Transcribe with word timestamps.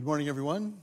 Good 0.00 0.06
morning, 0.06 0.28
everyone. 0.30 0.78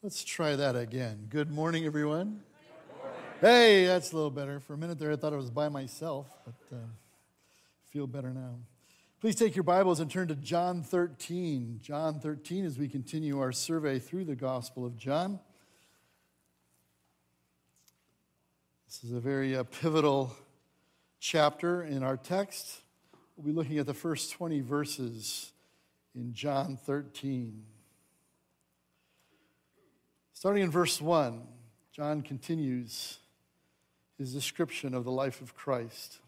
Let's 0.00 0.22
try 0.22 0.54
that 0.54 0.76
again. 0.76 1.26
Good 1.28 1.50
morning, 1.50 1.86
everyone. 1.86 2.40
Hey, 3.40 3.84
that's 3.84 4.12
a 4.12 4.14
little 4.14 4.30
better. 4.30 4.60
For 4.60 4.74
a 4.74 4.78
minute 4.78 5.00
there, 5.00 5.10
I 5.10 5.16
thought 5.16 5.32
I 5.32 5.36
was 5.36 5.50
by 5.50 5.68
myself, 5.68 6.28
but 6.44 6.76
uh, 6.76 6.78
feel 7.90 8.06
better 8.06 8.32
now. 8.32 8.60
Please 9.20 9.34
take 9.34 9.56
your 9.56 9.64
Bibles 9.64 9.98
and 9.98 10.08
turn 10.08 10.28
to 10.28 10.36
John 10.36 10.84
13. 10.84 11.80
John 11.82 12.20
13 12.20 12.64
as 12.64 12.78
we 12.78 12.86
continue 12.86 13.40
our 13.40 13.50
survey 13.50 13.98
through 13.98 14.26
the 14.26 14.36
Gospel 14.36 14.86
of 14.86 14.96
John. 14.96 15.40
This 18.86 19.02
is 19.02 19.10
a 19.10 19.20
very 19.20 19.56
uh, 19.56 19.64
pivotal 19.64 20.36
chapter 21.18 21.82
in 21.82 22.04
our 22.04 22.16
text. 22.16 22.82
We'll 23.36 23.46
be 23.46 23.52
looking 23.52 23.78
at 23.78 23.86
the 23.86 23.94
first 23.94 24.30
20 24.30 24.60
verses 24.60 25.50
in 26.14 26.32
John 26.32 26.76
13. 26.76 27.62
Starting 30.32 30.62
in 30.62 30.70
verse 30.70 31.00
1, 31.00 31.42
John 31.92 32.22
continues 32.22 33.18
his 34.18 34.32
description 34.32 34.94
of 34.94 35.04
the 35.04 35.10
life 35.10 35.40
of 35.40 35.54
Christ. 35.54 36.18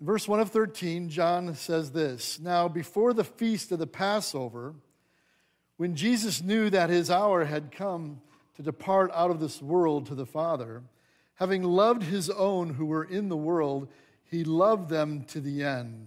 In 0.00 0.06
verse 0.06 0.28
1 0.28 0.40
of 0.40 0.50
13, 0.50 1.08
John 1.08 1.54
says 1.54 1.92
this 1.92 2.38
Now, 2.38 2.68
before 2.68 3.12
the 3.12 3.24
feast 3.24 3.72
of 3.72 3.78
the 3.78 3.86
Passover, 3.86 4.74
when 5.76 5.96
Jesus 5.96 6.42
knew 6.42 6.70
that 6.70 6.90
his 6.90 7.10
hour 7.10 7.44
had 7.44 7.72
come 7.72 8.20
to 8.56 8.62
depart 8.62 9.10
out 9.14 9.30
of 9.30 9.40
this 9.40 9.60
world 9.60 10.06
to 10.06 10.14
the 10.14 10.26
Father, 10.26 10.82
having 11.36 11.62
loved 11.62 12.02
his 12.04 12.30
own 12.30 12.74
who 12.74 12.86
were 12.86 13.04
in 13.04 13.28
the 13.28 13.36
world, 13.36 13.88
he 14.24 14.44
loved 14.44 14.88
them 14.88 15.24
to 15.24 15.40
the 15.40 15.62
end. 15.62 16.06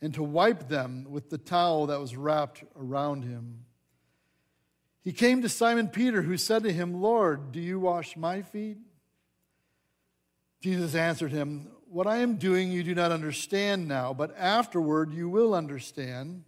and 0.00 0.12
to 0.14 0.22
wipe 0.22 0.68
them 0.68 1.06
with 1.08 1.30
the 1.30 1.38
towel 1.38 1.86
that 1.86 2.00
was 2.00 2.16
wrapped 2.16 2.64
around 2.76 3.22
him. 3.22 3.64
He 5.02 5.12
came 5.12 5.42
to 5.42 5.48
Simon 5.48 5.88
Peter, 5.88 6.22
who 6.22 6.36
said 6.36 6.64
to 6.64 6.72
him, 6.72 7.00
Lord, 7.00 7.52
do 7.52 7.60
you 7.60 7.78
wash 7.78 8.16
my 8.16 8.42
feet? 8.42 8.78
Jesus 10.60 10.94
answered 10.94 11.32
him, 11.32 11.68
What 11.88 12.06
I 12.06 12.16
am 12.18 12.36
doing 12.36 12.72
you 12.72 12.82
do 12.82 12.94
not 12.94 13.12
understand 13.12 13.86
now, 13.86 14.12
but 14.12 14.36
afterward 14.36 15.12
you 15.12 15.28
will 15.28 15.54
understand. 15.54 16.42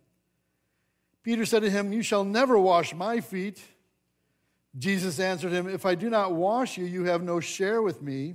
Peter 1.22 1.44
said 1.46 1.62
to 1.62 1.70
him, 1.70 1.92
You 1.92 2.02
shall 2.02 2.24
never 2.24 2.58
wash 2.58 2.94
my 2.94 3.20
feet. 3.20 3.62
Jesus 4.76 5.20
answered 5.20 5.52
him, 5.52 5.69
If 5.69 5.86
I 5.86 5.94
do 5.94 6.10
not 6.10 6.34
wash 6.34 6.76
you, 6.76 6.84
you 6.84 7.04
have 7.04 7.22
no 7.22 7.38
share 7.41 7.80
with 7.80 8.02
me. 8.02 8.34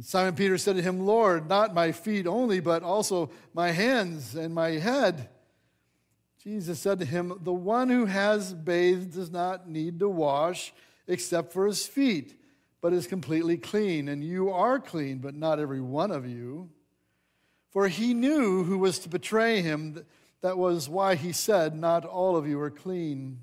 And 0.00 0.06
Simon 0.06 0.34
Peter 0.34 0.56
said 0.56 0.76
to 0.76 0.82
him, 0.82 1.04
Lord, 1.04 1.46
not 1.46 1.74
my 1.74 1.92
feet 1.92 2.26
only, 2.26 2.60
but 2.60 2.82
also 2.82 3.30
my 3.52 3.70
hands 3.70 4.34
and 4.34 4.54
my 4.54 4.70
head. 4.70 5.28
Jesus 6.42 6.80
said 6.80 7.00
to 7.00 7.04
him, 7.04 7.38
The 7.42 7.52
one 7.52 7.90
who 7.90 8.06
has 8.06 8.54
bathed 8.54 9.12
does 9.12 9.30
not 9.30 9.68
need 9.68 10.00
to 10.00 10.08
wash 10.08 10.72
except 11.06 11.52
for 11.52 11.66
his 11.66 11.86
feet, 11.86 12.34
but 12.80 12.94
is 12.94 13.06
completely 13.06 13.58
clean. 13.58 14.08
And 14.08 14.24
you 14.24 14.50
are 14.50 14.80
clean, 14.80 15.18
but 15.18 15.34
not 15.34 15.60
every 15.60 15.82
one 15.82 16.12
of 16.12 16.26
you. 16.26 16.70
For 17.68 17.86
he 17.86 18.14
knew 18.14 18.64
who 18.64 18.78
was 18.78 19.00
to 19.00 19.10
betray 19.10 19.60
him. 19.60 20.06
That 20.40 20.56
was 20.56 20.88
why 20.88 21.14
he 21.14 21.32
said, 21.32 21.76
Not 21.76 22.06
all 22.06 22.38
of 22.38 22.48
you 22.48 22.58
are 22.60 22.70
clean. 22.70 23.40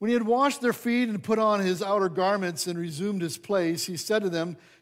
When 0.00 0.08
he 0.08 0.14
had 0.14 0.26
washed 0.26 0.60
their 0.60 0.72
feet 0.72 1.08
and 1.08 1.22
put 1.22 1.38
on 1.38 1.60
his 1.60 1.80
outer 1.80 2.08
garments 2.08 2.66
and 2.66 2.78
resumed 2.78 3.22
his 3.22 3.38
place, 3.38 3.86
he 3.86 3.96
said 3.96 4.22
to 4.22 4.28
them, 4.28 4.56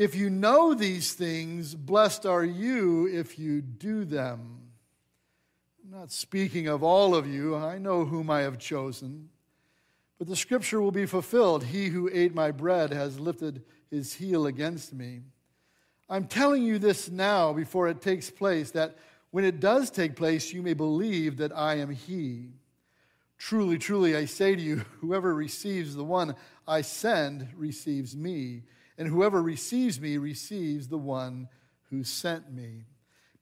If 0.00 0.14
you 0.14 0.30
know 0.30 0.72
these 0.72 1.12
things, 1.12 1.74
blessed 1.74 2.24
are 2.24 2.42
you 2.42 3.06
if 3.06 3.38
you 3.38 3.60
do 3.60 4.06
them. 4.06 4.70
I'm 5.84 5.90
not 5.90 6.10
speaking 6.10 6.68
of 6.68 6.82
all 6.82 7.14
of 7.14 7.26
you, 7.26 7.54
I 7.54 7.76
know 7.76 8.06
whom 8.06 8.30
I 8.30 8.40
have 8.40 8.58
chosen. 8.58 9.28
But 10.18 10.26
the 10.26 10.36
scripture 10.36 10.80
will 10.80 10.90
be 10.90 11.04
fulfilled 11.04 11.64
He 11.64 11.88
who 11.88 12.08
ate 12.10 12.34
my 12.34 12.50
bread 12.50 12.94
has 12.94 13.20
lifted 13.20 13.62
his 13.90 14.14
heel 14.14 14.46
against 14.46 14.94
me. 14.94 15.20
I'm 16.08 16.28
telling 16.28 16.62
you 16.62 16.78
this 16.78 17.10
now 17.10 17.52
before 17.52 17.86
it 17.88 18.00
takes 18.00 18.30
place, 18.30 18.70
that 18.70 18.96
when 19.32 19.44
it 19.44 19.60
does 19.60 19.90
take 19.90 20.16
place, 20.16 20.50
you 20.50 20.62
may 20.62 20.72
believe 20.72 21.36
that 21.36 21.54
I 21.54 21.74
am 21.74 21.90
He. 21.90 22.48
Truly, 23.36 23.76
truly, 23.76 24.16
I 24.16 24.24
say 24.24 24.56
to 24.56 24.62
you, 24.62 24.76
whoever 25.02 25.34
receives 25.34 25.94
the 25.94 26.04
one 26.04 26.36
I 26.66 26.80
send 26.80 27.48
receives 27.54 28.16
me, 28.16 28.62
and 29.00 29.08
whoever 29.08 29.40
receives 29.40 29.98
me 29.98 30.18
receives 30.18 30.88
the 30.88 30.98
one 30.98 31.48
who 31.88 32.04
sent 32.04 32.52
me. 32.52 32.84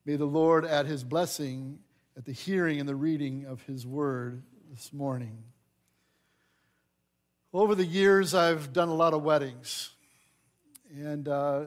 May 0.07 0.15
the 0.15 0.25
Lord 0.25 0.65
add 0.65 0.87
his 0.87 1.03
blessing 1.03 1.81
at 2.17 2.25
the 2.25 2.33
hearing 2.33 2.79
and 2.79 2.89
the 2.89 2.95
reading 2.95 3.45
of 3.45 3.63
his 3.63 3.85
word 3.85 4.45
this 4.71 4.93
morning. 4.93 5.43
Over 7.53 7.75
the 7.75 7.85
years, 7.85 8.37
I've 8.37 8.73
done 8.73 8.89
a 8.89 8.95
lot 8.95 9.15
of 9.15 9.25
weddings. 9.25 9.91
And 10.95 11.27
uh, 11.27 11.65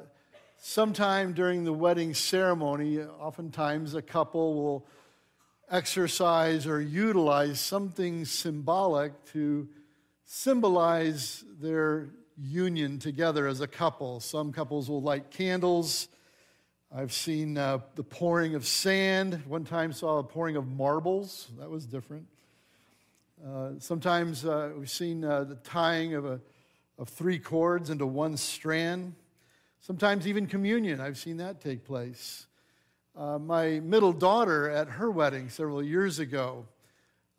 sometime 0.58 1.34
during 1.34 1.66
the 1.66 1.74
wedding 1.74 2.14
ceremony, 2.14 3.02
oftentimes 3.02 3.94
a 3.94 4.02
couple 4.02 4.54
will 4.54 4.88
exercise 5.70 6.66
or 6.66 6.80
utilize 6.80 7.60
something 7.60 8.24
symbolic 8.24 9.26
to 9.34 9.68
symbolize 10.24 11.44
their 11.60 12.12
union 12.42 12.98
together 12.98 13.48
as 13.48 13.62
a 13.62 13.68
couple. 13.68 14.20
Some 14.20 14.52
couples 14.52 14.90
will 14.90 15.02
light 15.02 15.30
candles. 15.30 16.08
I've 16.94 17.14
seen 17.14 17.58
uh, 17.58 17.80
the 17.96 18.04
pouring 18.04 18.56
of 18.56 18.66
sand. 18.66 19.44
One 19.46 19.64
time 19.64 19.94
saw 19.94 20.18
a 20.18 20.24
pouring 20.24 20.56
of 20.56 20.68
marbles. 20.68 21.50
That 21.60 21.70
was 21.70 21.86
different. 21.86 22.28
Uh, 23.46 23.72
sometimes 23.80 24.44
uh, 24.46 24.72
we've 24.78 24.90
seen 24.90 25.24
uh, 25.24 25.44
the 25.44 25.56
tying 25.56 26.16
of, 26.16 26.26
a, 26.26 26.42
of 26.98 27.10
three 27.10 27.40
cords 27.40 27.90
into 27.90 28.06
one 28.06 28.38
strand. 28.38 29.14
Sometimes 29.80 30.28
even 30.28 30.48
communion. 30.48 31.00
I've 31.00 31.18
seen 31.18 31.38
that 31.38 31.62
take 31.62 31.86
place. 31.86 32.48
Uh, 33.16 33.38
my 33.40 33.80
middle 33.82 34.14
daughter 34.14 34.70
at 34.70 34.88
her 34.88 35.12
wedding 35.12 35.50
several 35.50 35.84
years 35.84 36.20
ago 36.20 36.66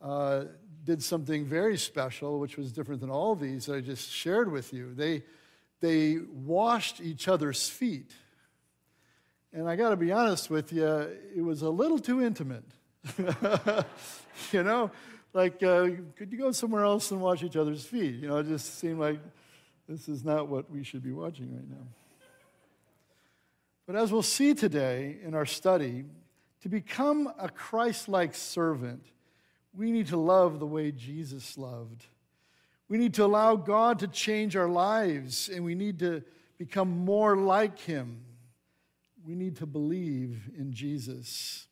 uh, 0.01 0.45
did 0.83 1.01
something 1.01 1.45
very 1.45 1.77
special, 1.77 2.39
which 2.39 2.57
was 2.57 2.71
different 2.71 3.01
than 3.01 3.09
all 3.09 3.35
these 3.35 3.67
that 3.67 3.75
I 3.75 3.81
just 3.81 4.11
shared 4.11 4.51
with 4.51 4.73
you. 4.73 4.93
They, 4.93 5.23
they 5.79 6.17
washed 6.17 6.99
each 7.01 7.27
other's 7.27 7.69
feet. 7.69 8.11
And 9.53 9.69
I 9.69 9.75
got 9.75 9.89
to 9.89 9.95
be 9.95 10.11
honest 10.11 10.49
with 10.49 10.73
you, 10.73 10.87
it 11.35 11.41
was 11.41 11.61
a 11.61 11.69
little 11.69 11.99
too 11.99 12.21
intimate. 12.21 12.65
you 14.51 14.63
know, 14.63 14.91
like, 15.33 15.61
uh, 15.63 15.89
could 16.15 16.31
you 16.31 16.37
go 16.37 16.51
somewhere 16.51 16.83
else 16.83 17.11
and 17.11 17.21
wash 17.21 17.43
each 17.43 17.55
other's 17.55 17.85
feet? 17.85 18.15
You 18.15 18.27
know, 18.27 18.37
it 18.37 18.47
just 18.47 18.79
seemed 18.79 18.99
like 18.99 19.19
this 19.87 20.07
is 20.07 20.23
not 20.23 20.47
what 20.47 20.69
we 20.71 20.83
should 20.83 21.03
be 21.03 21.11
watching 21.11 21.53
right 21.53 21.69
now. 21.69 21.87
But 23.85 23.95
as 23.95 24.11
we'll 24.11 24.21
see 24.21 24.53
today 24.53 25.17
in 25.23 25.33
our 25.33 25.45
study, 25.45 26.05
to 26.61 26.69
become 26.69 27.31
a 27.37 27.49
Christ 27.49 28.07
like 28.07 28.33
servant, 28.33 29.03
we 29.75 29.91
need 29.91 30.07
to 30.07 30.17
love 30.17 30.59
the 30.59 30.65
way 30.65 30.91
Jesus 30.91 31.57
loved. 31.57 32.05
We 32.87 32.97
need 32.97 33.13
to 33.15 33.25
allow 33.25 33.55
God 33.55 33.99
to 33.99 34.07
change 34.07 34.55
our 34.55 34.67
lives, 34.67 35.49
and 35.49 35.63
we 35.63 35.73
need 35.73 35.99
to 35.99 36.23
become 36.57 36.89
more 37.05 37.35
like 37.35 37.79
Him. 37.79 38.23
We 39.25 39.35
need 39.35 39.57
to 39.57 39.65
believe 39.65 40.49
in 40.57 40.73
Jesus. 40.73 41.67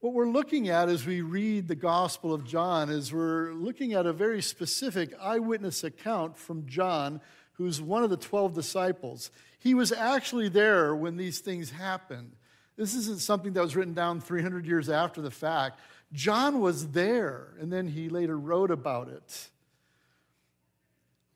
What 0.00 0.14
we're 0.14 0.28
looking 0.28 0.68
at 0.68 0.88
as 0.88 1.06
we 1.06 1.20
read 1.20 1.68
the 1.68 1.74
Gospel 1.74 2.32
of 2.32 2.44
John 2.44 2.90
is 2.90 3.12
we're 3.12 3.52
looking 3.52 3.92
at 3.92 4.06
a 4.06 4.12
very 4.12 4.42
specific 4.42 5.14
eyewitness 5.20 5.84
account 5.84 6.36
from 6.36 6.66
John, 6.66 7.20
who's 7.52 7.80
one 7.80 8.04
of 8.04 8.10
the 8.10 8.16
12 8.16 8.54
disciples. 8.54 9.30
He 9.58 9.74
was 9.74 9.92
actually 9.92 10.48
there 10.48 10.94
when 10.94 11.16
these 11.16 11.40
things 11.40 11.70
happened. 11.70 12.32
This 12.76 12.94
isn't 12.94 13.20
something 13.20 13.54
that 13.54 13.62
was 13.62 13.74
written 13.74 13.94
down 13.94 14.20
300 14.20 14.66
years 14.66 14.88
after 14.88 15.22
the 15.22 15.30
fact. 15.30 15.80
John 16.12 16.60
was 16.60 16.88
there, 16.88 17.54
and 17.60 17.72
then 17.72 17.88
he 17.88 18.08
later 18.08 18.38
wrote 18.38 18.70
about 18.70 19.08
it. 19.08 19.50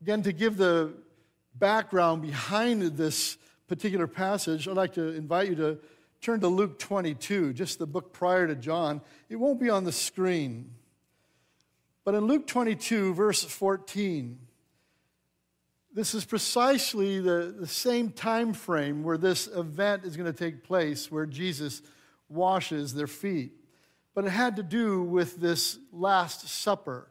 Again, 0.00 0.22
to 0.22 0.32
give 0.32 0.56
the 0.56 0.92
background 1.54 2.22
behind 2.22 2.82
this 2.96 3.36
particular 3.68 4.06
passage, 4.06 4.66
I'd 4.66 4.76
like 4.76 4.94
to 4.94 5.08
invite 5.14 5.48
you 5.48 5.54
to 5.56 5.78
turn 6.20 6.40
to 6.40 6.48
Luke 6.48 6.78
22, 6.78 7.52
just 7.52 7.78
the 7.78 7.86
book 7.86 8.12
prior 8.12 8.46
to 8.46 8.54
John. 8.54 9.00
It 9.28 9.36
won't 9.36 9.60
be 9.60 9.70
on 9.70 9.84
the 9.84 9.92
screen. 9.92 10.72
But 12.04 12.14
in 12.14 12.24
Luke 12.24 12.46
22, 12.46 13.14
verse 13.14 13.44
14, 13.44 14.38
this 15.92 16.14
is 16.14 16.24
precisely 16.24 17.20
the, 17.20 17.54
the 17.58 17.66
same 17.66 18.10
time 18.10 18.52
frame 18.52 19.02
where 19.02 19.18
this 19.18 19.48
event 19.48 20.04
is 20.04 20.16
going 20.16 20.32
to 20.32 20.38
take 20.38 20.62
place, 20.62 21.10
where 21.10 21.26
Jesus 21.26 21.82
washes 22.28 22.94
their 22.94 23.06
feet. 23.06 23.52
But 24.14 24.24
it 24.24 24.30
had 24.30 24.56
to 24.56 24.62
do 24.62 25.02
with 25.02 25.40
this 25.40 25.78
Last 25.92 26.48
Supper, 26.48 27.08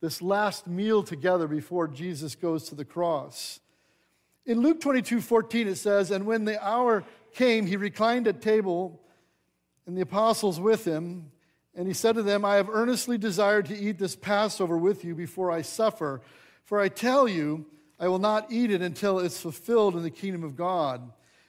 this 0.00 0.22
last 0.22 0.66
meal 0.66 1.02
together 1.02 1.48
before 1.48 1.88
Jesus 1.88 2.34
goes 2.34 2.68
to 2.68 2.74
the 2.74 2.84
cross. 2.84 3.60
In 4.46 4.60
Luke 4.60 4.80
22 4.80 5.20
14, 5.20 5.68
it 5.68 5.76
says, 5.76 6.10
And 6.10 6.26
when 6.26 6.44
the 6.44 6.64
hour 6.64 7.04
came, 7.34 7.66
he 7.66 7.76
reclined 7.76 8.26
at 8.26 8.40
table, 8.40 9.00
and 9.86 9.96
the 9.96 10.02
apostles 10.02 10.60
with 10.60 10.84
him. 10.84 11.30
And 11.74 11.86
he 11.86 11.94
said 11.94 12.16
to 12.16 12.22
them, 12.22 12.44
I 12.44 12.56
have 12.56 12.68
earnestly 12.68 13.18
desired 13.18 13.66
to 13.66 13.78
eat 13.78 13.98
this 13.98 14.16
Passover 14.16 14.76
with 14.76 15.04
you 15.04 15.14
before 15.14 15.50
I 15.50 15.62
suffer. 15.62 16.22
For 16.64 16.80
I 16.80 16.88
tell 16.88 17.28
you, 17.28 17.66
I 18.00 18.08
will 18.08 18.18
not 18.18 18.52
eat 18.52 18.70
it 18.70 18.82
until 18.82 19.18
it's 19.18 19.40
fulfilled 19.40 19.96
in 19.96 20.02
the 20.02 20.10
kingdom 20.10 20.44
of 20.44 20.56
God. 20.56 21.12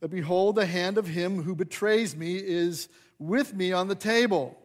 But 0.00 0.10
behold, 0.10 0.56
the 0.56 0.66
hand 0.66 0.98
of 0.98 1.06
him 1.06 1.42
who 1.42 1.54
betrays 1.54 2.16
me 2.16 2.36
is 2.36 2.88
with 3.18 3.54
me 3.54 3.72
on 3.72 3.88
the 3.88 3.94
table. 3.94 4.58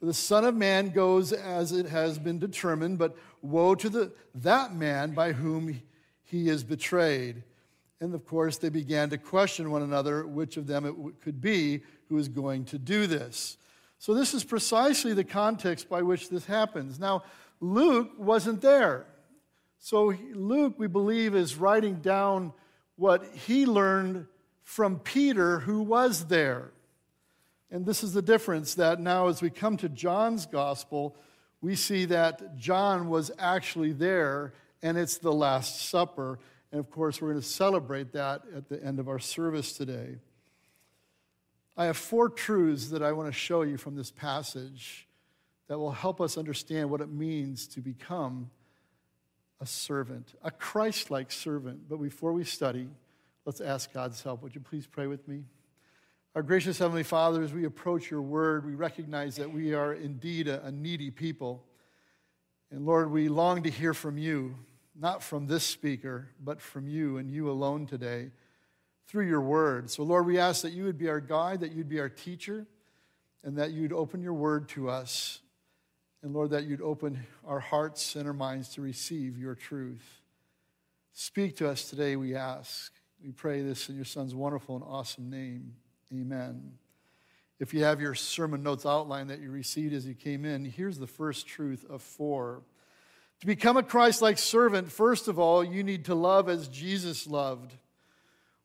For 0.00 0.06
the 0.06 0.14
Son 0.14 0.44
of 0.44 0.54
Man 0.54 0.90
goes 0.90 1.32
as 1.32 1.72
it 1.72 1.86
has 1.86 2.18
been 2.18 2.38
determined, 2.38 2.98
but 2.98 3.16
woe 3.42 3.74
to 3.76 3.88
the, 3.88 4.12
that 4.34 4.74
man 4.74 5.12
by 5.12 5.32
whom 5.32 5.80
he 6.22 6.48
is 6.48 6.64
betrayed. 6.64 7.42
And 8.00 8.14
of 8.14 8.26
course, 8.26 8.58
they 8.58 8.68
began 8.68 9.08
to 9.10 9.18
question 9.18 9.70
one 9.70 9.82
another 9.82 10.26
which 10.26 10.56
of 10.56 10.66
them 10.66 10.84
it 10.84 11.22
could 11.22 11.40
be 11.40 11.82
who 12.08 12.18
is 12.18 12.28
going 12.28 12.64
to 12.66 12.78
do 12.78 13.06
this. 13.06 13.56
So, 13.98 14.12
this 14.12 14.34
is 14.34 14.44
precisely 14.44 15.14
the 15.14 15.24
context 15.24 15.88
by 15.88 16.02
which 16.02 16.28
this 16.28 16.44
happens. 16.44 17.00
Now, 17.00 17.24
Luke 17.60 18.10
wasn't 18.18 18.60
there. 18.60 19.06
So, 19.78 20.14
Luke, 20.34 20.74
we 20.76 20.86
believe, 20.88 21.34
is 21.34 21.56
writing 21.56 21.96
down 21.96 22.52
what 22.96 23.24
he 23.46 23.64
learned 23.64 24.26
from 24.66 24.98
Peter, 24.98 25.60
who 25.60 25.80
was 25.80 26.24
there. 26.24 26.72
And 27.70 27.86
this 27.86 28.02
is 28.02 28.12
the 28.12 28.20
difference 28.20 28.74
that 28.74 28.98
now, 28.98 29.28
as 29.28 29.40
we 29.40 29.48
come 29.48 29.76
to 29.76 29.88
John's 29.88 30.44
gospel, 30.44 31.16
we 31.60 31.76
see 31.76 32.04
that 32.06 32.56
John 32.56 33.08
was 33.08 33.30
actually 33.38 33.92
there, 33.92 34.54
and 34.82 34.98
it's 34.98 35.18
the 35.18 35.32
Last 35.32 35.88
Supper. 35.88 36.40
And 36.72 36.80
of 36.80 36.90
course, 36.90 37.22
we're 37.22 37.30
going 37.30 37.40
to 37.40 37.46
celebrate 37.46 38.12
that 38.14 38.42
at 38.56 38.68
the 38.68 38.82
end 38.82 38.98
of 38.98 39.08
our 39.08 39.20
service 39.20 39.72
today. 39.72 40.16
I 41.76 41.84
have 41.84 41.96
four 41.96 42.28
truths 42.28 42.88
that 42.88 43.04
I 43.04 43.12
want 43.12 43.28
to 43.28 43.38
show 43.38 43.62
you 43.62 43.76
from 43.76 43.94
this 43.94 44.10
passage 44.10 45.06
that 45.68 45.78
will 45.78 45.92
help 45.92 46.20
us 46.20 46.36
understand 46.36 46.90
what 46.90 47.00
it 47.00 47.08
means 47.08 47.68
to 47.68 47.80
become 47.80 48.50
a 49.60 49.66
servant, 49.66 50.34
a 50.42 50.50
Christ 50.50 51.12
like 51.12 51.30
servant. 51.30 51.88
But 51.88 52.02
before 52.02 52.32
we 52.32 52.42
study, 52.42 52.88
let's 53.46 53.60
ask 53.60 53.92
God's 53.92 54.20
help. 54.22 54.42
Would 54.42 54.54
you 54.54 54.60
please 54.60 54.86
pray 54.86 55.06
with 55.06 55.26
me? 55.26 55.44
Our 56.34 56.42
gracious 56.42 56.78
Heavenly 56.78 57.04
Father, 57.04 57.42
as 57.42 57.54
we 57.54 57.64
approach 57.64 58.10
your 58.10 58.20
word, 58.20 58.66
we 58.66 58.74
recognize 58.74 59.36
that 59.36 59.50
we 59.50 59.72
are 59.72 59.94
indeed 59.94 60.48
a, 60.48 60.62
a 60.66 60.72
needy 60.72 61.10
people. 61.10 61.64
And 62.70 62.84
Lord, 62.84 63.10
we 63.10 63.28
long 63.28 63.62
to 63.62 63.70
hear 63.70 63.94
from 63.94 64.18
you 64.18 64.56
not 64.98 65.22
from 65.22 65.46
this 65.46 65.64
speaker, 65.64 66.28
but 66.42 66.60
from 66.60 66.88
you 66.88 67.18
and 67.18 67.30
you 67.30 67.50
alone 67.50 67.86
today 67.86 68.30
through 69.06 69.28
your 69.28 69.42
word. 69.42 69.90
So, 69.90 70.02
Lord, 70.02 70.26
we 70.26 70.38
ask 70.38 70.62
that 70.62 70.72
you 70.72 70.84
would 70.84 70.98
be 70.98 71.08
our 71.08 71.20
guide, 71.20 71.60
that 71.60 71.72
you'd 71.72 71.88
be 71.88 72.00
our 72.00 72.08
teacher, 72.08 72.66
and 73.44 73.56
that 73.58 73.72
you'd 73.72 73.92
open 73.92 74.22
your 74.22 74.32
word 74.32 74.68
to 74.70 74.88
us. 74.88 75.40
And, 76.22 76.34
Lord, 76.34 76.50
that 76.50 76.64
you'd 76.64 76.80
open 76.80 77.26
our 77.46 77.60
hearts 77.60 78.16
and 78.16 78.26
our 78.26 78.32
minds 78.32 78.70
to 78.70 78.80
receive 78.80 79.38
your 79.38 79.54
truth. 79.54 80.22
Speak 81.12 81.56
to 81.58 81.68
us 81.68 81.88
today, 81.88 82.16
we 82.16 82.34
ask. 82.34 82.92
We 83.22 83.32
pray 83.32 83.62
this 83.62 83.88
in 83.88 83.96
your 83.96 84.04
Son's 84.04 84.34
wonderful 84.34 84.76
and 84.76 84.84
awesome 84.84 85.30
name. 85.30 85.74
Amen. 86.12 86.72
If 87.58 87.72
you 87.72 87.84
have 87.84 88.00
your 88.00 88.14
sermon 88.14 88.62
notes 88.62 88.84
outline 88.84 89.28
that 89.28 89.40
you 89.40 89.50
received 89.50 89.94
as 89.94 90.06
you 90.06 90.14
came 90.14 90.44
in, 90.44 90.64
here's 90.64 90.98
the 90.98 91.06
first 91.06 91.46
truth 91.46 91.84
of 91.88 92.02
four. 92.02 92.62
To 93.40 93.46
become 93.46 93.76
a 93.76 93.82
Christ 93.82 94.20
like 94.20 94.38
servant, 94.38 94.92
first 94.92 95.28
of 95.28 95.38
all, 95.38 95.64
you 95.64 95.82
need 95.82 96.04
to 96.06 96.14
love 96.14 96.48
as 96.48 96.68
Jesus 96.68 97.26
loved. 97.26 97.72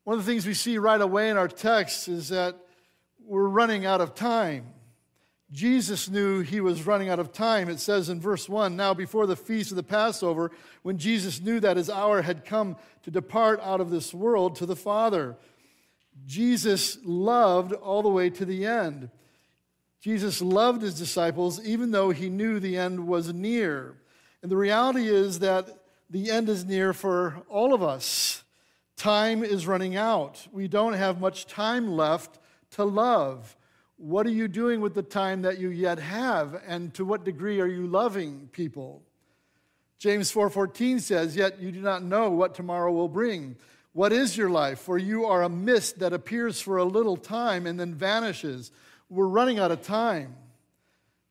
One 0.04 0.18
of 0.18 0.26
the 0.26 0.32
things 0.32 0.46
we 0.46 0.54
see 0.54 0.78
right 0.78 1.00
away 1.00 1.30
in 1.30 1.38
our 1.38 1.48
text 1.48 2.08
is 2.08 2.30
that 2.30 2.56
we're 3.26 3.48
running 3.48 3.86
out 3.86 4.02
of 4.02 4.16
time. 4.16 4.66
Jesus 5.52 6.10
knew 6.10 6.42
he 6.42 6.62
was 6.62 6.86
running 6.86 7.10
out 7.10 7.20
of 7.20 7.34
time. 7.34 7.68
It 7.70 7.80
says 7.80 8.08
in 8.08 8.22
verse 8.22 8.48
1 8.48 8.76
Now, 8.76 8.94
before 8.94 9.28
the 9.28 9.36
feast 9.36 9.72
of 9.72 9.76
the 9.76 9.84
Passover, 9.84 10.52
when 10.84 10.98
Jesus 10.98 11.42
knew 11.42 11.60
that 11.60 11.78
his 11.78 11.90
hour 11.90 12.22
had 12.22 12.46
come 12.46 12.78
to 13.04 13.12
depart 13.12 13.60
out 13.62 13.82
of 13.82 13.90
this 13.90 14.14
world 14.14 14.56
to 14.58 14.66
the 14.66 14.76
Father, 14.78 15.36
Jesus 16.26 16.98
loved 17.04 17.74
all 17.74 18.02
the 18.02 18.10
way 18.10 18.30
to 18.30 18.46
the 18.46 18.66
end. 18.66 19.10
Jesus 20.00 20.42
loved 20.42 20.82
his 20.82 20.98
disciples 20.98 21.64
even 21.64 21.92
though 21.92 22.10
he 22.10 22.30
knew 22.30 22.60
the 22.60 22.78
end 22.78 23.08
was 23.08 23.34
near. 23.34 23.96
And 24.42 24.52
the 24.52 24.58
reality 24.58 25.08
is 25.08 25.40
that 25.40 25.84
the 26.10 26.32
end 26.32 26.50
is 26.50 26.66
near 26.66 26.94
for 26.94 27.44
all 27.50 27.74
of 27.74 27.84
us. 27.84 28.44
Time 28.96 29.44
is 29.44 29.68
running 29.68 29.96
out. 29.96 30.48
We 30.52 30.68
don't 30.68 30.94
have 30.94 31.20
much 31.20 31.46
time 31.46 31.92
left 31.92 32.40
to 32.72 32.84
love. 32.84 33.56
What 34.02 34.26
are 34.26 34.32
you 34.32 34.48
doing 34.48 34.82
with 34.82 34.96
the 34.96 35.04
time 35.04 35.44
that 35.44 35.60
you 35.60 35.70
yet 35.70 36.00
have 36.00 36.60
and 36.66 36.92
to 36.96 37.06
what 37.06 37.24
degree 37.24 37.62
are 37.62 37.68
you 37.68 37.86
loving 37.86 38.50
people? 38.52 39.04
James 40.00 40.32
4:14 40.32 41.00
says, 41.00 41.36
"Yet 41.36 41.62
you 41.62 41.72
do 41.72 41.82
not 41.82 42.02
know 42.02 42.32
what 42.32 42.56
tomorrow 42.56 42.92
will 42.92 43.08
bring. 43.08 43.58
What 43.94 44.12
is 44.12 44.36
your 44.36 44.50
life? 44.50 44.80
For 44.80 44.98
you 44.98 45.26
are 45.28 45.44
a 45.44 45.50
mist 45.50 46.00
that 46.00 46.14
appears 46.14 46.60
for 46.60 46.78
a 46.78 46.84
little 46.84 47.16
time 47.16 47.68
and 47.68 47.80
then 47.80 47.94
vanishes." 47.94 48.72
We're 49.08 49.28
running 49.28 49.60
out 49.60 49.70
of 49.70 49.84
time. 49.84 50.36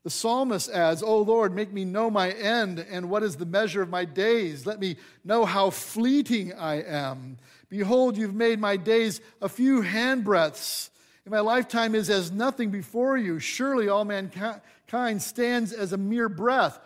The 0.04 0.10
psalmist 0.10 0.70
adds, 0.70 1.02
O 1.02 1.18
Lord, 1.22 1.52
make 1.52 1.72
me 1.72 1.84
know 1.84 2.08
my 2.08 2.30
end 2.30 2.78
and 2.78 3.10
what 3.10 3.24
is 3.24 3.34
the 3.34 3.46
measure 3.46 3.82
of 3.82 3.88
my 3.90 4.04
days. 4.04 4.64
Let 4.64 4.78
me 4.78 4.96
know 5.24 5.44
how 5.44 5.70
fleeting 5.70 6.52
I 6.52 6.82
am. 6.82 7.38
Behold, 7.68 8.16
you've 8.16 8.32
made 8.32 8.60
my 8.60 8.76
days 8.76 9.20
a 9.42 9.48
few 9.48 9.82
handbreadths, 9.82 10.89
my 11.26 11.40
lifetime 11.40 11.94
is 11.94 12.10
as 12.10 12.32
nothing 12.32 12.70
before 12.70 13.16
you. 13.16 13.38
Surely 13.38 13.88
all 13.88 14.04
mankind 14.04 15.22
stands 15.22 15.72
as 15.72 15.92
a 15.92 15.98
mere 15.98 16.28
breath. 16.28 16.78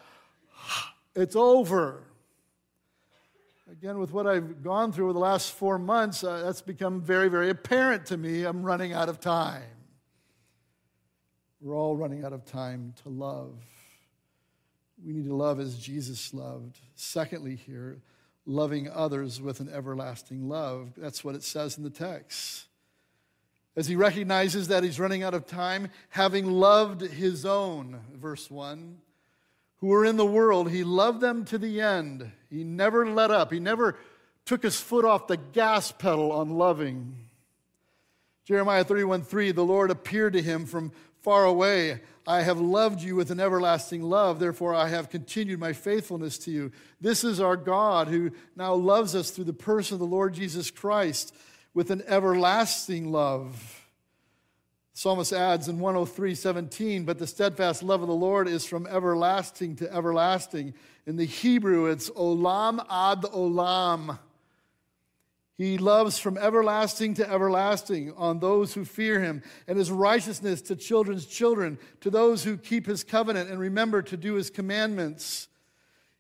It's 1.17 1.37
over. 1.37 2.03
Again, 3.71 3.99
with 3.99 4.13
what 4.13 4.27
I've 4.27 4.65
gone 4.65 4.91
through 4.91 5.05
over 5.05 5.13
the 5.13 5.21
last 5.21 5.53
four 5.53 5.79
months, 5.79 6.25
uh, 6.25 6.43
that's 6.43 6.61
become 6.61 7.01
very, 7.01 7.29
very 7.29 7.51
apparent 7.51 8.07
to 8.07 8.17
me. 8.17 8.43
I'm 8.43 8.65
running 8.65 8.93
out 8.93 9.09
of 9.09 9.21
time. 9.21 9.63
We're 11.61 11.77
all 11.77 11.97
running 11.97 12.25
out 12.25 12.33
of 12.33 12.45
time 12.45 12.95
to 13.05 13.11
love. 13.11 13.55
We 15.05 15.13
need 15.13 15.27
to 15.27 15.35
love 15.35 15.61
as 15.61 15.79
Jesus 15.79 16.35
loved. 16.35 16.79
Secondly, 16.95 17.57
here, 17.57 18.03
loving 18.45 18.91
others 18.91 19.41
with 19.41 19.61
an 19.61 19.71
everlasting 19.73 20.49
love. 20.49 20.93
That's 20.97 21.25
what 21.25 21.35
it 21.35 21.43
says 21.43 21.79
in 21.79 21.85
the 21.85 21.91
text. 21.91 22.67
As 23.77 23.87
he 23.87 23.97
recognizes 23.97 24.69
that 24.69 24.85
he's 24.85 25.01
running 25.01 25.23
out 25.23 25.35
of 25.35 25.47
time, 25.47 25.89
having 26.11 26.47
loved 26.47 27.01
his 27.01 27.45
own, 27.45 28.01
verse 28.15 28.51
1, 28.51 28.99
who 29.79 29.89
were 29.89 30.05
in 30.05 30.17
the 30.17 30.25
world, 30.25 30.71
he 30.71 30.85
loved 30.85 31.21
them 31.21 31.45
to 31.47 31.59
the 31.59 31.81
end. 31.81 32.31
He 32.51 32.63
never 32.65 33.07
let 33.07 33.31
up, 33.31 33.53
he 33.53 33.61
never 33.61 33.97
took 34.45 34.63
his 34.63 34.81
foot 34.81 35.05
off 35.05 35.27
the 35.27 35.37
gas 35.37 35.91
pedal 35.91 36.31
on 36.31 36.51
loving. 36.51 37.17
Jeremiah 38.45 38.85
31 38.85 39.23
3, 39.23 39.53
the 39.53 39.65
Lord 39.65 39.91
appeared 39.91 40.35
to 40.35 40.43
him 40.43 40.67
from 40.67 40.93
far 41.23 41.45
away. 41.45 42.01
I 42.27 42.43
have 42.43 42.61
loved 42.61 43.01
you 43.03 43.17
with 43.17 43.31
an 43.31 43.41
everlasting 43.41 44.03
love, 44.03 44.39
therefore 44.39 44.75
I 44.75 44.89
have 44.89 45.11
continued 45.11 45.59
my 45.59 45.73
faithfulness 45.73 46.39
to 46.39 46.51
you. 46.51 46.73
This 47.01 47.25
is 47.25 47.41
our 47.41 47.57
God 47.57 48.09
who 48.09 48.31
now 48.55 48.75
loves 48.75 49.15
us 49.15 49.31
through 49.31 49.45
the 49.45 49.53
person 49.53 49.95
of 49.95 49.99
the 50.01 50.07
Lord 50.07 50.35
Jesus 50.35 50.71
Christ 50.71 51.35
with 51.75 51.91
an 51.91 52.03
everlasting 52.07 53.11
love. 53.11 53.85
psalmist 54.95 55.33
adds 55.33 55.69
in 55.69 55.81
103 55.81 56.35
17, 56.35 57.05
but 57.05 57.19
the 57.19 57.27
steadfast 57.27 57.83
love 57.83 58.01
of 58.01 58.09
the 58.09 58.15
Lord 58.15 58.49
is 58.49 58.65
from 58.65 58.87
everlasting 58.87 59.77
to 59.77 59.93
everlasting. 59.93 60.73
In 61.07 61.17
the 61.17 61.27
Hebrew, 61.27 61.87
it's 61.87 62.09
olam 62.11 62.79
ad 62.89 63.23
olam. 63.23 64.19
He 65.57 65.79
loves 65.79 66.19
from 66.19 66.37
everlasting 66.37 67.15
to 67.15 67.31
everlasting 67.31 68.13
on 68.15 68.41
those 68.41 68.75
who 68.75 68.85
fear 68.85 69.21
him, 69.21 69.43
and 69.69 69.79
his 69.79 69.91
righteousness 69.91 70.63
to 70.63 70.77
children's 70.77 71.27
children, 71.27 71.79
to 72.01 72.11
those 72.11 72.43
who 72.43 72.57
keep 72.57 72.87
his 72.87 73.05
covenant 73.05 73.51
and 73.51 73.61
remember 73.61 74.03
to 74.03 74.17
do 74.17 74.35
his 74.35 74.51
commandments. 74.51 75.49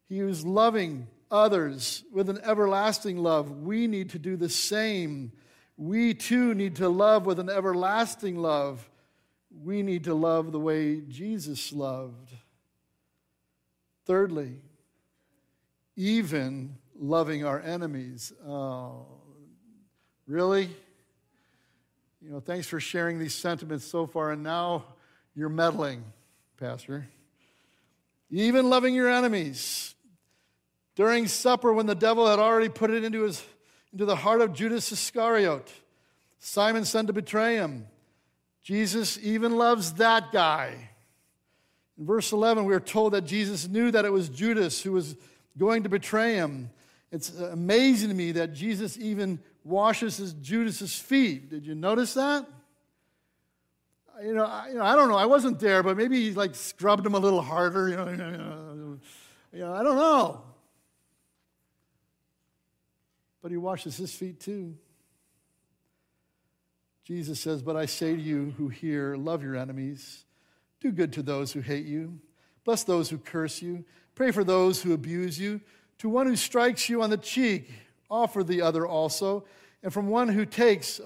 He 0.08 0.20
is 0.20 0.44
loving 0.44 1.08
others 1.30 2.04
with 2.12 2.30
an 2.30 2.38
everlasting 2.44 3.18
love. 3.18 3.50
We 3.50 3.88
need 3.88 4.10
to 4.10 4.18
do 4.20 4.36
the 4.36 4.48
same. 4.48 5.32
We 5.76 6.14
too 6.14 6.54
need 6.54 6.76
to 6.76 6.88
love 6.88 7.26
with 7.26 7.38
an 7.38 7.50
everlasting 7.50 8.36
love. 8.36 8.88
We 9.62 9.82
need 9.82 10.04
to 10.04 10.14
love 10.14 10.52
the 10.52 10.60
way 10.60 11.00
Jesus 11.00 11.72
loved. 11.72 12.30
Thirdly, 14.06 14.60
even 15.96 16.76
loving 16.94 17.44
our 17.44 17.60
enemies. 17.60 18.32
Oh, 18.46 19.06
really? 20.26 20.68
You 22.20 22.30
know, 22.30 22.40
thanks 22.40 22.66
for 22.66 22.80
sharing 22.80 23.18
these 23.18 23.34
sentiments 23.34 23.84
so 23.84 24.06
far, 24.06 24.32
and 24.32 24.42
now 24.42 24.84
you're 25.34 25.48
meddling, 25.48 26.04
Pastor. 26.58 27.08
Even 28.30 28.70
loving 28.70 28.94
your 28.94 29.08
enemies. 29.10 29.94
During 30.94 31.26
supper, 31.26 31.72
when 31.72 31.86
the 31.86 31.94
devil 31.94 32.26
had 32.26 32.38
already 32.38 32.68
put 32.68 32.90
it 32.90 33.04
into 33.04 33.22
his 33.22 33.44
into 33.94 34.04
the 34.04 34.16
heart 34.16 34.40
of 34.40 34.52
Judas 34.52 34.90
Iscariot, 34.90 35.70
Simon's 36.40 36.88
son 36.88 37.06
to 37.06 37.12
betray 37.12 37.54
him. 37.54 37.86
Jesus 38.60 39.18
even 39.22 39.56
loves 39.56 39.94
that 39.94 40.32
guy. 40.32 40.90
In 41.96 42.04
verse 42.04 42.32
11, 42.32 42.64
we 42.64 42.74
are 42.74 42.80
told 42.80 43.12
that 43.12 43.22
Jesus 43.22 43.68
knew 43.68 43.92
that 43.92 44.04
it 44.04 44.12
was 44.12 44.28
Judas 44.28 44.82
who 44.82 44.90
was 44.90 45.14
going 45.56 45.84
to 45.84 45.88
betray 45.88 46.34
him. 46.34 46.70
It's 47.12 47.38
amazing 47.38 48.08
to 48.08 48.16
me 48.16 48.32
that 48.32 48.52
Jesus 48.52 48.98
even 48.98 49.38
washes 49.62 50.16
his 50.16 50.32
Judas's 50.32 50.98
feet. 50.98 51.48
Did 51.48 51.64
you 51.64 51.76
notice 51.76 52.14
that? 52.14 52.46
You 54.24 54.34
know, 54.34 54.44
I, 54.44 54.70
you 54.70 54.74
know, 54.74 54.84
I 54.84 54.96
don't 54.96 55.08
know. 55.08 55.16
I 55.16 55.26
wasn't 55.26 55.60
there, 55.60 55.84
but 55.84 55.96
maybe 55.96 56.20
he 56.20 56.34
like 56.34 56.56
scrubbed 56.56 57.06
him 57.06 57.14
a 57.14 57.18
little 57.20 57.42
harder. 57.42 57.88
You 57.88 57.96
know, 57.96 58.10
you 58.10 58.16
know, 58.16 58.98
you 59.52 59.58
know 59.60 59.72
I 59.72 59.84
don't 59.84 59.96
know 59.96 60.42
but 63.44 63.50
he 63.50 63.58
washes 63.58 63.98
his 63.98 64.14
feet 64.14 64.40
too. 64.40 64.74
Jesus 67.04 67.38
says, 67.38 67.60
But 67.60 67.76
I 67.76 67.84
say 67.84 68.16
to 68.16 68.20
you 68.20 68.54
who 68.56 68.68
hear, 68.68 69.16
love 69.16 69.42
your 69.42 69.54
enemies, 69.54 70.24
do 70.80 70.90
good 70.90 71.12
to 71.12 71.22
those 71.22 71.52
who 71.52 71.60
hate 71.60 71.84
you, 71.84 72.18
bless 72.64 72.84
those 72.84 73.10
who 73.10 73.18
curse 73.18 73.60
you, 73.60 73.84
pray 74.14 74.30
for 74.30 74.44
those 74.44 74.80
who 74.80 74.94
abuse 74.94 75.38
you. 75.38 75.60
To 75.98 76.08
one 76.08 76.26
who 76.26 76.36
strikes 76.36 76.88
you 76.88 77.02
on 77.02 77.10
the 77.10 77.18
cheek, 77.18 77.70
offer 78.10 78.42
the 78.42 78.62
other 78.62 78.86
also. 78.86 79.44
And 79.82 79.92
from 79.92 80.08
one 80.08 80.28
who 80.28 80.46
takes 80.46 80.98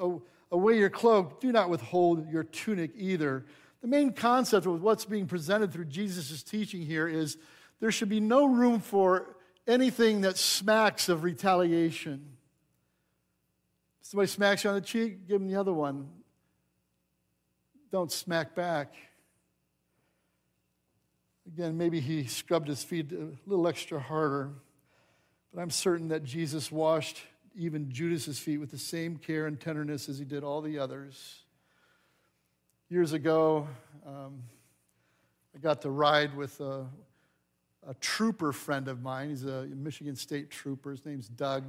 away 0.52 0.78
your 0.78 0.90
cloak, 0.90 1.40
do 1.40 1.50
not 1.50 1.68
withhold 1.68 2.30
your 2.30 2.44
tunic 2.44 2.92
either. 2.94 3.46
The 3.82 3.88
main 3.88 4.12
concept 4.12 4.64
of 4.64 4.80
what's 4.80 5.04
being 5.04 5.26
presented 5.26 5.72
through 5.72 5.86
Jesus' 5.86 6.44
teaching 6.44 6.82
here 6.82 7.08
is 7.08 7.36
there 7.80 7.90
should 7.90 8.08
be 8.08 8.20
no 8.20 8.46
room 8.46 8.78
for 8.78 9.37
anything 9.68 10.22
that 10.22 10.38
smacks 10.38 11.08
of 11.08 11.22
retaliation. 11.22 12.24
Somebody 14.00 14.28
smacks 14.28 14.64
you 14.64 14.70
on 14.70 14.76
the 14.76 14.80
cheek, 14.80 15.28
give 15.28 15.38
them 15.38 15.48
the 15.48 15.60
other 15.60 15.72
one. 15.72 16.08
Don't 17.92 18.10
smack 18.10 18.54
back. 18.54 18.94
Again, 21.46 21.76
maybe 21.76 22.00
he 22.00 22.24
scrubbed 22.24 22.68
his 22.68 22.82
feet 22.82 23.12
a 23.12 23.28
little 23.46 23.68
extra 23.68 24.00
harder, 24.00 24.50
but 25.52 25.60
I'm 25.60 25.70
certain 25.70 26.08
that 26.08 26.24
Jesus 26.24 26.72
washed 26.72 27.22
even 27.54 27.90
Judas's 27.90 28.38
feet 28.38 28.58
with 28.58 28.70
the 28.70 28.78
same 28.78 29.16
care 29.16 29.46
and 29.46 29.58
tenderness 29.58 30.08
as 30.08 30.18
he 30.18 30.24
did 30.24 30.44
all 30.44 30.60
the 30.60 30.78
others. 30.78 31.42
Years 32.88 33.12
ago, 33.12 33.66
um, 34.06 34.42
I 35.54 35.58
got 35.58 35.82
to 35.82 35.90
ride 35.90 36.36
with 36.36 36.60
a, 36.60 36.86
a 37.86 37.94
trooper 37.94 38.52
friend 38.52 38.88
of 38.88 39.02
mine. 39.02 39.30
He's 39.30 39.44
a 39.44 39.66
Michigan 39.66 40.16
State 40.16 40.50
trooper. 40.50 40.90
His 40.90 41.04
name's 41.04 41.28
Doug. 41.28 41.64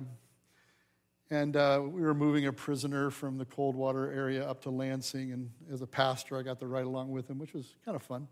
And 1.32 1.56
uh, 1.56 1.84
we 1.86 2.02
were 2.02 2.16
moving 2.16 2.48
a 2.48 2.54
prisoner 2.54 3.12
from 3.12 3.38
the 3.38 3.46
Coldwater 3.46 4.12
area 4.12 4.48
up 4.48 4.62
to 4.64 4.72
Lansing. 4.72 5.32
And 5.32 5.52
as 5.72 5.82
a 5.82 5.88
pastor, 5.88 6.38
I 6.38 6.42
got 6.42 6.60
to 6.60 6.68
ride 6.68 6.86
along 6.86 7.12
with 7.12 7.30
him, 7.30 7.38
which 7.38 7.54
was 7.54 7.76
kind 7.86 7.96
of 7.96 8.02
fun. 8.02 8.28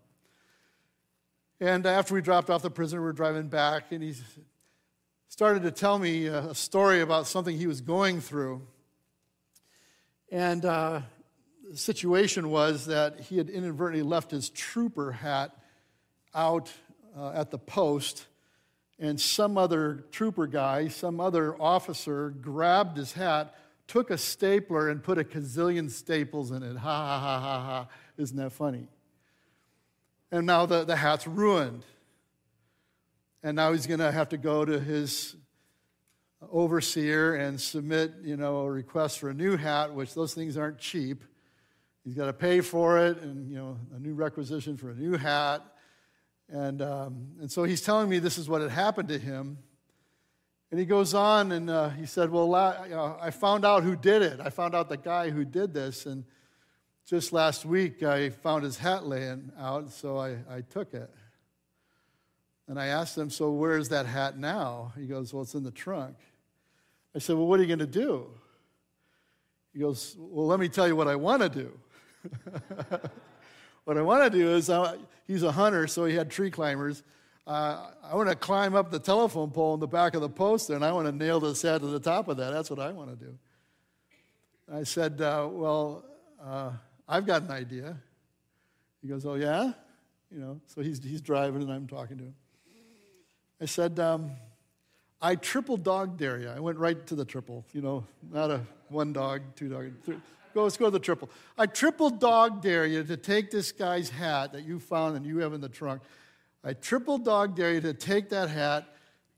And 1.60 1.86
after 1.86 2.14
we 2.14 2.20
dropped 2.20 2.50
off 2.50 2.62
the 2.62 2.70
prisoner, 2.70 3.00
we 3.00 3.06
were 3.06 3.12
driving 3.12 3.48
back, 3.48 3.90
and 3.90 4.02
he 4.02 4.14
started 5.28 5.62
to 5.62 5.70
tell 5.70 5.98
me 5.98 6.26
a 6.26 6.54
story 6.54 7.00
about 7.00 7.26
something 7.26 7.56
he 7.56 7.66
was 7.66 7.80
going 7.80 8.20
through. 8.20 8.62
And 10.30 10.64
uh, 10.64 11.02
the 11.70 11.76
situation 11.76 12.50
was 12.50 12.86
that 12.86 13.20
he 13.20 13.38
had 13.38 13.48
inadvertently 13.48 14.02
left 14.02 14.30
his 14.30 14.50
trooper 14.50 15.12
hat 15.12 15.56
out 16.34 16.70
uh, 17.18 17.32
at 17.34 17.50
the 17.50 17.58
post, 17.58 18.26
and 18.98 19.20
some 19.20 19.58
other 19.58 20.04
trooper 20.10 20.46
guy, 20.46 20.88
some 20.88 21.20
other 21.20 21.60
officer 21.60 22.30
grabbed 22.30 22.96
his 22.96 23.12
hat, 23.12 23.54
took 23.86 24.10
a 24.10 24.18
stapler, 24.18 24.88
and 24.88 25.02
put 25.02 25.18
a 25.18 25.24
gazillion 25.24 25.90
staples 25.90 26.50
in 26.50 26.62
it. 26.62 26.76
Ha 26.76 26.78
ha 26.78 27.20
ha 27.20 27.40
ha 27.40 27.64
ha. 27.64 27.88
Isn't 28.16 28.36
that 28.36 28.52
funny? 28.52 28.88
And 30.30 30.46
now 30.46 30.66
the, 30.66 30.84
the 30.84 30.96
hat's 30.96 31.26
ruined. 31.26 31.84
And 33.42 33.56
now 33.56 33.72
he's 33.72 33.86
going 33.86 34.00
to 34.00 34.10
have 34.10 34.30
to 34.30 34.36
go 34.36 34.64
to 34.64 34.78
his 34.80 35.36
overseer 36.52 37.36
and 37.36 37.60
submit, 37.60 38.12
you 38.22 38.36
know, 38.36 38.58
a 38.58 38.70
request 38.70 39.20
for 39.20 39.30
a 39.30 39.34
new 39.34 39.56
hat, 39.56 39.94
which 39.94 40.14
those 40.14 40.34
things 40.34 40.56
aren't 40.56 40.78
cheap. 40.78 41.24
He's 42.04 42.14
got 42.14 42.26
to 42.26 42.32
pay 42.32 42.60
for 42.60 42.98
it 42.98 43.20
and, 43.20 43.48
you 43.48 43.56
know, 43.56 43.78
a 43.94 43.98
new 43.98 44.14
requisition 44.14 44.76
for 44.76 44.90
a 44.90 44.94
new 44.94 45.16
hat. 45.16 45.62
And, 46.50 46.80
um, 46.80 47.28
and 47.40 47.50
so 47.50 47.64
he's 47.64 47.82
telling 47.82 48.08
me 48.08 48.18
this 48.18 48.38
is 48.38 48.48
what 48.48 48.62
had 48.62 48.70
happened 48.70 49.08
to 49.10 49.18
him. 49.18 49.58
And 50.70 50.78
he 50.78 50.86
goes 50.86 51.14
on 51.14 51.52
and 51.52 51.70
uh, 51.70 51.90
he 51.90 52.06
said, 52.06 52.30
Well, 52.30 52.48
know, 52.48 53.18
I 53.20 53.30
found 53.30 53.64
out 53.64 53.82
who 53.82 53.96
did 53.96 54.22
it. 54.22 54.40
I 54.40 54.50
found 54.50 54.74
out 54.74 54.88
the 54.88 54.96
guy 54.96 55.30
who 55.30 55.44
did 55.44 55.72
this. 55.72 56.06
And 56.06 56.24
just 57.06 57.32
last 57.32 57.64
week, 57.64 58.02
I 58.02 58.30
found 58.30 58.64
his 58.64 58.76
hat 58.76 59.06
laying 59.06 59.50
out, 59.58 59.90
so 59.90 60.18
I, 60.18 60.36
I 60.50 60.60
took 60.60 60.92
it. 60.92 61.10
And 62.66 62.78
I 62.78 62.88
asked 62.88 63.16
him, 63.16 63.30
So 63.30 63.50
where's 63.50 63.88
that 63.88 64.04
hat 64.04 64.38
now? 64.38 64.92
He 64.98 65.06
goes, 65.06 65.32
Well, 65.32 65.42
it's 65.42 65.54
in 65.54 65.64
the 65.64 65.70
trunk. 65.70 66.16
I 67.14 67.18
said, 67.18 67.36
Well, 67.36 67.46
what 67.46 67.58
are 67.60 67.62
you 67.62 67.68
going 67.68 67.78
to 67.78 67.86
do? 67.86 68.26
He 69.72 69.80
goes, 69.80 70.16
Well, 70.18 70.46
let 70.46 70.60
me 70.60 70.68
tell 70.68 70.86
you 70.86 70.96
what 70.96 71.08
I 71.08 71.16
want 71.16 71.42
to 71.42 71.48
do. 71.48 71.78
What 73.88 73.96
I 73.96 74.02
want 74.02 74.30
to 74.30 74.38
do 74.38 74.50
is, 74.54 74.68
uh, 74.68 74.98
he's 75.26 75.42
a 75.42 75.50
hunter, 75.50 75.86
so 75.86 76.04
he 76.04 76.14
had 76.14 76.30
tree 76.30 76.50
climbers. 76.50 77.02
Uh, 77.46 77.86
I 78.04 78.14
want 78.16 78.28
to 78.28 78.36
climb 78.36 78.74
up 78.74 78.90
the 78.90 78.98
telephone 78.98 79.50
pole 79.50 79.72
in 79.72 79.80
the 79.80 79.88
back 79.88 80.14
of 80.14 80.20
the 80.20 80.28
poster, 80.28 80.74
and 80.74 80.84
I 80.84 80.92
want 80.92 81.06
to 81.06 81.12
nail 81.12 81.40
this 81.40 81.62
hat 81.62 81.80
to 81.80 81.86
the 81.86 81.98
top 81.98 82.28
of 82.28 82.36
that. 82.36 82.50
That's 82.50 82.68
what 82.68 82.80
I 82.80 82.92
want 82.92 83.18
to 83.18 83.24
do. 83.24 83.38
I 84.70 84.82
said, 84.82 85.22
uh, 85.22 85.48
Well, 85.50 86.04
uh, 86.44 86.72
I've 87.08 87.24
got 87.24 87.44
an 87.44 87.50
idea. 87.50 87.96
He 89.00 89.08
goes, 89.08 89.24
Oh, 89.24 89.36
yeah? 89.36 89.72
You 90.30 90.38
know, 90.38 90.60
so 90.66 90.82
he's, 90.82 91.02
he's 91.02 91.22
driving, 91.22 91.62
and 91.62 91.72
I'm 91.72 91.86
talking 91.86 92.18
to 92.18 92.24
him. 92.24 92.34
I 93.58 93.64
said, 93.64 93.98
um, 93.98 94.32
I 95.22 95.34
triple 95.34 95.78
dog 95.78 96.18
dare 96.18 96.38
you. 96.38 96.50
I 96.50 96.60
went 96.60 96.76
right 96.76 97.06
to 97.06 97.14
the 97.14 97.24
triple, 97.24 97.64
you 97.72 97.80
know, 97.80 98.04
not 98.30 98.50
a 98.50 98.60
one 98.90 99.14
dog, 99.14 99.40
two 99.56 99.70
dog, 99.70 99.92
three. 100.04 100.18
Go, 100.54 100.68
to 100.68 100.90
the 100.90 100.98
triple. 100.98 101.30
I 101.56 101.66
triple 101.66 102.10
dog 102.10 102.62
dare 102.62 102.86
you 102.86 103.04
to 103.04 103.16
take 103.16 103.50
this 103.50 103.72
guy's 103.72 104.10
hat 104.10 104.52
that 104.52 104.64
you 104.64 104.78
found 104.78 105.16
and 105.16 105.24
you 105.24 105.38
have 105.38 105.52
in 105.52 105.60
the 105.60 105.68
trunk. 105.68 106.02
I 106.64 106.72
triple 106.72 107.18
dog 107.18 107.56
dare 107.56 107.74
you 107.74 107.80
to 107.82 107.94
take 107.94 108.30
that 108.30 108.48
hat, 108.48 108.94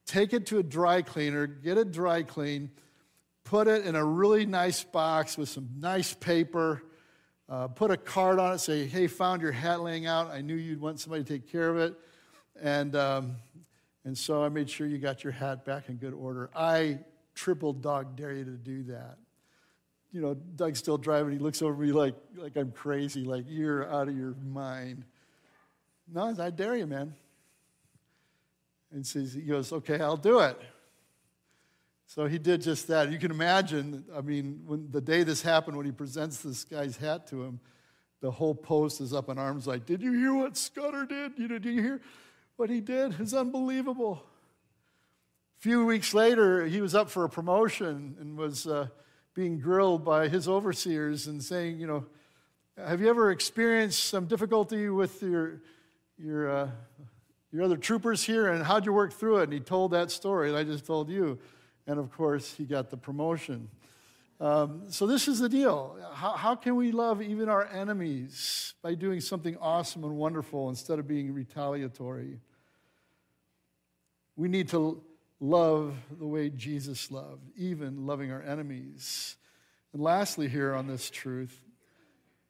take 0.06 0.32
it 0.32 0.46
to 0.46 0.58
a 0.58 0.62
dry 0.62 1.02
cleaner, 1.02 1.46
get 1.46 1.78
it 1.78 1.92
dry 1.92 2.22
clean, 2.22 2.70
put 3.44 3.68
it 3.68 3.84
in 3.84 3.94
a 3.94 4.04
really 4.04 4.46
nice 4.46 4.82
box 4.82 5.36
with 5.36 5.48
some 5.48 5.68
nice 5.78 6.14
paper, 6.14 6.82
uh, 7.48 7.68
put 7.68 7.90
a 7.90 7.96
card 7.96 8.38
on 8.38 8.54
it, 8.54 8.58
say, 8.58 8.86
hey, 8.86 9.06
found 9.06 9.42
your 9.42 9.52
hat 9.52 9.80
laying 9.80 10.06
out. 10.06 10.30
I 10.30 10.40
knew 10.40 10.54
you'd 10.54 10.80
want 10.80 11.00
somebody 11.00 11.24
to 11.24 11.32
take 11.32 11.50
care 11.50 11.68
of 11.68 11.76
it. 11.78 11.94
And, 12.60 12.94
um, 12.94 13.36
and 14.04 14.16
so 14.16 14.42
I 14.42 14.48
made 14.48 14.70
sure 14.70 14.86
you 14.86 14.98
got 14.98 15.24
your 15.24 15.32
hat 15.32 15.64
back 15.64 15.88
in 15.88 15.96
good 15.96 16.14
order. 16.14 16.50
I 16.54 17.00
triple 17.34 17.72
dog 17.72 18.16
dare 18.16 18.32
you 18.32 18.44
to 18.44 18.50
do 18.52 18.84
that. 18.84 19.18
You 20.12 20.20
know, 20.20 20.34
Doug's 20.34 20.78
still 20.78 20.98
driving. 20.98 21.32
He 21.32 21.38
looks 21.38 21.62
over 21.62 21.74
me 21.74 21.92
like, 21.92 22.14
like 22.36 22.56
I'm 22.56 22.72
crazy, 22.72 23.24
like 23.24 23.44
you're 23.48 23.90
out 23.92 24.08
of 24.08 24.16
your 24.16 24.34
mind. 24.44 25.04
No, 26.12 26.34
I 26.38 26.50
dare 26.50 26.76
you, 26.76 26.86
man. 26.86 27.14
And 28.92 29.06
says, 29.06 29.32
he 29.34 29.42
goes, 29.42 29.72
okay, 29.72 30.00
I'll 30.00 30.16
do 30.16 30.40
it. 30.40 30.60
So 32.06 32.26
he 32.26 32.38
did 32.38 32.60
just 32.60 32.88
that. 32.88 33.12
You 33.12 33.18
can 33.20 33.30
imagine, 33.30 34.04
I 34.16 34.20
mean, 34.20 34.62
when 34.66 34.90
the 34.90 35.00
day 35.00 35.22
this 35.22 35.42
happened, 35.42 35.76
when 35.76 35.86
he 35.86 35.92
presents 35.92 36.38
this 36.38 36.64
guy's 36.64 36.96
hat 36.96 37.28
to 37.28 37.44
him, 37.44 37.60
the 38.20 38.32
whole 38.32 38.54
post 38.54 39.00
is 39.00 39.14
up 39.14 39.28
in 39.28 39.38
arms 39.38 39.68
like, 39.68 39.86
Did 39.86 40.02
you 40.02 40.12
hear 40.12 40.34
what 40.34 40.56
Scudder 40.56 41.06
did? 41.06 41.38
You 41.38 41.46
know, 41.46 41.58
did 41.58 41.72
you 41.72 41.82
hear 41.82 42.00
what 42.56 42.68
he 42.68 42.80
did? 42.80 43.14
It's 43.20 43.32
unbelievable. 43.32 44.24
A 45.58 45.62
few 45.62 45.86
weeks 45.86 46.12
later, 46.12 46.66
he 46.66 46.80
was 46.80 46.96
up 46.96 47.10
for 47.10 47.24
a 47.24 47.28
promotion 47.28 48.16
and 48.18 48.36
was 48.36 48.66
uh, 48.66 48.88
being 49.34 49.58
grilled 49.58 50.04
by 50.04 50.28
his 50.28 50.49
overseers 50.49 51.26
and 51.26 51.42
saying, 51.42 51.78
You 51.78 51.87
know, 51.87 52.06
have 52.76 53.00
you 53.00 53.08
ever 53.08 53.30
experienced 53.30 54.04
some 54.04 54.26
difficulty 54.26 54.88
with 54.88 55.22
your, 55.22 55.60
your, 56.18 56.50
uh, 56.50 56.70
your 57.52 57.62
other 57.62 57.76
troopers 57.76 58.25
here? 58.25 58.49
And 58.49 58.64
how'd 58.64 58.87
you 58.87 58.92
work 58.92 59.12
through 59.12 59.38
it? 59.38 59.44
And 59.44 59.52
he 59.52 59.60
told 59.60 59.92
that 59.92 60.10
story 60.10 60.50
that 60.50 60.58
I 60.58 60.64
just 60.64 60.87
told 60.87 61.08
you. 61.08 61.38
And 61.87 61.99
of 61.99 62.10
course, 62.12 62.54
he 62.54 62.64
got 62.64 62.90
the 62.90 62.96
promotion. 62.96 63.68
Um, 64.40 64.84
so, 64.88 65.06
this 65.06 65.28
is 65.28 65.38
the 65.38 65.50
deal. 65.50 65.99
How, 66.14 66.32
how 66.32 66.54
can 66.54 66.75
we 66.75 66.92
love 66.92 67.20
even 67.20 67.50
our 67.50 67.66
enemies 67.66 68.72
by 68.82 68.94
doing 68.94 69.20
something 69.20 69.56
awesome 69.58 70.02
and 70.02 70.16
wonderful 70.16 70.70
instead 70.70 70.99
of 70.99 71.06
being 71.06 71.34
retaliatory? 71.34 72.40
We 74.37 74.49
need 74.49 74.68
to 74.70 75.02
love 75.40 75.97
the 76.18 76.26
way 76.26 76.50
Jesus 76.50 77.11
loved, 77.11 77.50
even 77.56 78.06
loving 78.06 78.30
our 78.30 78.42
enemies. 78.42 79.37
And 79.92 80.02
lastly, 80.02 80.49
here 80.49 80.75
on 80.75 80.87
this 80.87 81.11
truth, 81.11 81.61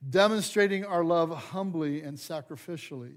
demonstrating 0.08 0.84
our 0.84 1.04
love 1.04 1.30
humbly 1.30 2.02
and 2.02 2.18
sacrificially. 2.18 3.14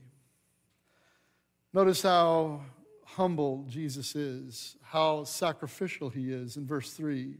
Notice 1.74 2.04
how 2.04 2.62
humble 3.06 3.66
Jesus 3.68 4.16
is, 4.16 4.78
how 4.82 5.24
sacrificial 5.24 6.10
he 6.10 6.32
is 6.32 6.56
in 6.56 6.68
verse 6.68 6.92
3. 6.92 7.36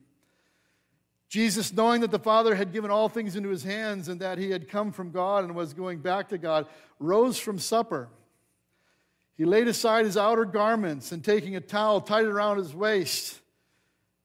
Jesus, 1.30 1.74
knowing 1.74 2.02
that 2.02 2.12
the 2.12 2.20
Father 2.20 2.56
had 2.56 2.72
given 2.72 2.92
all 2.92 3.10
things 3.10 3.36
into 3.36 3.50
his 3.50 3.64
hands 3.64 4.08
and 4.08 4.20
that 4.20 4.38
he 4.38 4.52
had 4.52 4.70
come 4.70 4.92
from 4.92 5.12
God 5.12 5.44
and 5.44 5.56
was 5.56 5.74
going 5.74 6.00
back 6.00 6.30
to 6.30 6.38
God, 6.38 6.68
rose 7.00 7.40
from 7.40 7.58
supper. 7.58 8.10
He 9.36 9.46
laid 9.46 9.68
aside 9.68 10.06
his 10.06 10.18
outer 10.18 10.46
garments 10.46 11.12
and 11.12 11.24
taking 11.24 11.56
a 11.56 11.62
towel, 11.62 12.02
tied 12.02 12.26
it 12.26 12.30
around 12.30 12.58
his 12.58 12.74
waist. 12.74 13.40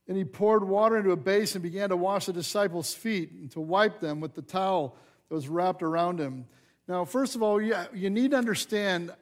And 0.06 0.16
he 0.16 0.24
poured 0.24 0.66
water 0.66 0.96
into 0.96 1.12
a 1.12 1.16
basin 1.16 1.58
and 1.58 1.62
began 1.62 1.90
to 1.90 1.96
wash 1.96 2.26
the 2.26 2.32
disciples' 2.32 2.94
feet 2.94 3.32
and 3.32 3.50
to 3.52 3.60
wipe 3.60 4.00
them 4.00 4.20
with 4.20 4.34
the 4.34 4.42
towel 4.42 4.96
that 5.28 5.34
was 5.34 5.48
wrapped 5.48 5.82
around 5.82 6.18
him. 6.18 6.46
Now, 6.86 7.04
first 7.04 7.36
of 7.36 7.42
all, 7.42 7.60
you 7.60 8.10
need 8.10 8.30
to 8.30 8.38
understand 8.38 9.12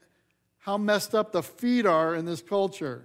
how 0.59 0.78
messed 0.78 1.14
up 1.14 1.33
the 1.33 1.43
feet 1.43 1.87
are 1.87 2.14
in 2.14 2.25
this 2.25 2.43
culture. 2.43 3.05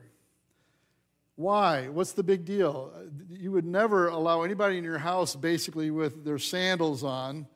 Why? 1.35 1.87
What's 1.87 2.11
the 2.11 2.21
big 2.21 2.45
deal? 2.45 2.91
You 3.29 3.51
would 3.51 3.65
never 3.65 4.09
allow 4.09 4.43
anybody 4.43 4.77
in 4.77 4.83
your 4.83 4.99
house 4.99 5.35
basically 5.35 5.89
with 5.89 6.23
their 6.23 6.37
sandals 6.37 7.03
on. 7.03 7.47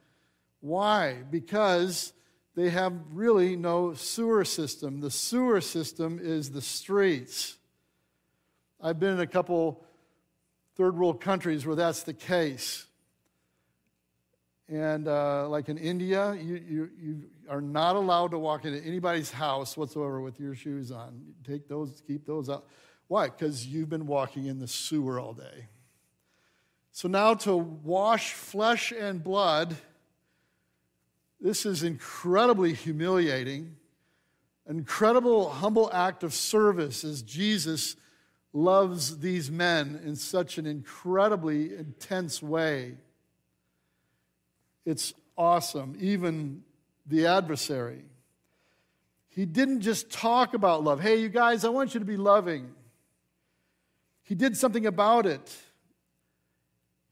Why? 0.61 1.21
Because 1.29 2.13
they 2.55 2.69
have 2.69 2.93
really 3.11 3.55
no 3.55 3.93
sewer 3.93 4.45
system. 4.45 5.01
The 5.01 5.11
sewer 5.11 5.59
system 5.61 6.19
is 6.21 6.51
the 6.51 6.61
streets. 6.61 7.57
I've 8.81 8.99
been 8.99 9.13
in 9.13 9.19
a 9.19 9.27
couple 9.27 9.83
third 10.75 10.97
world 10.97 11.21
countries 11.21 11.65
where 11.65 11.75
that's 11.75 12.03
the 12.03 12.13
case. 12.13 12.85
And 14.67 15.07
uh, 15.07 15.47
like 15.49 15.69
in 15.69 15.77
India, 15.77 16.33
you, 16.33 16.55
you, 16.55 16.89
you 16.99 17.23
are 17.49 17.61
not 17.61 17.95
allowed 17.95 18.31
to 18.31 18.39
walk 18.39 18.65
into 18.65 18.83
anybody's 18.83 19.31
house 19.31 19.77
whatsoever 19.77 20.21
with 20.21 20.39
your 20.39 20.55
shoes 20.55 20.91
on. 20.91 21.21
Take 21.43 21.67
those, 21.67 22.01
keep 22.07 22.25
those 22.25 22.49
out. 22.49 22.65
Why? 23.07 23.25
Because 23.27 23.67
you've 23.67 23.89
been 23.89 24.07
walking 24.07 24.47
in 24.47 24.59
the 24.59 24.67
sewer 24.67 25.19
all 25.19 25.33
day. 25.33 25.67
So 26.91 27.07
now 27.07 27.33
to 27.35 27.55
wash 27.55 28.33
flesh 28.33 28.91
and 28.91 29.23
blood, 29.23 29.75
this 31.39 31.65
is 31.65 31.83
incredibly 31.83 32.73
humiliating, 32.73 33.75
incredible 34.67 35.49
humble 35.49 35.91
act 35.93 36.23
of 36.23 36.33
service 36.33 37.03
as 37.03 37.21
Jesus 37.21 37.95
loves 38.53 39.19
these 39.19 39.51
men 39.51 39.99
in 40.03 40.15
such 40.15 40.57
an 40.57 40.65
incredibly 40.65 41.75
intense 41.75 42.41
way. 42.41 42.95
It's 44.85 45.13
awesome, 45.37 45.97
even 45.99 46.63
the 47.05 47.27
adversary. 47.27 48.03
He 49.27 49.45
didn't 49.45 49.81
just 49.81 50.09
talk 50.09 50.53
about 50.53 50.83
love. 50.83 51.01
Hey, 51.01 51.19
you 51.19 51.27
guys, 51.27 51.65
I 51.65 51.69
want 51.69 51.93
you 51.93 51.99
to 51.99 52.05
be 52.05 52.15
loving. 52.15 52.71
He 54.23 54.33
did 54.33 54.55
something 54.55 54.85
about 54.85 55.25
it. 55.25 55.55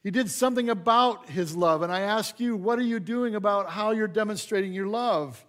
He 0.04 0.12
did 0.12 0.30
something 0.30 0.70
about 0.70 1.30
his 1.30 1.56
love. 1.56 1.82
And 1.82 1.92
I 1.92 2.02
ask 2.02 2.40
you, 2.40 2.58
what 2.58 2.78
are 2.78 2.84
you 2.84 3.00
doing 3.00 3.36
about 3.36 3.70
how 3.70 3.92
you're 3.92 4.08
demonstrating 4.08 4.74
your 4.74 4.88
love? 4.88 5.44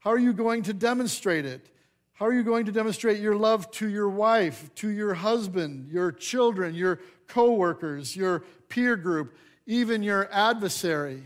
How 0.00 0.10
are 0.10 0.18
you 0.18 0.34
going 0.34 0.62
to 0.64 0.74
demonstrate 0.74 1.46
it? 1.46 1.70
How 2.12 2.26
are 2.26 2.32
you 2.32 2.42
going 2.42 2.66
to 2.66 2.72
demonstrate 2.72 3.20
your 3.20 3.36
love 3.36 3.70
to 3.72 3.88
your 3.88 4.10
wife, 4.10 4.74
to 4.76 4.88
your 4.88 5.14
husband, 5.14 5.88
your 5.90 6.12
children, 6.12 6.74
your 6.74 7.00
coworkers, 7.28 8.14
your 8.14 8.40
peer 8.68 8.96
group, 8.96 9.34
even 9.66 10.02
your 10.02 10.28
adversary? 10.32 11.22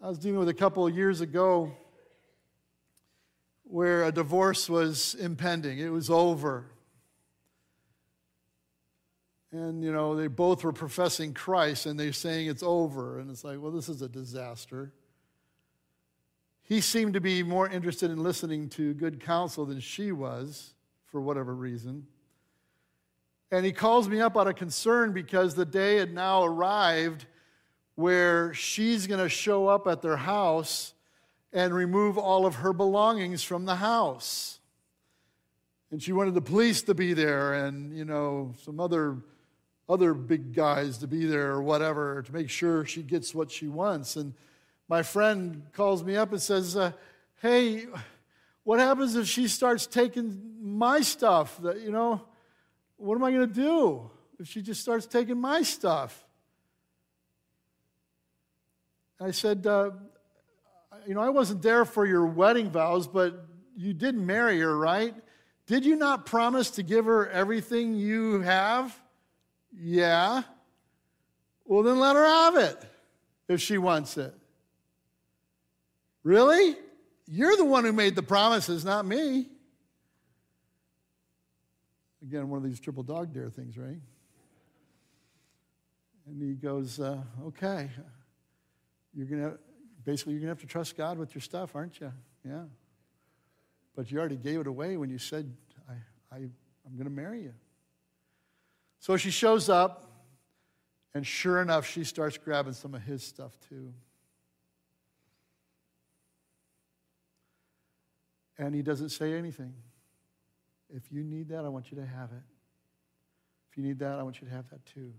I 0.00 0.08
was 0.08 0.18
dealing 0.18 0.38
with 0.38 0.50
a 0.50 0.54
couple 0.54 0.86
of 0.86 0.94
years 0.94 1.20
ago 1.20 1.72
where 3.64 4.04
a 4.04 4.12
divorce 4.12 4.68
was 4.68 5.14
impending. 5.14 5.80
It 5.80 5.90
was 5.90 6.10
over. 6.10 6.66
And, 9.56 9.82
you 9.82 9.90
know, 9.90 10.14
they 10.14 10.26
both 10.26 10.64
were 10.64 10.72
professing 10.72 11.32
Christ 11.32 11.86
and 11.86 11.98
they're 11.98 12.12
saying 12.12 12.48
it's 12.48 12.62
over. 12.62 13.18
And 13.18 13.30
it's 13.30 13.42
like, 13.42 13.58
well, 13.58 13.72
this 13.72 13.88
is 13.88 14.02
a 14.02 14.08
disaster. 14.08 14.92
He 16.62 16.82
seemed 16.82 17.14
to 17.14 17.22
be 17.22 17.42
more 17.42 17.66
interested 17.66 18.10
in 18.10 18.22
listening 18.22 18.68
to 18.70 18.92
good 18.92 19.18
counsel 19.18 19.64
than 19.64 19.80
she 19.80 20.12
was, 20.12 20.74
for 21.06 21.22
whatever 21.22 21.54
reason. 21.54 22.06
And 23.50 23.64
he 23.64 23.72
calls 23.72 24.10
me 24.10 24.20
up 24.20 24.36
out 24.36 24.46
of 24.46 24.56
concern 24.56 25.12
because 25.12 25.54
the 25.54 25.64
day 25.64 25.96
had 25.96 26.12
now 26.12 26.44
arrived 26.44 27.24
where 27.94 28.52
she's 28.52 29.06
going 29.06 29.20
to 29.20 29.28
show 29.30 29.68
up 29.68 29.86
at 29.86 30.02
their 30.02 30.18
house 30.18 30.92
and 31.50 31.72
remove 31.72 32.18
all 32.18 32.44
of 32.44 32.56
her 32.56 32.74
belongings 32.74 33.42
from 33.42 33.64
the 33.64 33.76
house. 33.76 34.58
And 35.90 36.02
she 36.02 36.12
wanted 36.12 36.34
the 36.34 36.42
police 36.42 36.82
to 36.82 36.94
be 36.94 37.14
there 37.14 37.54
and, 37.54 37.96
you 37.96 38.04
know, 38.04 38.52
some 38.62 38.80
other 38.80 39.16
other 39.88 40.14
big 40.14 40.54
guys 40.54 40.98
to 40.98 41.06
be 41.06 41.26
there 41.26 41.52
or 41.52 41.62
whatever 41.62 42.22
to 42.22 42.32
make 42.32 42.50
sure 42.50 42.84
she 42.84 43.02
gets 43.02 43.34
what 43.34 43.50
she 43.50 43.68
wants. 43.68 44.16
And 44.16 44.34
my 44.88 45.02
friend 45.02 45.62
calls 45.72 46.02
me 46.02 46.16
up 46.16 46.32
and 46.32 46.42
says, 46.42 46.76
uh, 46.76 46.92
"Hey, 47.40 47.86
what 48.64 48.78
happens 48.78 49.14
if 49.16 49.26
she 49.26 49.48
starts 49.48 49.86
taking 49.86 50.56
my 50.60 51.00
stuff? 51.00 51.58
That 51.62 51.80
you 51.80 51.90
know, 51.90 52.22
what 52.96 53.14
am 53.14 53.24
I 53.24 53.30
going 53.30 53.48
to 53.48 53.54
do 53.54 54.10
if 54.38 54.48
she 54.48 54.62
just 54.62 54.80
starts 54.80 55.06
taking 55.06 55.40
my 55.40 55.62
stuff?" 55.62 56.26
I 59.20 59.30
said, 59.30 59.66
uh, 59.66 59.92
You 61.06 61.14
know, 61.14 61.20
I 61.20 61.30
wasn't 61.30 61.62
there 61.62 61.84
for 61.84 62.04
your 62.04 62.26
wedding 62.26 62.70
vows, 62.70 63.06
but 63.06 63.46
you 63.76 63.94
did 63.94 64.14
marry 64.14 64.60
her, 64.60 64.76
right? 64.76 65.14
Did 65.66 65.84
you 65.84 65.96
not 65.96 66.26
promise 66.26 66.70
to 66.72 66.82
give 66.82 67.06
her 67.06 67.28
everything 67.28 67.94
you 67.94 68.40
have? 68.40 68.98
Yeah. 69.78 70.42
Well, 71.64 71.82
then 71.82 71.98
let 71.98 72.16
her 72.16 72.24
have 72.24 72.56
it 72.56 72.82
if 73.48 73.60
she 73.60 73.78
wants 73.78 74.16
it. 74.16 74.34
Really? 76.22 76.76
You're 77.26 77.56
the 77.56 77.64
one 77.64 77.84
who 77.84 77.92
made 77.92 78.14
the 78.14 78.22
promises, 78.22 78.84
not 78.84 79.04
me. 79.04 79.48
Again, 82.22 82.48
one 82.48 82.58
of 82.58 82.64
these 82.64 82.80
triple 82.80 83.02
dog 83.02 83.32
dare 83.32 83.50
things, 83.50 83.76
right? 83.76 84.00
And 86.26 86.42
he 86.42 86.54
goes, 86.54 86.98
uh, 86.98 87.22
Okay, 87.46 87.90
you're 89.14 89.26
going 89.26 89.42
to 89.42 89.58
basically 90.04 90.32
you're 90.32 90.40
going 90.40 90.48
to 90.48 90.60
have 90.60 90.60
to 90.60 90.66
trust 90.66 90.96
God 90.96 91.18
with 91.18 91.34
your 91.34 91.42
stuff, 91.42 91.76
aren't 91.76 92.00
you? 92.00 92.12
Yeah. 92.44 92.64
But 93.94 94.10
you 94.10 94.18
already 94.18 94.36
gave 94.36 94.60
it 94.60 94.66
away 94.66 94.96
when 94.96 95.10
you 95.10 95.18
said, 95.18 95.52
I, 95.88 95.94
I, 96.34 96.38
I'm 96.38 96.94
going 96.94 97.04
to 97.04 97.10
marry 97.10 97.42
you. 97.42 97.54
So 98.98 99.16
she 99.16 99.30
shows 99.30 99.68
up 99.68 100.02
And 101.14 101.26
sure 101.26 101.62
enough, 101.62 101.86
she 101.86 102.04
starts 102.04 102.36
grabbing 102.36 102.74
some 102.74 102.94
of 102.94 103.00
his 103.02 103.24
stuff 103.24 103.58
too. 103.70 103.94
And 108.58 108.74
he 108.74 108.82
doesn't 108.82 109.08
say 109.08 109.32
anything. 109.32 109.72
If 110.90 111.10
you 111.10 111.24
need 111.24 111.48
that, 111.48 111.64
I 111.64 111.68
want 111.68 111.90
you 111.90 111.96
to 111.96 112.04
have 112.04 112.32
it. 112.32 112.42
If 113.70 113.78
you 113.78 113.82
need 113.82 113.98
that, 114.00 114.18
I 114.18 114.22
want 114.24 114.42
you 114.42 114.46
to 114.46 114.54
have 114.54 114.68
that 114.68 114.84
too. 114.84 115.14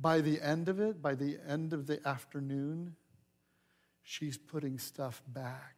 By 0.00 0.20
the 0.20 0.40
end 0.40 0.68
of 0.68 0.78
it, 0.78 1.02
by 1.02 1.16
the 1.16 1.38
end 1.44 1.72
of 1.72 1.88
the 1.88 1.98
afternoon, 2.06 2.94
she's 4.04 4.38
putting 4.38 4.78
stuff 4.78 5.22
back. 5.26 5.74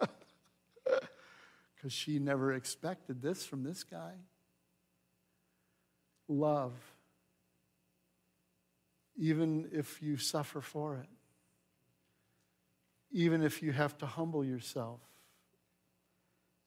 Because 1.76 1.92
she 1.92 2.18
never 2.18 2.52
expected 2.52 3.22
this 3.22 3.46
from 3.46 3.62
this 3.62 3.84
guy. 3.84 4.14
Love, 6.28 6.72
even 9.16 9.68
if 9.72 10.02
you 10.02 10.16
suffer 10.16 10.60
for 10.60 10.96
it, 10.96 11.08
even 13.12 13.42
if 13.42 13.62
you 13.62 13.72
have 13.72 13.96
to 13.98 14.06
humble 14.06 14.44
yourself 14.44 15.00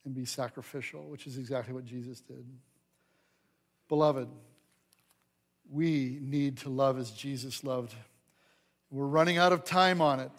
and 0.05 0.15
be 0.15 0.25
sacrificial, 0.25 1.03
which 1.09 1.27
is 1.27 1.37
exactly 1.37 1.73
what 1.73 1.83
Jesus 1.83 2.21
did. 2.21 2.45
Beloved, 3.89 4.29
we 5.69 6.19
need 6.21 6.57
to 6.59 6.69
love 6.69 6.97
as 6.97 7.11
Jesus 7.11 7.63
loved. 7.63 7.93
We're 8.89 9.05
running 9.05 9.37
out 9.37 9.51
of 9.51 9.65
time 9.65 10.01
on 10.01 10.21
it. 10.21 10.31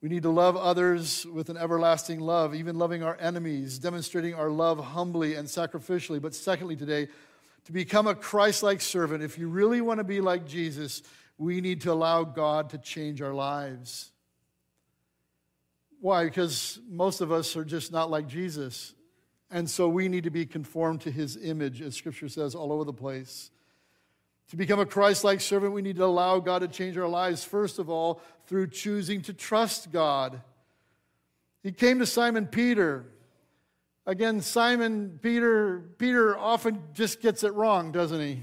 We 0.00 0.08
need 0.08 0.22
to 0.22 0.30
love 0.30 0.56
others 0.56 1.26
with 1.26 1.48
an 1.50 1.56
everlasting 1.56 2.20
love, 2.20 2.54
even 2.54 2.78
loving 2.78 3.02
our 3.02 3.16
enemies, 3.20 3.80
demonstrating 3.80 4.34
our 4.34 4.48
love 4.48 4.78
humbly 4.78 5.34
and 5.34 5.48
sacrificially. 5.48 6.22
But 6.22 6.36
secondly, 6.36 6.76
today, 6.76 7.08
to 7.68 7.72
become 7.74 8.06
a 8.06 8.14
Christ 8.14 8.62
like 8.62 8.80
servant, 8.80 9.22
if 9.22 9.36
you 9.36 9.46
really 9.46 9.82
want 9.82 9.98
to 9.98 10.04
be 10.04 10.22
like 10.22 10.46
Jesus, 10.46 11.02
we 11.36 11.60
need 11.60 11.82
to 11.82 11.92
allow 11.92 12.24
God 12.24 12.70
to 12.70 12.78
change 12.78 13.20
our 13.20 13.34
lives. 13.34 14.10
Why? 16.00 16.24
Because 16.24 16.80
most 16.88 17.20
of 17.20 17.30
us 17.30 17.56
are 17.56 17.66
just 17.66 17.92
not 17.92 18.10
like 18.10 18.26
Jesus. 18.26 18.94
And 19.50 19.68
so 19.68 19.86
we 19.86 20.08
need 20.08 20.24
to 20.24 20.30
be 20.30 20.46
conformed 20.46 21.02
to 21.02 21.10
his 21.10 21.36
image, 21.36 21.82
as 21.82 21.94
scripture 21.94 22.30
says 22.30 22.54
all 22.54 22.72
over 22.72 22.84
the 22.84 22.92
place. 22.94 23.50
To 24.48 24.56
become 24.56 24.80
a 24.80 24.86
Christ 24.86 25.22
like 25.22 25.42
servant, 25.42 25.74
we 25.74 25.82
need 25.82 25.96
to 25.96 26.06
allow 26.06 26.38
God 26.38 26.60
to 26.60 26.68
change 26.68 26.96
our 26.96 27.06
lives, 27.06 27.44
first 27.44 27.78
of 27.78 27.90
all, 27.90 28.22
through 28.46 28.68
choosing 28.68 29.20
to 29.20 29.34
trust 29.34 29.92
God. 29.92 30.40
He 31.62 31.72
came 31.72 31.98
to 31.98 32.06
Simon 32.06 32.46
Peter. 32.46 33.04
Again, 34.08 34.40
Simon 34.40 35.18
Peter, 35.20 35.80
Peter 35.98 36.34
often 36.38 36.82
just 36.94 37.20
gets 37.20 37.44
it 37.44 37.52
wrong, 37.52 37.92
doesn't 37.92 38.18
he? 38.18 38.42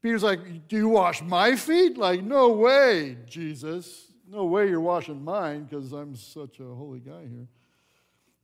Peter's 0.00 0.22
like, 0.22 0.66
Do 0.66 0.76
you 0.76 0.88
wash 0.88 1.20
my 1.20 1.54
feet? 1.54 1.98
Like, 1.98 2.24
no 2.24 2.52
way, 2.52 3.18
Jesus. 3.26 4.06
No 4.26 4.46
way 4.46 4.70
you're 4.70 4.80
washing 4.80 5.22
mine 5.22 5.64
because 5.64 5.92
I'm 5.92 6.16
such 6.16 6.58
a 6.58 6.64
holy 6.64 7.00
guy 7.00 7.20
here. 7.20 7.46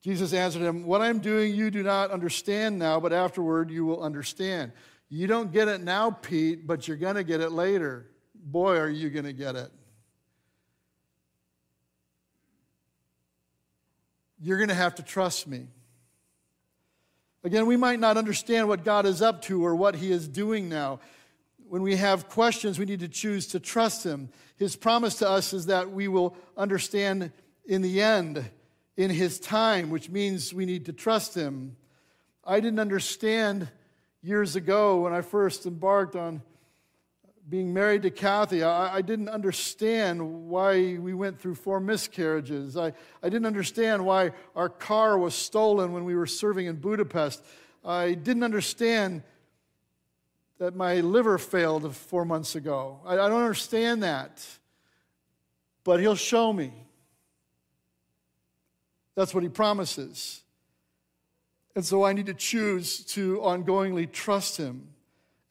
Jesus 0.02 0.34
answered 0.34 0.60
him, 0.60 0.84
What 0.84 1.00
I'm 1.00 1.20
doing 1.20 1.54
you 1.54 1.70
do 1.70 1.82
not 1.82 2.10
understand 2.10 2.78
now, 2.78 3.00
but 3.00 3.14
afterward 3.14 3.70
you 3.70 3.86
will 3.86 4.02
understand. 4.02 4.70
You 5.08 5.26
don't 5.26 5.50
get 5.50 5.66
it 5.66 5.80
now, 5.80 6.10
Pete, 6.10 6.66
but 6.66 6.86
you're 6.86 6.98
going 6.98 7.16
to 7.16 7.24
get 7.24 7.40
it 7.40 7.52
later. 7.52 8.10
Boy, 8.34 8.76
are 8.76 8.90
you 8.90 9.08
going 9.08 9.24
to 9.24 9.32
get 9.32 9.56
it. 9.56 9.70
You're 14.40 14.56
going 14.56 14.68
to 14.68 14.74
have 14.74 14.94
to 14.96 15.02
trust 15.02 15.46
me. 15.46 15.66
Again, 17.44 17.66
we 17.66 17.76
might 17.76 18.00
not 18.00 18.16
understand 18.16 18.68
what 18.68 18.84
God 18.84 19.06
is 19.06 19.22
up 19.22 19.42
to 19.42 19.64
or 19.64 19.74
what 19.74 19.94
He 19.94 20.10
is 20.10 20.28
doing 20.28 20.68
now. 20.68 21.00
When 21.68 21.82
we 21.82 21.96
have 21.96 22.28
questions, 22.28 22.78
we 22.78 22.84
need 22.84 23.00
to 23.00 23.08
choose 23.08 23.46
to 23.48 23.60
trust 23.60 24.04
Him. 24.04 24.30
His 24.56 24.76
promise 24.76 25.16
to 25.16 25.28
us 25.28 25.52
is 25.52 25.66
that 25.66 25.90
we 25.90 26.08
will 26.08 26.36
understand 26.56 27.32
in 27.64 27.82
the 27.82 28.02
end, 28.02 28.50
in 28.96 29.10
His 29.10 29.38
time, 29.38 29.90
which 29.90 30.10
means 30.10 30.52
we 30.52 30.66
need 30.66 30.86
to 30.86 30.92
trust 30.92 31.34
Him. 31.34 31.76
I 32.44 32.60
didn't 32.60 32.80
understand 32.80 33.68
years 34.22 34.56
ago 34.56 35.00
when 35.00 35.12
I 35.12 35.22
first 35.22 35.64
embarked 35.64 36.16
on 36.16 36.42
being 37.50 37.74
married 37.74 38.02
to 38.02 38.10
Kathy, 38.10 38.62
I, 38.62 38.96
I, 38.96 39.02
didn't 39.02 39.28
understand 39.28 40.48
why 40.48 40.96
we 40.98 41.14
went 41.14 41.40
through 41.40 41.56
four 41.56 41.80
miscarriages. 41.80 42.76
I, 42.76 42.92
I 43.22 43.28
didn't 43.28 43.46
understand 43.46 44.06
why 44.06 44.30
our 44.54 44.68
car 44.68 45.18
was 45.18 45.34
stolen 45.34 45.92
when 45.92 46.04
we 46.04 46.14
were 46.14 46.28
serving 46.28 46.66
in 46.66 46.76
Budapest. 46.76 47.44
I 47.84 48.14
didn't 48.14 48.44
understand 48.44 49.24
that 50.58 50.76
my 50.76 51.00
liver 51.00 51.38
failed 51.38 51.92
four 51.96 52.24
months 52.24 52.54
ago. 52.54 53.00
I, 53.04 53.14
I 53.14 53.28
don't 53.28 53.42
understand 53.42 54.04
that. 54.04 54.46
But 55.82 55.98
He'll 55.98 56.14
show 56.14 56.52
me. 56.52 56.72
That's 59.16 59.34
what 59.34 59.42
He 59.42 59.48
promises. 59.48 60.42
And 61.74 61.84
so 61.84 62.04
I 62.04 62.12
need 62.12 62.26
to 62.26 62.34
choose 62.34 63.04
to 63.06 63.38
ongoingly 63.38 64.10
trust 64.10 64.56
Him, 64.56 64.88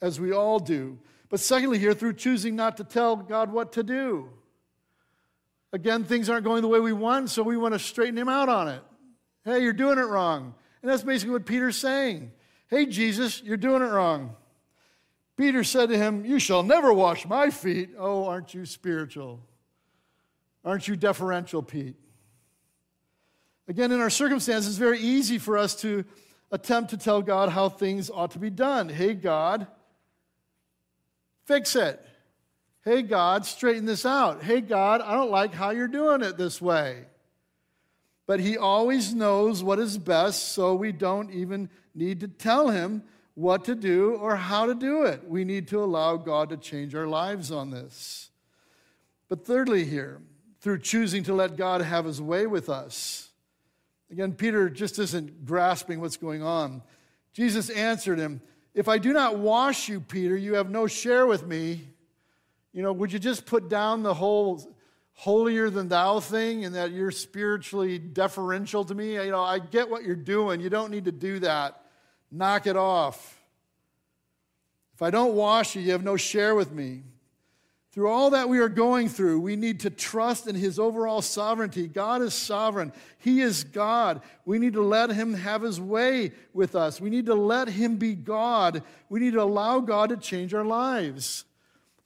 as 0.01 0.17
we 0.17 0.31
all 0.31 0.59
do. 0.59 0.97
But 1.29 1.39
secondly, 1.39 1.77
here, 1.77 1.93
through 1.93 2.13
choosing 2.13 2.55
not 2.55 2.77
to 2.77 2.83
tell 2.83 3.15
God 3.15 3.51
what 3.51 3.73
to 3.73 3.83
do. 3.83 4.29
Again, 5.71 6.03
things 6.03 6.29
aren't 6.29 6.43
going 6.43 6.63
the 6.63 6.67
way 6.67 6.79
we 6.79 6.93
want, 6.93 7.29
so 7.29 7.43
we 7.43 7.55
want 7.55 7.73
to 7.75 7.79
straighten 7.79 8.17
Him 8.17 8.29
out 8.29 8.49
on 8.49 8.67
it. 8.67 8.81
Hey, 9.45 9.61
you're 9.61 9.73
doing 9.73 9.99
it 9.99 10.03
wrong. 10.03 10.55
And 10.81 10.91
that's 10.91 11.03
basically 11.03 11.33
what 11.33 11.45
Peter's 11.45 11.77
saying. 11.77 12.31
Hey, 12.67 12.85
Jesus, 12.85 13.41
you're 13.43 13.57
doing 13.57 13.81
it 13.81 13.87
wrong. 13.87 14.35
Peter 15.37 15.63
said 15.63 15.89
to 15.89 15.97
him, 15.97 16.25
You 16.25 16.37
shall 16.37 16.63
never 16.63 16.93
wash 16.93 17.25
my 17.25 17.49
feet. 17.49 17.91
Oh, 17.97 18.25
aren't 18.25 18.53
you 18.53 18.65
spiritual? 18.65 19.39
Aren't 20.65 20.87
you 20.87 20.95
deferential, 20.95 21.63
Pete? 21.63 21.95
Again, 23.67 23.91
in 23.91 24.01
our 24.01 24.09
circumstances, 24.09 24.71
it's 24.71 24.77
very 24.77 24.99
easy 24.99 25.37
for 25.37 25.57
us 25.57 25.75
to 25.81 26.03
attempt 26.51 26.89
to 26.89 26.97
tell 26.97 27.21
God 27.21 27.49
how 27.49 27.69
things 27.69 28.09
ought 28.09 28.31
to 28.31 28.39
be 28.39 28.49
done. 28.49 28.89
Hey, 28.89 29.13
God, 29.13 29.67
fix 31.49 31.75
it. 31.75 31.99
Hey, 32.85 33.01
God, 33.01 33.45
straighten 33.45 33.85
this 33.85 34.05
out. 34.05 34.43
Hey, 34.43 34.61
God, 34.61 35.01
I 35.01 35.15
don't 35.15 35.31
like 35.31 35.53
how 35.53 35.71
you're 35.71 35.87
doing 35.87 36.21
it 36.21 36.37
this 36.37 36.61
way. 36.61 37.05
But 38.27 38.39
He 38.39 38.57
always 38.57 39.13
knows 39.13 39.63
what 39.63 39.79
is 39.79 39.97
best, 39.97 40.53
so 40.53 40.75
we 40.75 40.91
don't 40.91 41.31
even 41.31 41.69
need 41.95 42.19
to 42.19 42.27
tell 42.27 42.69
Him 42.69 43.03
what 43.33 43.65
to 43.65 43.75
do 43.75 44.15
or 44.15 44.35
how 44.35 44.67
to 44.67 44.75
do 44.75 45.03
it. 45.03 45.27
We 45.27 45.43
need 45.43 45.67
to 45.69 45.83
allow 45.83 46.17
God 46.17 46.49
to 46.49 46.57
change 46.57 46.93
our 46.93 47.07
lives 47.07 47.51
on 47.51 47.71
this. 47.71 48.29
But 49.27 49.45
thirdly, 49.45 49.85
here, 49.85 50.21
through 50.61 50.79
choosing 50.79 51.23
to 51.23 51.33
let 51.33 51.57
God 51.57 51.81
have 51.81 52.05
His 52.05 52.21
way 52.21 52.45
with 52.45 52.69
us, 52.69 53.29
Again, 54.11 54.33
Peter 54.33 54.69
just 54.69 54.97
isn't 54.97 55.45
grasping 55.45 56.01
what's 56.01 56.17
going 56.17 56.41
on. 56.41 56.81
Jesus 57.33 57.69
answered 57.69 58.17
him, 58.17 58.41
If 58.73 58.87
I 58.87 58.97
do 58.97 59.13
not 59.13 59.37
wash 59.37 59.89
you, 59.89 59.99
Peter, 59.99 60.37
you 60.37 60.55
have 60.55 60.69
no 60.69 60.87
share 60.87 61.25
with 61.25 61.45
me. 61.45 61.81
You 62.71 62.83
know, 62.83 62.93
would 62.93 63.11
you 63.11 63.19
just 63.19 63.45
put 63.45 63.67
down 63.67 64.03
the 64.03 64.13
whole 64.13 64.75
holier 65.13 65.69
than 65.69 65.89
thou 65.89 66.19
thing 66.19 66.65
and 66.65 66.75
that 66.75 66.91
you're 66.91 67.11
spiritually 67.11 67.97
deferential 67.97 68.85
to 68.85 68.95
me? 68.95 69.13
You 69.13 69.31
know, 69.31 69.43
I 69.43 69.59
get 69.59 69.89
what 69.89 70.03
you're 70.03 70.15
doing. 70.15 70.61
You 70.61 70.69
don't 70.69 70.91
need 70.91 71.05
to 71.05 71.11
do 71.11 71.39
that. 71.39 71.83
Knock 72.31 72.67
it 72.67 72.77
off. 72.77 73.41
If 74.93 75.01
I 75.01 75.09
don't 75.09 75.33
wash 75.33 75.75
you, 75.75 75.81
you 75.81 75.93
have 75.93 76.03
no 76.03 76.15
share 76.15 76.55
with 76.55 76.71
me. 76.71 77.03
Through 77.91 78.09
all 78.09 78.29
that 78.31 78.49
we 78.49 78.59
are 78.59 78.69
going 78.69 79.09
through, 79.09 79.39
we 79.39 79.55
need 79.55 79.79
to 79.79 79.89
trust 79.89 80.45
in 80.45 80.53
His 80.53 80.77
overall 80.77 81.23
sovereignty. 81.23 81.87
God 81.87 82.21
is 82.21 82.35
sovereign, 82.35 82.93
He 83.17 83.41
is 83.41 83.63
God. 83.63 84.21
We 84.45 84.59
need 84.59 84.73
to 84.73 84.81
let 84.81 85.09
Him 85.09 85.33
have 85.33 85.63
His 85.63 85.81
way 85.81 86.33
with 86.53 86.75
us. 86.75 87.01
We 87.01 87.09
need 87.09 87.25
to 87.25 87.33
let 87.33 87.67
Him 87.67 87.95
be 87.95 88.13
God. 88.13 88.83
We 89.09 89.19
need 89.19 89.33
to 89.33 89.41
allow 89.41 89.79
God 89.79 90.09
to 90.09 90.17
change 90.17 90.53
our 90.53 90.63
lives. 90.63 91.45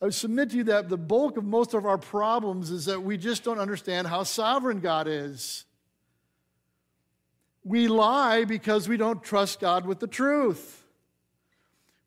I 0.02 0.06
would 0.06 0.14
submit 0.14 0.52
to 0.52 0.58
you 0.58 0.64
that 0.66 0.88
the 0.88 0.98
bulk 0.98 1.38
of 1.38 1.44
most 1.44 1.74
of 1.74 1.86
our 1.86 1.98
problems 1.98 2.72
is 2.72 2.86
that 2.86 3.04
we 3.04 3.18
just 3.18 3.44
don't 3.44 3.60
understand 3.60 4.08
how 4.08 4.24
sovereign 4.24 4.80
God 4.80 5.08
is. 5.08 5.66
We 7.66 7.88
lie 7.88 8.46
because 8.46 8.88
we 8.88 8.98
don't 8.98 9.24
trust 9.24 9.60
God 9.60 9.86
with 9.86 10.00
the 10.00 10.08
truth. 10.08 10.84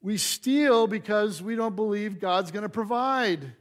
We 0.03 0.19
steal 0.19 0.87
because 0.87 1.43
we 1.43 1.57
don't 1.57 1.77
believe 1.77 2.21
God's 2.21 2.51
going 2.51 2.62
to 2.62 2.69
provide. 2.69 3.53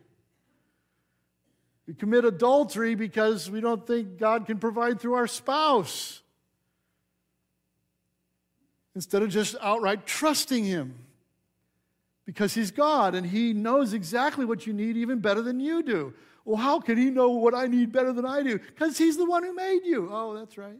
We 1.87 1.93
commit 1.93 2.25
adultery 2.25 2.95
because 2.95 3.49
we 3.49 3.61
don't 3.61 3.85
think 3.85 4.17
God 4.17 4.45
can 4.45 4.57
provide 4.57 4.99
through 4.99 5.13
our 5.13 5.27
spouse. 5.27 6.21
Instead 8.95 9.21
of 9.21 9.29
just 9.29 9.55
outright 9.61 10.05
trusting 10.05 10.63
Him 10.63 10.95
because 12.25 12.53
He's 12.53 12.71
God 12.71 13.13
and 13.13 13.25
He 13.25 13.53
knows 13.53 13.93
exactly 13.93 14.45
what 14.45 14.65
you 14.65 14.73
need 14.73 14.97
even 14.97 15.19
better 15.19 15.41
than 15.41 15.59
you 15.59 15.83
do. 15.83 16.13
Well, 16.43 16.57
how 16.57 16.79
can 16.79 16.97
He 16.97 17.09
know 17.09 17.29
what 17.29 17.53
I 17.53 17.67
need 17.67 17.91
better 17.91 18.13
than 18.13 18.25
I 18.25 18.41
do? 18.41 18.57
Because 18.57 18.97
He's 18.97 19.17
the 19.17 19.25
one 19.25 19.43
who 19.43 19.53
made 19.53 19.81
you. 19.83 20.09
Oh, 20.11 20.33
that's 20.35 20.57
right. 20.57 20.77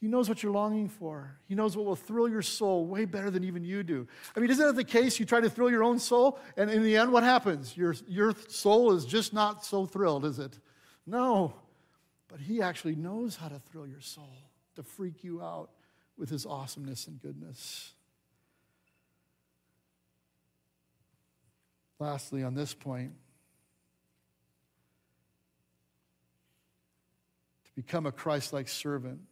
He 0.00 0.06
knows 0.06 0.28
what 0.28 0.42
you're 0.42 0.52
longing 0.52 0.88
for. 0.88 1.38
He 1.48 1.56
knows 1.56 1.76
what 1.76 1.84
will 1.84 1.96
thrill 1.96 2.28
your 2.28 2.42
soul 2.42 2.86
way 2.86 3.04
better 3.04 3.30
than 3.30 3.42
even 3.42 3.64
you 3.64 3.82
do. 3.82 4.06
I 4.36 4.40
mean, 4.40 4.48
isn't 4.50 4.64
that 4.64 4.76
the 4.76 4.84
case? 4.84 5.18
You 5.18 5.26
try 5.26 5.40
to 5.40 5.50
thrill 5.50 5.70
your 5.70 5.82
own 5.82 5.98
soul, 5.98 6.38
and 6.56 6.70
in 6.70 6.84
the 6.84 6.96
end, 6.96 7.12
what 7.12 7.24
happens? 7.24 7.76
Your, 7.76 7.96
your 8.06 8.32
soul 8.46 8.92
is 8.92 9.04
just 9.04 9.32
not 9.32 9.64
so 9.64 9.86
thrilled, 9.86 10.24
is 10.24 10.38
it? 10.38 10.56
No. 11.04 11.54
But 12.28 12.38
He 12.40 12.62
actually 12.62 12.94
knows 12.94 13.34
how 13.34 13.48
to 13.48 13.60
thrill 13.70 13.88
your 13.88 14.00
soul, 14.00 14.36
to 14.76 14.84
freak 14.84 15.24
you 15.24 15.42
out 15.42 15.70
with 16.16 16.30
His 16.30 16.46
awesomeness 16.46 17.08
and 17.08 17.20
goodness. 17.20 17.92
Lastly, 21.98 22.44
on 22.44 22.54
this 22.54 22.72
point, 22.72 23.14
to 27.64 27.70
become 27.74 28.06
a 28.06 28.12
Christ 28.12 28.52
like 28.52 28.68
servant 28.68 29.22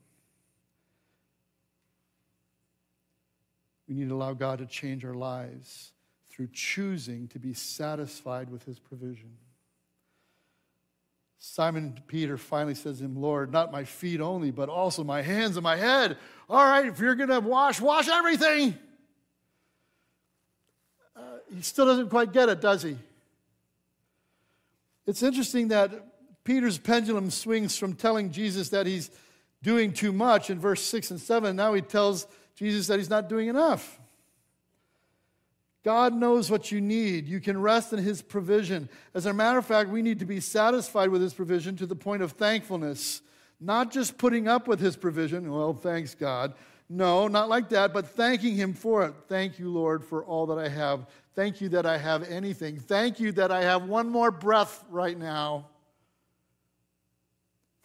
We 3.89 3.95
need 3.95 4.09
to 4.09 4.15
allow 4.15 4.35
God 4.35 4.59
to 4.59 4.67
change 4.67 5.05
our 5.05 5.15
lives 5.15 5.93
through 6.31 6.49
choosing 6.53 7.29
to 7.29 7.39
be 7.39 7.55
satisfied 7.55 8.51
with 8.51 8.65
his 8.65 8.79
provision. 8.79 9.37
Simon 11.39 12.01
Peter 12.09 12.37
finally 12.37 12.75
says 12.75 12.99
to 12.99 13.05
him, 13.05 13.17
Lord, 13.17 13.53
not 13.53 13.71
my 13.71 13.85
feet 13.85 14.21
only, 14.21 14.51
but 14.51 14.69
also 14.69 15.05
my 15.05 15.23
hands 15.23 15.57
and 15.57 15.63
my 15.63 15.77
head. 15.77 16.19
All 16.51 16.65
right, 16.65 16.87
if 16.87 16.99
you're 16.99 17.15
going 17.15 17.29
to 17.29 17.41
wash, 17.41 17.81
wash 17.81 18.09
everything. 18.09 18.77
Uh, 21.15 21.21
he 21.55 21.63
still 21.63 21.87
doesn't 21.87 22.11
quite 22.11 22.33
get 22.33 22.49
it, 22.49 22.61
does 22.61 22.83
he? 22.83 22.97
It's 25.07 25.23
interesting 25.23 25.69
that 25.69 25.93
Peter's 26.45 26.79
pendulum 26.79 27.31
swings 27.31 27.79
from 27.79 27.95
telling 27.95 28.31
Jesus 28.31 28.71
that 28.71 28.87
he's 28.87 29.11
doing 29.63 29.93
too 29.93 30.13
much 30.13 30.51
in 30.51 30.59
verse 30.59 30.83
6 30.83 31.13
and 31.13 31.21
7. 31.21 31.55
Now 31.55 31.75
he 31.75 31.81
tells 31.81 32.27
Jesus 32.57 32.87
said 32.87 32.99
he's 32.99 33.11
not 33.11 33.29
doing 33.29 33.49
enough. 33.49 34.01
God 35.85 36.15
knows 36.15 36.51
what 36.51 36.73
you 36.73 36.81
need. 36.81 37.29
You 37.29 37.39
can 37.39 37.61
rest 37.61 37.93
in 37.93 38.01
his 38.01 38.21
provision. 38.21 38.89
As 39.15 39.27
a 39.27 39.33
matter 39.33 39.59
of 39.59 39.67
fact, 39.67 39.89
we 39.89 40.03
need 40.03 40.19
to 40.19 40.25
be 40.25 40.41
satisfied 40.41 41.11
with 41.11 41.23
his 41.23 41.33
provision 41.33 41.77
to 41.77 41.87
the 41.87 41.95
point 41.95 42.23
of 42.23 42.33
thankfulness, 42.33 43.23
not 43.61 43.93
just 43.93 44.19
putting 44.19 44.49
up 44.49 44.67
with 44.67 44.81
his 44.81 44.97
provision. 44.97 45.49
Well, 45.49 45.75
thanks, 45.75 46.17
God. 46.17 46.55
No, 46.89 47.29
not 47.29 47.49
like 47.49 47.69
that, 47.69 47.93
but 47.93 48.09
thanking 48.09 48.57
him 48.57 48.73
for 48.73 49.05
it. 49.05 49.15
Thank 49.29 49.61
you, 49.61 49.71
Lord, 49.71 50.05
for 50.05 50.25
all 50.25 50.47
that 50.47 50.59
I 50.59 50.69
have. 50.69 51.07
Thank 51.37 51.61
you 51.61 51.69
that 51.69 51.87
I 51.87 51.99
have 51.99 52.29
anything. 52.29 52.79
Thank 52.81 53.21
you 53.21 53.31
that 53.33 53.53
I 53.53 53.63
have 53.63 53.85
one 53.85 54.09
more 54.09 54.31
breath 54.31 54.85
right 54.91 55.19
now. 55.19 55.67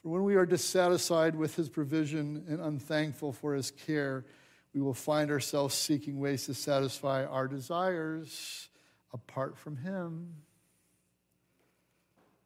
For 0.02 0.10
when 0.10 0.24
we 0.24 0.36
are 0.36 0.46
dissatisfied 0.46 1.36
with 1.36 1.56
his 1.56 1.70
provision 1.70 2.46
and 2.48 2.60
unthankful 2.60 3.34
for 3.34 3.54
his 3.54 3.70
care, 3.70 4.26
we 4.74 4.82
will 4.82 4.94
find 4.94 5.32
ourselves 5.32 5.76
seeking 5.76 6.20
ways 6.20 6.46
to 6.46 6.54
satisfy 6.54 7.26
our 7.26 7.48
desires 7.48 8.70
apart 9.14 9.58
from 9.58 9.78
Him. 9.78 10.36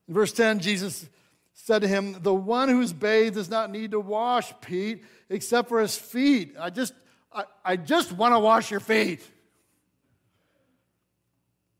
In 0.07 0.13
verse 0.13 0.31
10, 0.31 0.59
Jesus 0.59 1.07
said 1.53 1.81
to 1.81 1.87
him, 1.87 2.17
The 2.21 2.33
one 2.33 2.69
who's 2.69 2.93
bathed 2.93 3.35
does 3.35 3.49
not 3.49 3.71
need 3.71 3.91
to 3.91 3.99
wash, 3.99 4.53
Pete, 4.61 5.03
except 5.29 5.69
for 5.69 5.79
his 5.79 5.97
feet. 5.97 6.55
I 6.59 6.69
just, 6.69 6.93
I, 7.33 7.45
I 7.63 7.75
just 7.75 8.11
want 8.11 8.35
to 8.35 8.39
wash 8.39 8.69
your 8.69 8.79
feet. 8.79 9.27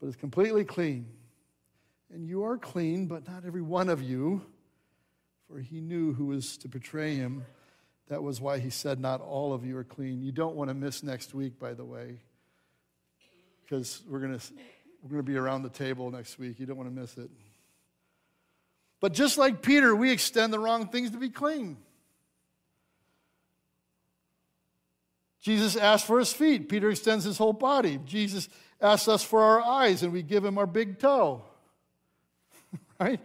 But 0.00 0.08
it's 0.08 0.16
completely 0.16 0.64
clean. 0.64 1.06
And 2.12 2.26
you 2.26 2.44
are 2.44 2.56
clean, 2.56 3.06
but 3.06 3.28
not 3.28 3.44
every 3.46 3.62
one 3.62 3.88
of 3.88 4.02
you, 4.02 4.42
for 5.46 5.58
he 5.58 5.80
knew 5.80 6.12
who 6.14 6.26
was 6.26 6.56
to 6.58 6.68
betray 6.68 7.14
him. 7.14 7.44
That 8.08 8.22
was 8.22 8.40
why 8.40 8.58
he 8.58 8.70
said, 8.70 9.00
Not 9.00 9.20
all 9.20 9.52
of 9.52 9.64
you 9.64 9.76
are 9.76 9.84
clean. 9.84 10.22
You 10.22 10.32
don't 10.32 10.54
want 10.54 10.68
to 10.68 10.74
miss 10.74 11.02
next 11.02 11.34
week, 11.34 11.58
by 11.58 11.74
the 11.74 11.84
way, 11.84 12.20
because 13.64 14.02
we're 14.08 14.20
going 14.20 14.38
to 14.38 14.44
we're 15.02 15.10
going 15.10 15.24
to 15.24 15.30
be 15.30 15.36
around 15.36 15.62
the 15.62 15.68
table 15.68 16.10
next 16.10 16.38
week. 16.38 16.58
You 16.58 16.66
don't 16.66 16.76
want 16.76 16.88
to 16.88 17.00
miss 17.00 17.16
it. 17.16 17.30
But 19.00 19.12
just 19.12 19.38
like 19.38 19.62
Peter, 19.62 19.94
we 19.94 20.10
extend 20.10 20.52
the 20.52 20.58
wrong 20.58 20.88
things 20.88 21.10
to 21.10 21.18
be 21.18 21.28
clean. 21.28 21.76
Jesus 25.40 25.76
asked 25.76 26.06
for 26.06 26.18
his 26.18 26.32
feet. 26.32 26.68
Peter 26.68 26.90
extends 26.90 27.24
his 27.24 27.38
whole 27.38 27.52
body. 27.52 28.00
Jesus 28.04 28.48
asks 28.80 29.06
us 29.06 29.22
for 29.22 29.42
our 29.42 29.60
eyes, 29.60 30.02
and 30.02 30.12
we 30.12 30.22
give 30.22 30.44
him 30.44 30.58
our 30.58 30.66
big 30.66 30.98
toe. 30.98 31.44
right? 33.00 33.20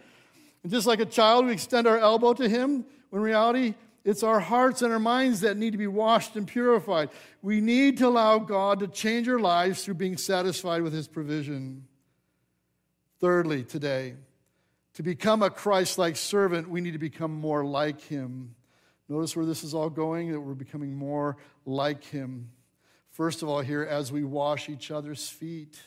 And 0.62 0.72
just 0.72 0.86
like 0.86 1.00
a 1.00 1.06
child, 1.06 1.48
we 1.48 1.54
extend 1.54 1.88
our 1.88 1.98
elbow 1.98 2.34
to 2.34 2.48
him. 2.48 2.86
When 3.10 3.24
reality, 3.24 3.74
it's 4.04 4.24
our 4.24 4.40
hearts 4.40 4.82
and 4.82 4.92
our 4.92 5.00
minds 5.00 5.42
that 5.42 5.58
need 5.58 5.72
to 5.72 5.78
be 5.78 5.88
washed 5.88 6.36
and 6.36 6.48
purified. 6.48 7.10
We 7.42 7.62
need 7.62 7.98
to 8.00 8.08
allow 8.08 8.40
God 8.40 8.80
to 8.80 8.88
change 8.88 9.30
our 9.30 9.40
lives 9.40 9.84
through 9.84 9.96
being 9.96 10.18
satisfied 10.18 10.82
with 10.82 10.94
His 10.94 11.08
provision. 11.08 11.86
Thirdly, 13.20 13.64
today, 13.64 14.16
to 14.96 15.04
become 15.04 15.44
a 15.44 15.52
Christ 15.52 15.98
like 16.00 16.16
servant, 16.16 16.70
we 16.70 16.82
need 16.82 16.94
to 16.94 17.00
become 17.00 17.32
more 17.32 17.64
like 17.64 18.02
Him. 18.02 18.56
Notice 19.08 19.36
where 19.36 19.46
this 19.46 19.64
is 19.64 19.74
all 19.74 19.90
going, 19.90 20.32
that 20.32 20.40
we're 20.40 20.54
becoming 20.56 20.96
more 20.96 21.38
like 21.66 22.04
Him. 22.04 22.50
First 23.12 23.44
of 23.44 23.50
all, 23.50 23.62
here, 23.62 23.84
as 23.84 24.12
we 24.12 24.24
wash 24.24 24.70
each 24.70 24.90
other's 24.90 25.30
feet, 25.30 25.80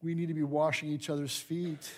we 0.00 0.14
need 0.14 0.28
to 0.28 0.34
be 0.34 0.42
washing 0.42 0.88
each 0.88 1.10
other's 1.10 1.36
feet. 1.36 1.90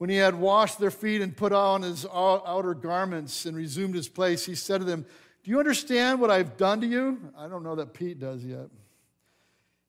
When 0.00 0.08
he 0.08 0.16
had 0.16 0.34
washed 0.34 0.78
their 0.78 0.90
feet 0.90 1.20
and 1.20 1.36
put 1.36 1.52
on 1.52 1.82
his 1.82 2.06
outer 2.06 2.72
garments 2.72 3.44
and 3.44 3.54
resumed 3.54 3.94
his 3.94 4.08
place, 4.08 4.46
he 4.46 4.54
said 4.54 4.78
to 4.78 4.86
them, 4.86 5.04
Do 5.44 5.50
you 5.50 5.58
understand 5.58 6.22
what 6.22 6.30
I've 6.30 6.56
done 6.56 6.80
to 6.80 6.86
you? 6.86 7.18
I 7.36 7.48
don't 7.48 7.62
know 7.62 7.74
that 7.74 7.92
Pete 7.92 8.18
does 8.18 8.42
yet. 8.42 8.68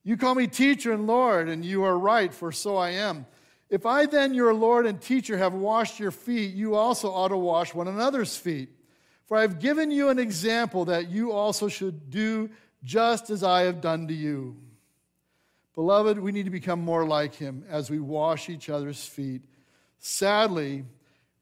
You 0.03 0.17
call 0.17 0.35
me 0.35 0.47
teacher 0.47 0.91
and 0.91 1.07
Lord, 1.07 1.47
and 1.47 1.63
you 1.63 1.85
are 1.85 1.97
right, 1.97 2.33
for 2.33 2.51
so 2.51 2.75
I 2.75 2.89
am. 2.89 3.25
If 3.69 3.85
I 3.85 4.05
then, 4.05 4.33
your 4.33 4.53
Lord 4.53 4.85
and 4.85 4.99
teacher, 4.99 5.37
have 5.37 5.53
washed 5.53 5.97
your 5.97 6.11
feet, 6.11 6.53
you 6.53 6.75
also 6.75 7.09
ought 7.09 7.29
to 7.29 7.37
wash 7.37 7.73
one 7.73 7.87
another's 7.87 8.35
feet. 8.35 8.67
For 9.27 9.37
I 9.37 9.43
have 9.43 9.59
given 9.59 9.91
you 9.91 10.09
an 10.09 10.19
example 10.19 10.83
that 10.85 11.09
you 11.09 11.31
also 11.31 11.69
should 11.69 12.09
do 12.09 12.49
just 12.83 13.29
as 13.29 13.45
I 13.45 13.61
have 13.61 13.79
done 13.79 14.09
to 14.09 14.13
you. 14.13 14.57
Beloved, 15.73 16.19
we 16.19 16.33
need 16.33 16.43
to 16.43 16.51
become 16.51 16.81
more 16.81 17.07
like 17.07 17.33
him 17.33 17.63
as 17.69 17.89
we 17.89 17.99
wash 17.99 18.49
each 18.49 18.69
other's 18.69 19.05
feet. 19.05 19.45
Sadly, 20.03 20.83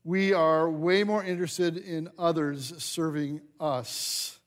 we 0.03 0.33
are 0.33 0.69
way 0.69 1.05
more 1.05 1.23
interested 1.23 1.77
in 1.77 2.09
others 2.19 2.73
serving 2.83 3.39
us. 3.57 4.37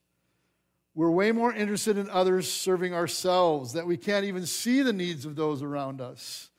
We're 0.94 1.10
way 1.10 1.32
more 1.32 1.52
interested 1.52 1.96
in 1.96 2.10
others 2.10 2.52
serving 2.52 2.92
ourselves 2.92 3.72
that 3.72 3.86
we 3.86 3.96
can't 3.96 4.26
even 4.26 4.44
see 4.44 4.82
the 4.82 4.92
needs 4.92 5.24
of 5.24 5.34
those 5.34 5.62
around 5.62 6.02
us. 6.02 6.50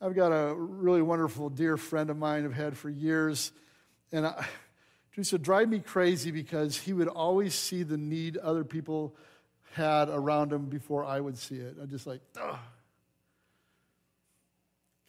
I've 0.00 0.16
got 0.16 0.32
a 0.32 0.52
really 0.52 1.00
wonderful 1.00 1.48
dear 1.48 1.76
friend 1.76 2.10
of 2.10 2.16
mine 2.16 2.44
I've 2.44 2.52
had 2.52 2.76
for 2.76 2.90
years, 2.90 3.52
and 4.10 4.26
I, 4.26 4.44
to 5.22 5.38
drive 5.38 5.68
me 5.68 5.78
crazy 5.78 6.32
because 6.32 6.76
he 6.76 6.92
would 6.92 7.06
always 7.06 7.54
see 7.54 7.84
the 7.84 7.96
need 7.96 8.36
other 8.36 8.64
people 8.64 9.14
had 9.74 10.08
around 10.08 10.52
him 10.52 10.66
before 10.66 11.04
I 11.04 11.20
would 11.20 11.38
see 11.38 11.54
it. 11.56 11.76
I'm 11.80 11.88
just 11.88 12.08
like, 12.08 12.20
ugh 12.36 12.58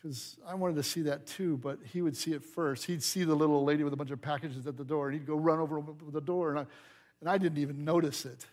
because 0.06 0.38
I 0.48 0.54
wanted 0.54 0.76
to 0.76 0.84
see 0.84 1.02
that 1.04 1.26
too, 1.26 1.58
but 1.58 1.80
he 1.92 2.04
would 2.04 2.16
see 2.16 2.34
it 2.34 2.44
first. 2.44 2.86
He'd 2.86 3.02
see 3.02 3.24
the 3.24 3.34
little 3.34 3.64
lady 3.64 3.84
with 3.84 3.92
a 3.92 3.96
bunch 3.96 4.12
of 4.12 4.22
packages 4.22 4.68
at 4.68 4.78
the 4.78 4.84
door, 4.84 5.08
and 5.08 5.18
he'd 5.18 5.26
go 5.26 5.36
run 5.36 5.58
over 5.58 5.82
the 6.12 6.22
door, 6.22 6.52
and 6.52 6.60
I, 6.60 6.66
and 7.22 7.28
I 7.28 7.40
didn't 7.40 7.58
even 7.58 7.84
notice 7.84 8.24
it. 8.24 8.46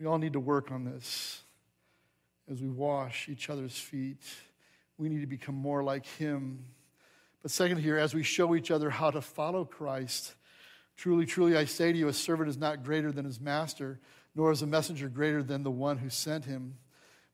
We 0.00 0.06
all 0.06 0.16
need 0.16 0.32
to 0.32 0.40
work 0.40 0.72
on 0.72 0.86
this 0.86 1.42
as 2.50 2.62
we 2.62 2.70
wash 2.70 3.28
each 3.28 3.50
other's 3.50 3.78
feet. 3.78 4.22
We 4.96 5.10
need 5.10 5.20
to 5.20 5.26
become 5.26 5.56
more 5.56 5.82
like 5.82 6.06
him. 6.06 6.64
But 7.42 7.50
second, 7.50 7.80
here, 7.80 7.98
as 7.98 8.14
we 8.14 8.22
show 8.22 8.54
each 8.54 8.70
other 8.70 8.88
how 8.88 9.10
to 9.10 9.20
follow 9.20 9.66
Christ, 9.66 10.32
truly, 10.96 11.26
truly, 11.26 11.54
I 11.54 11.66
say 11.66 11.92
to 11.92 11.98
you, 11.98 12.08
a 12.08 12.14
servant 12.14 12.48
is 12.48 12.56
not 12.56 12.82
greater 12.82 13.12
than 13.12 13.26
his 13.26 13.38
master, 13.38 14.00
nor 14.34 14.52
is 14.52 14.62
a 14.62 14.66
messenger 14.66 15.10
greater 15.10 15.42
than 15.42 15.64
the 15.64 15.70
one 15.70 15.98
who 15.98 16.08
sent 16.08 16.46
him. 16.46 16.78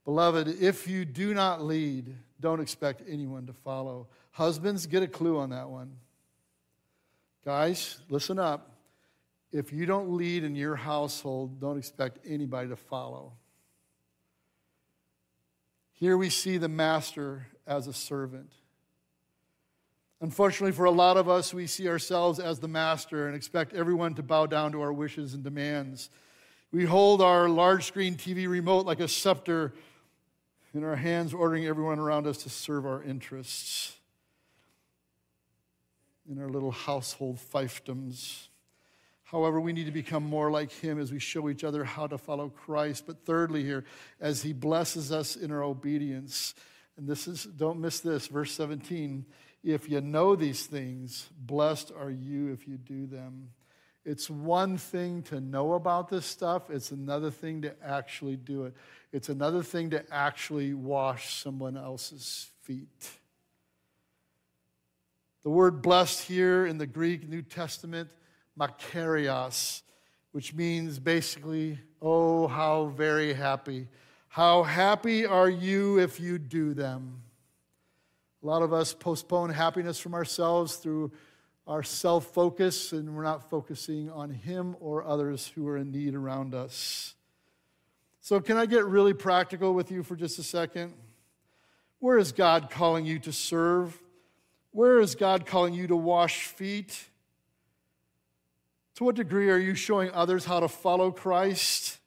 Beloved, 0.08 0.62
if 0.62 0.88
you 0.88 1.04
do 1.04 1.34
not 1.34 1.62
lead, 1.62 2.14
don't 2.40 2.60
expect 2.60 3.02
anyone 3.06 3.44
to 3.44 3.52
follow. 3.52 4.08
Husbands, 4.30 4.86
get 4.86 5.02
a 5.02 5.06
clue 5.06 5.36
on 5.36 5.50
that 5.50 5.68
one. 5.68 5.96
Guys, 7.44 7.98
listen 8.08 8.38
up. 8.38 8.70
If 9.52 9.70
you 9.70 9.84
don't 9.84 10.12
lead 10.12 10.44
in 10.44 10.56
your 10.56 10.76
household, 10.76 11.60
don't 11.60 11.76
expect 11.76 12.20
anybody 12.26 12.70
to 12.70 12.76
follow. 12.76 13.34
Here 15.92 16.16
we 16.16 16.30
see 16.30 16.56
the 16.56 16.70
master 16.70 17.46
as 17.66 17.86
a 17.86 17.92
servant. 17.92 18.50
Unfortunately, 20.22 20.72
for 20.72 20.86
a 20.86 20.90
lot 20.90 21.18
of 21.18 21.28
us, 21.28 21.52
we 21.52 21.66
see 21.66 21.86
ourselves 21.86 22.40
as 22.40 22.60
the 22.60 22.66
master 22.66 23.26
and 23.26 23.36
expect 23.36 23.74
everyone 23.74 24.14
to 24.14 24.22
bow 24.22 24.46
down 24.46 24.72
to 24.72 24.80
our 24.80 24.92
wishes 24.94 25.34
and 25.34 25.44
demands. 25.44 26.08
We 26.72 26.86
hold 26.86 27.20
our 27.20 27.46
large 27.46 27.84
screen 27.84 28.14
TV 28.14 28.48
remote 28.48 28.86
like 28.86 29.00
a 29.00 29.08
scepter 29.08 29.74
in 30.78 30.84
our 30.84 30.96
hands, 30.96 31.34
ordering 31.34 31.66
everyone 31.66 31.98
around 31.98 32.28
us 32.28 32.38
to 32.38 32.48
serve 32.48 32.86
our 32.86 33.02
interests. 33.02 33.96
in 36.30 36.38
our 36.40 36.48
little 36.48 36.70
household 36.70 37.38
fiefdoms. 37.38 38.48
However, 39.24 39.60
we 39.60 39.72
need 39.72 39.86
to 39.86 39.90
become 39.90 40.22
more 40.22 40.50
like 40.50 40.70
him 40.70 41.00
as 41.00 41.10
we 41.10 41.18
show 41.18 41.48
each 41.48 41.64
other 41.64 41.84
how 41.84 42.06
to 42.06 42.18
follow 42.18 42.50
Christ. 42.50 43.04
But 43.06 43.24
thirdly, 43.24 43.64
here, 43.64 43.84
as 44.20 44.42
he 44.42 44.52
blesses 44.52 45.10
us 45.10 45.36
in 45.36 45.50
our 45.50 45.62
obedience, 45.62 46.54
and 46.98 47.08
this 47.08 47.26
is, 47.26 47.44
don't 47.44 47.80
miss 47.80 48.00
this, 48.00 48.26
verse 48.26 48.52
17. 48.52 49.24
If 49.64 49.88
you 49.88 50.02
know 50.02 50.36
these 50.36 50.66
things, 50.66 51.30
blessed 51.38 51.92
are 51.98 52.10
you 52.10 52.52
if 52.52 52.68
you 52.68 52.76
do 52.76 53.06
them. 53.06 53.48
It's 54.08 54.30
one 54.30 54.78
thing 54.78 55.20
to 55.24 55.38
know 55.38 55.74
about 55.74 56.08
this 56.08 56.24
stuff, 56.24 56.70
it's 56.70 56.92
another 56.92 57.30
thing 57.30 57.60
to 57.60 57.74
actually 57.84 58.36
do 58.36 58.64
it. 58.64 58.72
It's 59.12 59.28
another 59.28 59.62
thing 59.62 59.90
to 59.90 60.02
actually 60.10 60.72
wash 60.72 61.34
someone 61.34 61.76
else's 61.76 62.48
feet. 62.62 63.10
The 65.42 65.50
word 65.50 65.82
blessed 65.82 66.22
here 66.22 66.64
in 66.64 66.78
the 66.78 66.86
Greek 66.86 67.28
New 67.28 67.42
Testament 67.42 68.08
makarios, 68.58 69.82
which 70.32 70.54
means 70.54 70.98
basically, 70.98 71.78
oh, 72.00 72.46
how 72.46 72.86
very 72.86 73.34
happy. 73.34 73.88
How 74.28 74.62
happy 74.62 75.26
are 75.26 75.50
you 75.50 75.98
if 75.98 76.18
you 76.18 76.38
do 76.38 76.72
them? 76.72 77.20
A 78.42 78.46
lot 78.46 78.62
of 78.62 78.72
us 78.72 78.94
postpone 78.94 79.50
happiness 79.50 80.00
from 80.00 80.14
ourselves 80.14 80.76
through 80.76 81.12
our 81.68 81.82
self 81.82 82.32
focus, 82.32 82.92
and 82.92 83.14
we're 83.14 83.22
not 83.22 83.50
focusing 83.50 84.10
on 84.10 84.30
Him 84.30 84.74
or 84.80 85.04
others 85.04 85.52
who 85.54 85.68
are 85.68 85.76
in 85.76 85.92
need 85.92 86.14
around 86.14 86.54
us. 86.54 87.14
So, 88.22 88.40
can 88.40 88.56
I 88.56 88.66
get 88.66 88.86
really 88.86 89.12
practical 89.12 89.74
with 89.74 89.90
you 89.90 90.02
for 90.02 90.16
just 90.16 90.38
a 90.38 90.42
second? 90.42 90.94
Where 92.00 92.16
is 92.16 92.32
God 92.32 92.70
calling 92.70 93.04
you 93.04 93.18
to 93.20 93.32
serve? 93.32 94.00
Where 94.70 94.98
is 95.00 95.14
God 95.14 95.44
calling 95.44 95.74
you 95.74 95.86
to 95.88 95.96
wash 95.96 96.46
feet? 96.46 97.04
To 98.96 99.04
what 99.04 99.14
degree 99.14 99.50
are 99.50 99.58
you 99.58 99.74
showing 99.74 100.10
others 100.12 100.44
how 100.44 100.60
to 100.60 100.68
follow 100.68 101.10
Christ? 101.10 101.98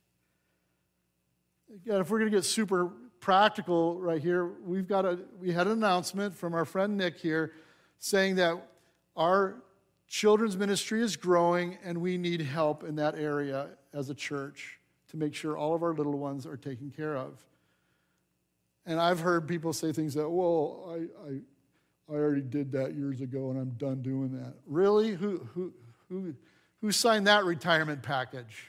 Again, 1.74 2.02
if 2.02 2.10
we're 2.10 2.20
going 2.20 2.32
to 2.32 2.38
get 2.38 2.46
super 2.46 2.92
practical 3.20 4.00
right 4.00 4.22
here, 4.22 4.46
we've 4.66 4.88
got 4.88 5.06
a 5.06 5.20
we 5.40 5.52
had 5.52 5.68
an 5.68 5.74
announcement 5.74 6.36
from 6.36 6.56
our 6.56 6.66
friend 6.66 6.98
Nick 6.98 7.18
here 7.18 7.52
saying 8.00 8.36
that 8.36 8.60
our 9.16 9.64
children's 10.08 10.58
ministry 10.58 11.02
is 11.02 11.16
growing 11.16 11.78
and 11.84 11.98
we 11.98 12.18
need 12.18 12.42
help 12.42 12.84
in 12.84 12.96
that 12.96 13.16
area 13.16 13.70
as 13.94 14.10
a 14.10 14.14
church 14.14 14.80
to 15.10 15.18
make 15.18 15.34
sure 15.34 15.58
all 15.58 15.74
of 15.74 15.84
our 15.84 15.94
little 15.94 16.18
ones 16.18 16.46
are 16.46 16.58
taken 16.58 16.92
care 16.92 17.16
of. 17.16 17.38
And 18.86 19.00
I've 19.00 19.20
heard 19.20 19.48
people 19.48 19.74
say 19.74 19.92
things 19.92 20.14
that, 20.16 20.30
well, 20.30 20.90
I, 20.90 21.30
I, 21.30 22.14
I 22.14 22.20
already 22.20 22.42
did 22.42 22.72
that 22.74 22.96
years 22.96 23.22
ago 23.22 23.52
and 23.52 23.60
I'm 23.60 23.72
done 23.72 24.02
doing 24.02 24.32
that. 24.42 24.54
Really? 24.66 25.12
Who, 25.12 25.48
who, 25.54 25.74
who, 26.10 26.34
who 26.82 26.92
signed 26.92 27.28
that 27.28 27.46
retirement 27.46 28.02
package 28.02 28.68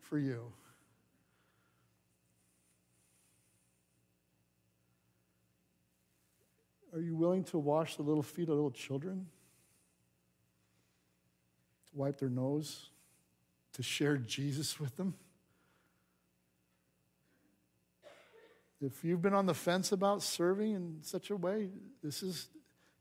for 0.00 0.18
you? 0.18 0.52
Are 6.92 7.00
you 7.00 7.14
willing 7.14 7.44
to 7.44 7.58
wash 7.58 7.96
the 7.96 8.02
little 8.02 8.22
feet 8.22 8.48
of 8.48 8.54
little 8.54 8.70
children? 8.70 9.26
Wipe 11.96 12.18
their 12.18 12.28
nose? 12.28 12.90
To 13.72 13.82
share 13.82 14.16
Jesus 14.16 14.78
with 14.78 14.96
them? 14.96 15.14
If 18.80 19.02
you've 19.02 19.22
been 19.22 19.34
on 19.34 19.46
the 19.46 19.54
fence 19.54 19.90
about 19.90 20.22
serving 20.22 20.74
in 20.74 20.98
such 21.02 21.30
a 21.30 21.36
way, 21.36 21.70
this 22.02 22.22
is 22.22 22.48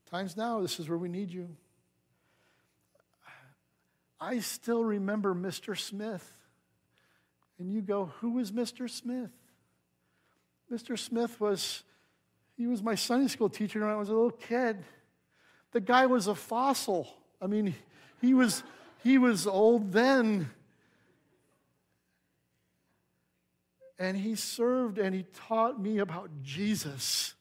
times 0.10 0.38
now, 0.38 0.62
this 0.62 0.80
is 0.80 0.88
where 0.88 0.98
we 0.98 1.10
need 1.10 1.32
you. 1.32 1.50
I 4.20 4.40
still 4.40 4.84
remember 4.84 5.36
Mr. 5.36 5.78
Smith. 5.78 6.32
And 7.60 7.72
you 7.72 7.82
go, 7.82 8.06
who 8.20 8.40
is 8.40 8.52
Mr. 8.52 8.90
Smith? 8.90 9.32
Mr. 10.72 10.98
Smith 10.98 11.40
was, 11.40 11.84
he 12.58 12.68
was 12.68 12.82
my 12.82 12.96
Sunday 12.96 13.28
school 13.28 13.50
teacher 13.50 13.82
when 13.82 13.90
I 13.90 13.96
was 13.98 14.10
a 14.10 14.14
little 14.14 14.32
kid. 14.32 14.78
The 15.72 15.82
guy 15.82 16.06
was 16.06 16.28
a 16.28 16.36
fossil. 16.36 17.08
I 17.42 17.48
mean, 17.48 17.76
he 18.22 18.34
was, 18.34 18.64
he 19.06 19.20
was 19.20 19.46
old 19.46 19.92
then. 19.92 20.50
And 24.00 24.18
he 24.18 24.34
served 24.34 24.98
and 24.98 25.14
he 25.14 25.28
taught 25.48 25.80
me 25.80 26.00
about 26.00 26.32
Jesus. 26.42 27.36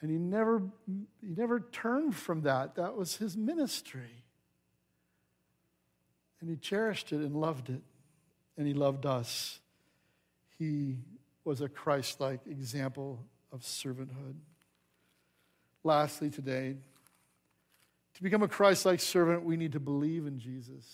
And 0.00 0.08
he 0.08 0.18
never, 0.18 0.62
he 0.86 1.34
never 1.34 1.58
turned 1.58 2.14
from 2.14 2.42
that. 2.42 2.76
That 2.76 2.96
was 2.96 3.16
his 3.16 3.36
ministry. 3.36 4.22
And 6.40 6.48
he 6.48 6.54
cherished 6.54 7.12
it 7.12 7.16
and 7.16 7.34
loved 7.34 7.70
it. 7.70 7.82
And 8.56 8.68
he 8.68 8.72
loved 8.72 9.04
us. 9.04 9.58
He 10.60 10.98
was 11.42 11.60
a 11.60 11.68
Christ 11.68 12.20
like 12.20 12.46
example 12.46 13.26
of 13.50 13.62
servanthood. 13.62 14.36
Lastly, 15.88 16.28
today, 16.28 16.76
to 18.12 18.22
become 18.22 18.42
a 18.42 18.48
Christ 18.48 18.84
like 18.84 19.00
servant, 19.00 19.42
we 19.42 19.56
need 19.56 19.72
to 19.72 19.80
believe 19.80 20.26
in 20.26 20.38
Jesus. 20.38 20.84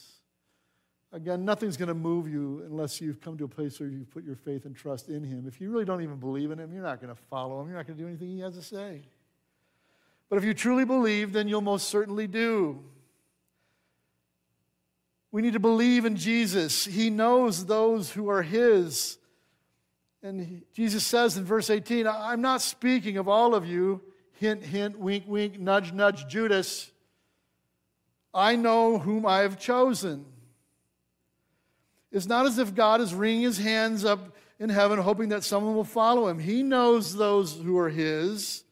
Again, 1.10 1.44
nothing's 1.44 1.76
going 1.76 1.88
to 1.88 1.94
move 1.94 2.28
you 2.28 2.62
unless 2.64 3.00
you've 3.00 3.20
come 3.20 3.36
to 3.38 3.44
a 3.44 3.48
place 3.48 3.80
where 3.80 3.88
you've 3.88 4.08
put 4.08 4.22
your 4.22 4.36
faith 4.36 4.66
and 4.66 4.76
trust 4.76 5.08
in 5.08 5.24
Him. 5.24 5.46
If 5.48 5.60
you 5.60 5.68
really 5.72 5.84
don't 5.84 6.00
even 6.04 6.18
believe 6.18 6.52
in 6.52 6.60
Him, 6.60 6.72
you're 6.72 6.84
not 6.84 7.00
going 7.00 7.12
to 7.12 7.20
follow 7.28 7.60
Him. 7.60 7.70
You're 7.70 7.76
not 7.76 7.88
going 7.88 7.96
to 7.96 8.04
do 8.04 8.08
anything 8.08 8.28
He 8.28 8.38
has 8.38 8.54
to 8.54 8.62
say. 8.62 9.02
But 10.28 10.36
if 10.36 10.44
you 10.44 10.54
truly 10.54 10.84
believe, 10.84 11.32
then 11.32 11.48
you'll 11.48 11.60
most 11.60 11.88
certainly 11.88 12.28
do. 12.28 12.80
We 15.32 15.42
need 15.42 15.54
to 15.54 15.60
believe 15.60 16.04
in 16.04 16.14
Jesus. 16.14 16.84
He 16.84 17.10
knows 17.10 17.66
those 17.66 18.12
who 18.12 18.28
are 18.28 18.42
His. 18.42 19.18
And 20.22 20.62
Jesus 20.72 21.04
says 21.04 21.36
in 21.36 21.44
verse 21.44 21.68
18, 21.68 22.06
I'm 22.06 22.42
not 22.42 22.62
speaking 22.62 23.16
of 23.16 23.26
all 23.26 23.56
of 23.56 23.66
you. 23.66 24.00
Hint, 24.34 24.62
hint, 24.62 24.98
wink, 24.98 25.24
wink, 25.26 25.58
nudge, 25.58 25.92
nudge, 25.92 26.26
Judas. 26.26 26.90
I 28.32 28.56
know 28.56 28.98
whom 28.98 29.24
I 29.24 29.40
have 29.40 29.58
chosen. 29.58 30.26
It's 32.10 32.26
not 32.26 32.46
as 32.46 32.58
if 32.58 32.74
God 32.74 33.00
is 33.00 33.14
wringing 33.14 33.42
his 33.42 33.58
hands 33.58 34.04
up 34.04 34.36
in 34.58 34.70
heaven 34.70 34.98
hoping 34.98 35.30
that 35.30 35.44
someone 35.44 35.74
will 35.74 35.84
follow 35.84 36.28
him. 36.28 36.38
He 36.38 36.62
knows 36.62 37.14
those 37.14 37.54
who 37.54 37.76
are 37.78 37.88
his. 37.88 38.64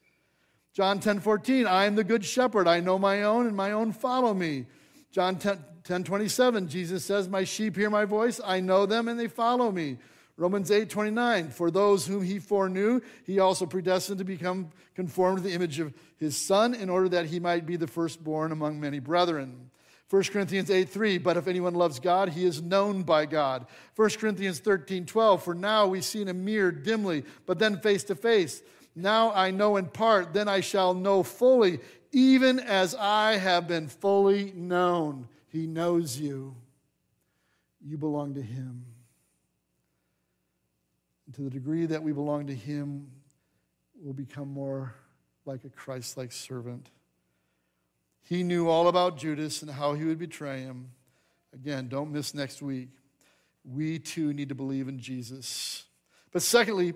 John 0.73 1.01
10 1.01 1.21
14, 1.21 1.67
I 1.67 1.85
am 1.85 1.97
the 1.97 2.05
good 2.05 2.25
shepherd. 2.25 2.67
I 2.67 2.81
know 2.81 2.99
my 2.99 3.25
own, 3.25 3.47
and 3.47 3.57
my 3.57 3.73
own 3.73 3.93
follow 3.93 4.33
me. 4.33 4.67
John 5.11 5.37
10, 5.37 5.59
10 5.85 6.05
27, 6.05 6.69
Jesus 6.69 7.05
says, 7.05 7.29
My 7.29 7.45
sheep 7.45 7.77
hear 7.77 7.91
my 7.91 8.05
voice. 8.05 8.41
I 8.43 8.61
know 8.61 8.87
them, 8.87 9.09
and 9.09 9.21
they 9.21 9.29
follow 9.29 9.71
me. 9.71 9.99
Romans 10.37 10.71
8 10.71 10.89
29, 10.89 11.51
for 11.51 11.71
those 11.71 12.07
whom 12.07 12.23
he 12.23 12.39
foreknew, 12.39 13.01
he 13.25 13.39
also 13.39 13.67
predestined 13.67 14.19
to 14.19 14.25
become 14.25 14.71
conformed 14.95 15.39
to 15.39 15.45
the 15.45 15.55
image 15.55 15.79
of 15.79 15.93
his 16.17 16.37
son 16.37 16.75
in 16.75 16.89
order 16.89 17.09
that 17.11 17.27
he 17.27 17.39
might 17.39 17.67
be 17.67 17.77
the 17.77 17.87
firstborn 17.87 18.51
among 18.53 18.81
many 18.81 18.99
brethren. 18.99 19.71
1 20.09 20.25
Corinthians 20.25 20.71
8 20.71 20.89
3, 20.89 21.19
but 21.19 21.37
if 21.37 21.49
anyone 21.49 21.75
loves 21.75 21.99
God, 21.99 22.31
he 22.31 22.45
is 22.45 22.61
known 22.61 23.03
by 23.03 23.25
God. 23.25 23.67
1 23.97 24.11
Corinthians 24.19 24.59
13 24.59 25.07
12, 25.07 25.43
for 25.43 25.55
now 25.55 25.87
we 25.87 26.01
see 26.01 26.23
in 26.23 26.29
a 26.29 26.35
mirror 26.35 26.71
dimly, 26.71 27.25
but 27.47 27.59
then 27.59 27.79
face 27.81 28.05
to 28.05 28.15
face. 28.15 28.63
Now 28.95 29.33
I 29.33 29.51
know 29.51 29.77
in 29.77 29.87
part, 29.87 30.35
then 30.35 30.49
I 30.49 30.61
shall 30.61 30.93
know 30.93 31.23
fully, 31.23 31.81
even 32.13 32.61
as 32.61 32.95
I 32.95 33.39
have 33.39 33.67
been 33.67 33.89
fully 33.89 34.53
known. 34.55 35.29
He 35.49 35.67
knows 35.67 36.19
you. 36.19 36.57
You 37.81 37.97
belong 37.97 38.35
to 38.35 38.43
him. 38.43 38.92
And 41.33 41.37
to 41.37 41.43
the 41.45 41.59
degree 41.59 41.87
that 41.87 42.03
we 42.03 42.13
belong 42.13 42.49
to 42.49 42.55
him, 42.55 43.07
we'll 43.99 44.13
become 44.13 44.49
more 44.49 44.93
like 45.47 45.65
a 45.65 45.71
Christ 45.71 46.19
like 46.19 46.31
servant. 46.31 46.91
He 48.23 48.43
knew 48.43 48.69
all 48.69 48.87
about 48.87 49.17
Judas 49.17 49.63
and 49.63 49.71
how 49.71 49.95
he 49.95 50.05
would 50.05 50.19
betray 50.19 50.61
him. 50.61 50.91
Again, 51.55 51.89
don't 51.89 52.13
miss 52.13 52.35
next 52.35 52.61
week. 52.61 52.91
We 53.65 53.99
too 53.99 54.35
need 54.35 54.51
to 54.51 54.55
believe 54.55 54.89
in 54.89 54.99
Jesus. 54.99 55.85
But 56.33 56.43
secondly, 56.43 56.93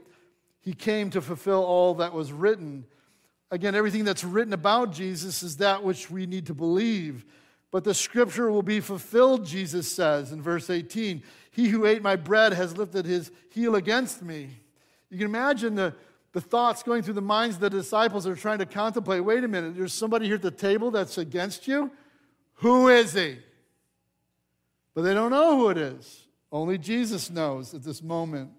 he 0.60 0.74
came 0.74 1.08
to 1.10 1.22
fulfill 1.22 1.64
all 1.64 1.94
that 1.94 2.12
was 2.12 2.30
written. 2.30 2.84
Again, 3.50 3.74
everything 3.74 4.04
that's 4.04 4.22
written 4.22 4.52
about 4.52 4.92
Jesus 4.92 5.42
is 5.42 5.56
that 5.58 5.82
which 5.82 6.10
we 6.10 6.26
need 6.26 6.44
to 6.48 6.54
believe. 6.54 7.24
But 7.70 7.84
the 7.84 7.94
scripture 7.94 8.50
will 8.50 8.62
be 8.62 8.80
fulfilled, 8.80 9.44
Jesus 9.44 9.90
says 9.90 10.32
in 10.32 10.40
verse 10.40 10.70
18. 10.70 11.22
He 11.50 11.68
who 11.68 11.86
ate 11.86 12.02
my 12.02 12.16
bread 12.16 12.52
has 12.52 12.76
lifted 12.76 13.06
his 13.06 13.30
heel 13.50 13.74
against 13.74 14.22
me. 14.22 14.50
You 15.10 15.18
can 15.18 15.26
imagine 15.26 15.74
the, 15.74 15.94
the 16.32 16.40
thoughts 16.40 16.82
going 16.82 17.02
through 17.02 17.14
the 17.14 17.22
minds 17.22 17.56
of 17.56 17.60
the 17.62 17.70
disciples 17.70 18.26
are 18.26 18.36
trying 18.36 18.58
to 18.58 18.66
contemplate 18.66 19.24
wait 19.24 19.44
a 19.44 19.48
minute, 19.48 19.76
there's 19.76 19.92
somebody 19.92 20.26
here 20.26 20.36
at 20.36 20.42
the 20.42 20.50
table 20.50 20.90
that's 20.90 21.18
against 21.18 21.66
you? 21.66 21.90
Who 22.56 22.88
is 22.88 23.12
he? 23.12 23.38
But 24.94 25.02
they 25.02 25.14
don't 25.14 25.30
know 25.30 25.56
who 25.58 25.68
it 25.70 25.78
is. 25.78 26.26
Only 26.50 26.78
Jesus 26.78 27.30
knows 27.30 27.74
at 27.74 27.82
this 27.82 28.02
moment. 28.02 28.50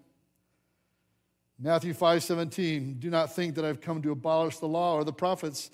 Matthew 1.58 1.92
5:17, 1.92 3.00
do 3.00 3.10
not 3.10 3.34
think 3.34 3.56
that 3.56 3.64
I've 3.64 3.80
come 3.80 4.00
to 4.02 4.12
abolish 4.12 4.58
the 4.58 4.68
law 4.68 4.94
or 4.94 5.02
the 5.02 5.12
prophets. 5.12 5.70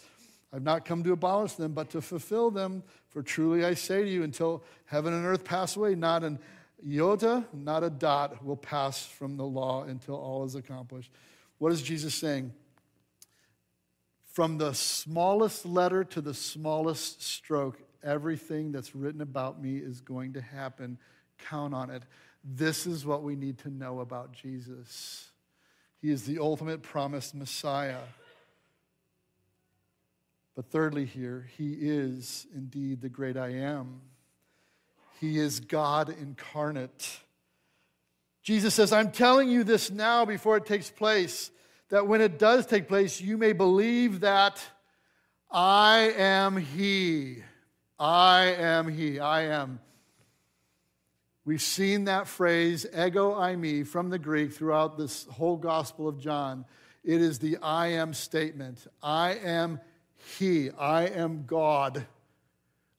I've 0.54 0.62
not 0.62 0.84
come 0.84 1.02
to 1.02 1.12
abolish 1.12 1.54
them, 1.54 1.72
but 1.72 1.90
to 1.90 2.00
fulfill 2.00 2.50
them. 2.50 2.84
For 3.08 3.22
truly 3.22 3.64
I 3.64 3.74
say 3.74 4.04
to 4.04 4.08
you, 4.08 4.22
until 4.22 4.62
heaven 4.84 5.12
and 5.12 5.26
earth 5.26 5.44
pass 5.44 5.74
away, 5.74 5.96
not 5.96 6.22
an 6.22 6.38
iota, 6.88 7.44
not 7.52 7.82
a 7.82 7.90
dot 7.90 8.44
will 8.44 8.56
pass 8.56 9.04
from 9.04 9.36
the 9.36 9.44
law 9.44 9.82
until 9.82 10.14
all 10.14 10.44
is 10.44 10.54
accomplished. 10.54 11.10
What 11.58 11.72
is 11.72 11.82
Jesus 11.82 12.14
saying? 12.14 12.52
From 14.32 14.58
the 14.58 14.74
smallest 14.74 15.66
letter 15.66 16.04
to 16.04 16.20
the 16.20 16.34
smallest 16.34 17.22
stroke, 17.22 17.80
everything 18.04 18.70
that's 18.70 18.94
written 18.94 19.22
about 19.22 19.60
me 19.60 19.76
is 19.78 20.00
going 20.00 20.34
to 20.34 20.40
happen. 20.40 20.98
Count 21.38 21.74
on 21.74 21.90
it. 21.90 22.04
This 22.44 22.86
is 22.86 23.04
what 23.04 23.24
we 23.24 23.34
need 23.34 23.58
to 23.58 23.70
know 23.70 24.00
about 24.00 24.32
Jesus. 24.32 25.30
He 26.00 26.10
is 26.10 26.24
the 26.24 26.38
ultimate 26.38 26.82
promised 26.82 27.34
Messiah. 27.34 28.00
But 30.54 30.70
thirdly, 30.70 31.04
here, 31.04 31.48
he 31.56 31.72
is 31.72 32.46
indeed 32.54 33.00
the 33.00 33.08
great 33.08 33.36
I 33.36 33.48
am. 33.48 34.00
He 35.20 35.38
is 35.38 35.60
God 35.60 36.14
incarnate. 36.20 37.20
Jesus 38.42 38.74
says, 38.74 38.92
I'm 38.92 39.10
telling 39.10 39.48
you 39.48 39.64
this 39.64 39.90
now 39.90 40.24
before 40.24 40.56
it 40.56 40.66
takes 40.66 40.90
place, 40.90 41.50
that 41.88 42.06
when 42.06 42.20
it 42.20 42.38
does 42.38 42.66
take 42.66 42.88
place, 42.88 43.20
you 43.20 43.36
may 43.36 43.52
believe 43.52 44.20
that 44.20 44.62
I 45.50 46.12
am 46.16 46.56
He. 46.56 47.38
I 47.98 48.54
am 48.58 48.88
He. 48.88 49.18
I 49.18 49.42
am. 49.46 49.80
We've 51.44 51.62
seen 51.62 52.04
that 52.04 52.26
phrase, 52.26 52.86
ego 52.86 53.34
eimi, 53.34 53.86
from 53.86 54.08
the 54.08 54.18
Greek 54.18 54.52
throughout 54.52 54.96
this 54.96 55.26
whole 55.26 55.56
Gospel 55.56 56.08
of 56.08 56.18
John. 56.18 56.64
It 57.02 57.20
is 57.20 57.38
the 57.38 57.58
I 57.62 57.88
am 57.88 58.14
statement. 58.14 58.86
I 59.02 59.34
am 59.34 59.80
He. 60.38 60.70
I 60.70 61.06
am 61.06 61.44
God. 61.46 62.06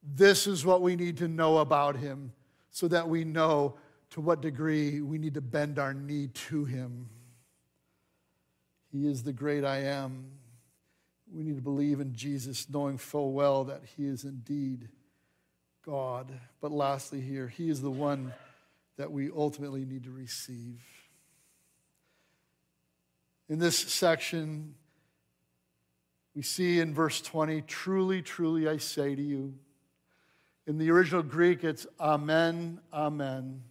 This 0.03 0.47
is 0.47 0.65
what 0.65 0.82
we 0.82 0.95
need 0.95 1.17
to 1.17 1.28
know 1.28 1.57
about 1.57 1.97
Him 1.97 2.34
so 2.71 2.88
that 2.88 3.09
we 3.09 3.23
know 3.23 3.76
to 4.11 4.21
what 4.21 4.41
degree 4.41 5.01
we 5.01 5.17
need 5.17 5.34
to 5.34 5.41
bend 5.41 5.80
our 5.80 5.93
knee 5.93 6.28
to 6.28 6.65
Him. 6.65 7.09
He 8.91 9.07
is 9.07 9.23
the 9.23 9.34
great 9.34 9.65
I 9.65 9.84
am. 9.84 10.26
We 11.34 11.43
need 11.43 11.55
to 11.55 11.61
believe 11.61 11.99
in 11.99 12.13
Jesus, 12.13 12.67
knowing 12.69 12.97
full 12.97 13.34
well 13.34 13.65
that 13.65 13.82
He 13.97 14.05
is 14.05 14.23
indeed 14.23 14.89
God. 15.86 16.32
But 16.61 16.71
lastly, 16.71 17.21
here, 17.21 17.47
He 17.47 17.69
is 17.69 17.82
the 17.82 17.91
one 17.91 18.34
that 18.97 19.11
we 19.11 19.30
ultimately 19.36 19.84
need 19.86 20.03
to 20.05 20.11
receive. 20.11 20.82
In 23.49 23.59
this 23.59 23.78
section, 23.78 24.76
we 26.36 26.42
see 26.42 26.80
in 26.80 26.94
verse 26.94 27.22
20, 27.22 27.62
truly, 27.62 28.22
truly, 28.22 28.68
I 28.68 28.78
say 28.78 29.16
to 29.16 29.22
you. 29.22 29.54
In 30.68 30.78
the 30.78 30.92
original 30.92 31.24
Greek, 31.24 31.64
it's 31.64 31.88
Amen, 32.00 32.80
Amen. 32.94 33.62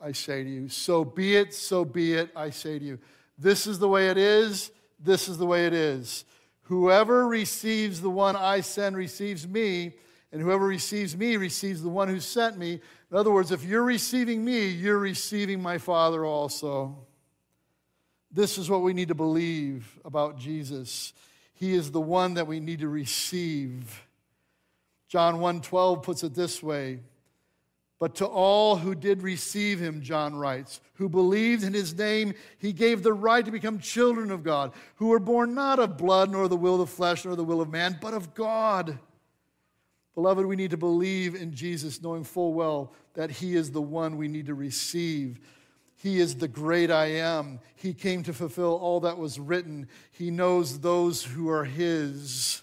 I 0.00 0.12
say 0.12 0.44
to 0.44 0.50
you. 0.50 0.68
So 0.68 1.04
be 1.04 1.36
it, 1.36 1.54
so 1.54 1.84
be 1.84 2.14
it, 2.14 2.30
I 2.36 2.50
say 2.50 2.78
to 2.78 2.84
you. 2.84 2.98
This 3.38 3.66
is 3.66 3.78
the 3.78 3.88
way 3.88 4.08
it 4.08 4.18
is, 4.18 4.70
this 5.00 5.28
is 5.28 5.38
the 5.38 5.46
way 5.46 5.66
it 5.66 5.72
is. 5.72 6.24
Whoever 6.62 7.26
receives 7.26 8.00
the 8.00 8.10
one 8.10 8.36
I 8.36 8.60
send 8.60 8.96
receives 8.96 9.46
me 9.46 9.94
and 10.32 10.40
whoever 10.40 10.66
receives 10.66 11.16
me 11.16 11.36
receives 11.36 11.82
the 11.82 11.88
one 11.88 12.08
who 12.08 12.18
sent 12.18 12.58
me. 12.58 12.80
In 13.10 13.16
other 13.16 13.30
words, 13.30 13.52
if 13.52 13.64
you're 13.64 13.82
receiving 13.82 14.44
me, 14.44 14.68
you're 14.68 14.98
receiving 14.98 15.62
my 15.62 15.78
Father 15.78 16.24
also. 16.24 17.06
This 18.32 18.56
is 18.56 18.70
what 18.70 18.82
we 18.82 18.94
need 18.94 19.08
to 19.08 19.14
believe 19.14 19.98
about 20.04 20.38
Jesus. 20.38 21.12
He 21.52 21.74
is 21.74 21.90
the 21.90 22.00
one 22.00 22.34
that 22.34 22.46
we 22.46 22.60
need 22.60 22.80
to 22.80 22.88
receive. 22.88 24.06
John 25.08 25.38
1:12 25.38 26.02
puts 26.02 26.24
it 26.24 26.34
this 26.34 26.62
way, 26.62 27.00
but 27.98 28.14
to 28.16 28.26
all 28.26 28.76
who 28.76 28.94
did 28.94 29.22
receive 29.22 29.78
him, 29.78 30.00
John 30.00 30.34
writes, 30.34 30.80
who 30.94 31.08
believed 31.08 31.62
in 31.62 31.74
his 31.74 31.94
name, 31.94 32.34
he 32.58 32.72
gave 32.72 33.02
the 33.02 33.12
right 33.12 33.44
to 33.44 33.50
become 33.50 33.78
children 33.78 34.30
of 34.30 34.42
God, 34.42 34.72
who 34.96 35.08
were 35.08 35.18
born 35.18 35.54
not 35.54 35.78
of 35.78 35.98
blood, 35.98 36.30
nor 36.30 36.48
the 36.48 36.56
will 36.56 36.74
of 36.74 36.80
the 36.80 36.86
flesh, 36.86 37.24
nor 37.24 37.36
the 37.36 37.44
will 37.44 37.60
of 37.60 37.70
man, 37.70 37.98
but 38.00 38.14
of 38.14 38.34
God. 38.34 38.98
Beloved, 40.14 40.46
we 40.46 40.56
need 40.56 40.70
to 40.70 40.76
believe 40.76 41.34
in 41.34 41.54
Jesus, 41.54 42.02
knowing 42.02 42.24
full 42.24 42.54
well 42.54 42.92
that 43.14 43.30
He 43.30 43.54
is 43.54 43.70
the 43.70 43.82
one 43.82 44.16
we 44.16 44.28
need 44.28 44.46
to 44.46 44.54
receive. 44.54 45.38
He 46.02 46.18
is 46.18 46.34
the 46.34 46.48
great 46.48 46.90
I 46.90 47.12
am. 47.12 47.60
He 47.76 47.94
came 47.94 48.24
to 48.24 48.32
fulfill 48.32 48.74
all 48.74 48.98
that 49.00 49.18
was 49.18 49.38
written. 49.38 49.86
He 50.10 50.32
knows 50.32 50.80
those 50.80 51.22
who 51.22 51.48
are 51.48 51.64
His. 51.64 52.60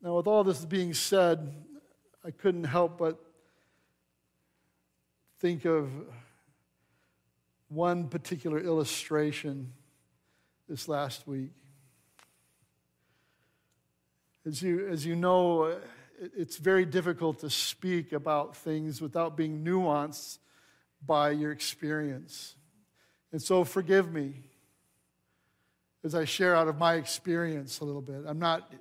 Now, 0.00 0.16
with 0.16 0.28
all 0.28 0.44
this 0.44 0.64
being 0.64 0.94
said, 0.94 1.52
I 2.24 2.30
couldn't 2.30 2.64
help 2.64 2.98
but 2.98 3.18
think 5.40 5.64
of 5.64 5.90
one 7.68 8.06
particular 8.06 8.60
illustration 8.60 9.72
this 10.68 10.86
last 10.86 11.26
week. 11.26 11.50
As 14.46 14.62
you, 14.62 14.86
as 14.86 15.04
you 15.04 15.16
know, 15.16 15.78
it's 16.20 16.58
very 16.58 16.84
difficult 16.84 17.40
to 17.40 17.50
speak 17.50 18.12
about 18.12 18.56
things 18.56 19.00
without 19.00 19.36
being 19.36 19.64
nuanced 19.64 20.38
by 21.04 21.30
your 21.30 21.52
experience. 21.52 22.54
And 23.32 23.40
so 23.40 23.64
forgive 23.64 24.12
me 24.12 24.42
as 26.04 26.14
I 26.14 26.24
share 26.24 26.54
out 26.54 26.68
of 26.68 26.78
my 26.78 26.94
experience 26.94 27.80
a 27.80 27.84
little 27.84 28.02
bit. 28.02 28.24
I'm 28.26 28.38
not 28.38 28.72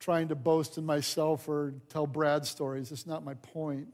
trying 0.00 0.28
to 0.28 0.34
boast 0.34 0.78
in 0.78 0.84
myself 0.84 1.48
or 1.48 1.74
tell 1.88 2.06
Brad 2.06 2.44
stories, 2.46 2.90
it's 2.90 3.06
not 3.06 3.24
my 3.24 3.34
point. 3.34 3.88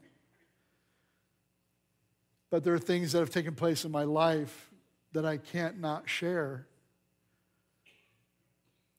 But 2.49 2.63
there 2.63 2.73
are 2.73 2.79
things 2.79 3.11
that 3.11 3.19
have 3.19 3.29
taken 3.29 3.53
place 3.53 3.85
in 3.85 3.91
my 3.91 4.03
life 4.03 4.71
that 5.11 5.25
I 5.25 5.37
can't 5.37 5.79
not 5.79 6.09
share. 6.09 6.65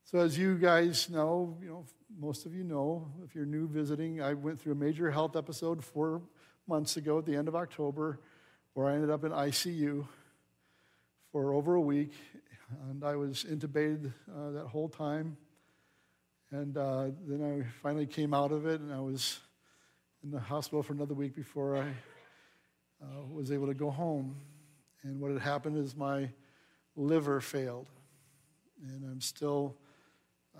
So, 0.04 0.18
as 0.18 0.38
you 0.38 0.56
guys 0.56 1.10
know, 1.10 1.56
you 1.60 1.68
know, 1.68 1.84
most 2.18 2.46
of 2.46 2.54
you 2.54 2.62
know, 2.62 3.08
if 3.24 3.34
you're 3.34 3.46
new 3.46 3.66
visiting, 3.66 4.22
I 4.22 4.34
went 4.34 4.60
through 4.60 4.72
a 4.72 4.76
major 4.76 5.10
health 5.10 5.36
episode 5.36 5.84
four 5.84 6.22
months 6.68 6.96
ago 6.96 7.18
at 7.18 7.26
the 7.26 7.34
end 7.34 7.48
of 7.48 7.56
October 7.56 8.20
where 8.74 8.88
I 8.88 8.94
ended 8.94 9.10
up 9.10 9.24
in 9.24 9.32
ICU 9.32 10.06
for 11.32 11.52
over 11.52 11.74
a 11.74 11.80
week. 11.80 12.12
And 12.88 13.04
I 13.04 13.16
was 13.16 13.44
intubated 13.44 14.12
uh, 14.32 14.50
that 14.50 14.66
whole 14.66 14.88
time. 14.88 15.36
And 16.52 16.76
uh, 16.76 17.08
then 17.26 17.42
I 17.42 17.82
finally 17.82 18.06
came 18.06 18.34
out 18.34 18.52
of 18.52 18.66
it, 18.66 18.80
and 18.80 18.92
I 18.92 19.00
was 19.00 19.38
in 20.22 20.30
the 20.30 20.40
hospital 20.40 20.82
for 20.82 20.92
another 20.92 21.14
week 21.14 21.34
before 21.34 21.76
I 21.76 21.88
uh, 23.02 23.26
was 23.32 23.52
able 23.52 23.66
to 23.66 23.74
go 23.74 23.90
home. 23.90 24.36
And 25.02 25.20
what 25.20 25.30
had 25.30 25.40
happened 25.40 25.76
is 25.76 25.96
my 25.96 26.28
liver 26.96 27.40
failed. 27.40 27.88
And 28.82 29.04
I'm 29.04 29.20
still 29.20 29.76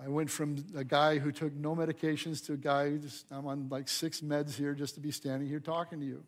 I 0.03 0.07
went 0.07 0.29
from 0.29 0.63
a 0.75 0.83
guy 0.83 1.19
who 1.19 1.31
took 1.31 1.53
no 1.53 1.75
medications 1.75 2.43
to 2.45 2.53
a 2.53 2.57
guy 2.57 2.89
who 2.89 2.99
just, 2.99 3.25
I'm 3.29 3.45
on 3.45 3.67
like 3.69 3.87
six 3.87 4.21
meds 4.21 4.55
here 4.55 4.73
just 4.73 4.95
to 4.95 4.99
be 4.99 5.11
standing 5.11 5.47
here 5.47 5.59
talking 5.59 5.99
to 5.99 6.05
you. 6.05 6.23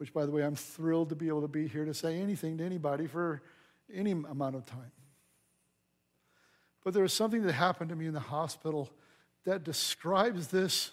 Which, 0.00 0.14
by 0.14 0.24
the 0.24 0.32
way, 0.32 0.42
I'm 0.42 0.54
thrilled 0.54 1.10
to 1.10 1.14
be 1.14 1.28
able 1.28 1.42
to 1.42 1.48
be 1.48 1.68
here 1.68 1.84
to 1.84 1.92
say 1.92 2.18
anything 2.18 2.56
to 2.56 2.64
anybody 2.64 3.06
for 3.06 3.42
any 3.92 4.12
amount 4.12 4.56
of 4.56 4.64
time. 4.64 4.92
But 6.82 6.94
there 6.94 7.02
was 7.02 7.12
something 7.12 7.42
that 7.42 7.52
happened 7.52 7.90
to 7.90 7.96
me 7.96 8.06
in 8.06 8.14
the 8.14 8.18
hospital 8.18 8.88
that 9.44 9.62
describes 9.62 10.46
this 10.46 10.92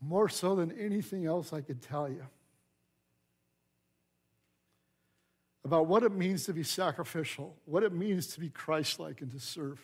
more 0.00 0.30
so 0.30 0.56
than 0.56 0.72
anything 0.80 1.26
else 1.26 1.52
I 1.52 1.60
could 1.60 1.82
tell 1.82 2.08
you. 2.08 2.24
About 5.62 5.86
what 5.86 6.02
it 6.02 6.12
means 6.12 6.46
to 6.46 6.54
be 6.54 6.62
sacrificial, 6.62 7.54
what 7.66 7.82
it 7.82 7.92
means 7.92 8.28
to 8.28 8.40
be 8.40 8.48
Christ 8.48 8.98
like 8.98 9.20
and 9.20 9.30
to 9.30 9.40
serve. 9.40 9.78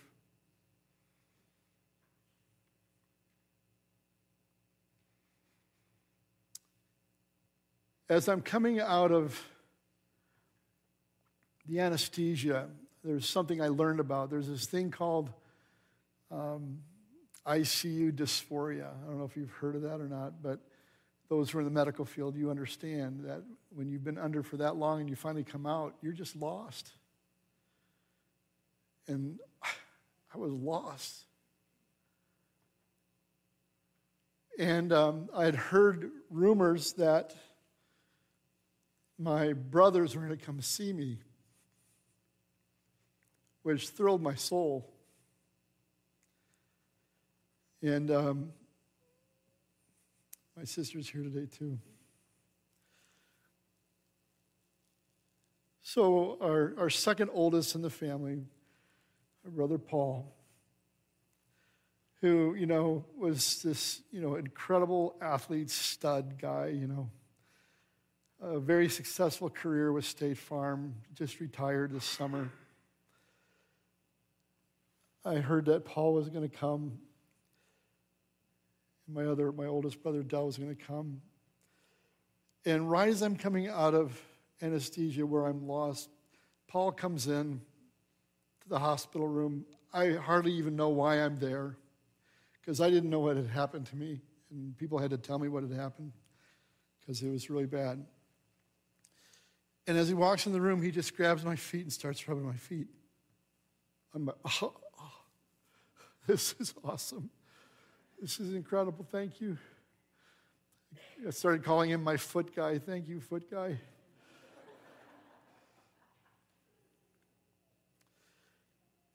As 8.08 8.28
I'm 8.28 8.42
coming 8.42 8.80
out 8.80 9.12
of 9.12 9.40
the 11.66 11.80
anesthesia, 11.80 12.68
there's 13.02 13.28
something 13.28 13.62
I 13.62 13.68
learned 13.68 14.00
about. 14.00 14.30
There's 14.30 14.48
this 14.48 14.66
thing 14.66 14.90
called 14.90 15.30
um, 16.30 16.80
ICU 17.46 18.12
dysphoria. 18.12 18.88
I 18.88 19.06
don't 19.06 19.18
know 19.18 19.24
if 19.24 19.36
you've 19.36 19.52
heard 19.52 19.76
of 19.76 19.82
that 19.82 20.00
or 20.00 20.08
not, 20.08 20.42
but 20.42 20.60
those 21.28 21.50
who 21.50 21.58
are 21.58 21.60
in 21.62 21.66
the 21.66 21.70
medical 21.70 22.04
field, 22.04 22.36
you 22.36 22.50
understand 22.50 23.24
that 23.24 23.42
when 23.74 23.88
you've 23.88 24.04
been 24.04 24.18
under 24.18 24.42
for 24.42 24.58
that 24.58 24.76
long 24.76 25.00
and 25.00 25.08
you 25.08 25.16
finally 25.16 25.44
come 25.44 25.66
out, 25.66 25.94
you're 26.02 26.12
just 26.12 26.36
lost. 26.36 26.92
And 29.06 29.38
I 30.34 30.38
was 30.38 30.52
lost. 30.52 31.24
And 34.58 34.92
um, 34.92 35.28
I 35.34 35.44
had 35.44 35.56
heard 35.56 36.10
rumors 36.30 36.92
that 36.94 37.34
my 39.18 39.52
brothers 39.52 40.14
were 40.14 40.22
going 40.24 40.36
to 40.36 40.44
come 40.44 40.60
see 40.60 40.92
me, 40.92 41.18
which 43.62 43.88
thrilled 43.88 44.22
my 44.22 44.34
soul. 44.34 44.90
And 47.82 48.10
um, 48.10 48.52
my 50.56 50.64
sister's 50.64 51.08
here 51.08 51.22
today, 51.22 51.46
too. 51.46 51.78
So, 55.82 56.38
our, 56.40 56.74
our 56.78 56.90
second 56.90 57.30
oldest 57.32 57.74
in 57.74 57.82
the 57.82 57.90
family, 57.90 58.42
my 59.44 59.50
brother 59.50 59.78
Paul, 59.78 60.34
who, 62.20 62.54
you 62.54 62.66
know, 62.66 63.04
was 63.18 63.62
this, 63.62 64.00
you 64.10 64.20
know, 64.22 64.36
incredible 64.36 65.14
athlete, 65.20 65.70
stud 65.70 66.40
guy, 66.40 66.68
you 66.68 66.86
know, 66.86 67.10
a 68.46 68.60
very 68.60 68.88
successful 68.90 69.48
career 69.48 69.90
with 69.90 70.04
State 70.04 70.36
Farm, 70.36 70.94
just 71.14 71.40
retired 71.40 71.92
this 71.92 72.04
summer. 72.04 72.50
I 75.24 75.36
heard 75.36 75.64
that 75.66 75.86
Paul 75.86 76.12
was 76.12 76.28
going 76.28 76.48
to 76.48 76.54
come. 76.54 76.98
My 79.08 79.24
other, 79.24 79.50
my 79.50 79.64
oldest 79.64 80.02
brother 80.02 80.22
Dell 80.22 80.46
was 80.46 80.58
going 80.58 80.74
to 80.74 80.82
come. 80.82 81.22
And 82.66 82.90
right 82.90 83.08
as 83.08 83.22
I'm 83.22 83.36
coming 83.36 83.68
out 83.68 83.94
of 83.94 84.20
anesthesia 84.60 85.24
where 85.24 85.46
I'm 85.46 85.66
lost, 85.66 86.10
Paul 86.68 86.92
comes 86.92 87.26
in 87.26 87.62
to 88.60 88.68
the 88.68 88.78
hospital 88.78 89.26
room. 89.26 89.64
I 89.92 90.12
hardly 90.12 90.52
even 90.52 90.76
know 90.76 90.90
why 90.90 91.16
I'm 91.16 91.36
there 91.36 91.76
because 92.60 92.82
I 92.82 92.90
didn't 92.90 93.08
know 93.08 93.20
what 93.20 93.36
had 93.36 93.46
happened 93.46 93.86
to 93.86 93.96
me, 93.96 94.20
and 94.50 94.76
people 94.76 94.98
had 94.98 95.10
to 95.10 95.18
tell 95.18 95.38
me 95.38 95.48
what 95.48 95.62
had 95.62 95.72
happened 95.72 96.12
because 97.00 97.22
it 97.22 97.30
was 97.30 97.48
really 97.48 97.66
bad. 97.66 98.04
And 99.86 99.98
as 99.98 100.08
he 100.08 100.14
walks 100.14 100.46
in 100.46 100.52
the 100.52 100.60
room, 100.60 100.82
he 100.82 100.90
just 100.90 101.16
grabs 101.16 101.44
my 101.44 101.56
feet 101.56 101.82
and 101.82 101.92
starts 101.92 102.26
rubbing 102.26 102.46
my 102.46 102.56
feet. 102.56 102.88
I'm 104.14 104.26
like, 104.26 104.36
oh, 104.62 104.72
oh, 105.00 105.12
this 106.26 106.54
is 106.58 106.74
awesome. 106.82 107.30
This 108.20 108.40
is 108.40 108.54
incredible. 108.54 109.06
Thank 109.10 109.40
you. 109.40 109.58
I 111.26 111.30
started 111.30 111.64
calling 111.64 111.90
him 111.90 112.02
my 112.02 112.16
foot 112.16 112.54
guy. 112.54 112.78
Thank 112.78 113.08
you, 113.08 113.20
foot 113.20 113.50
guy. 113.50 113.78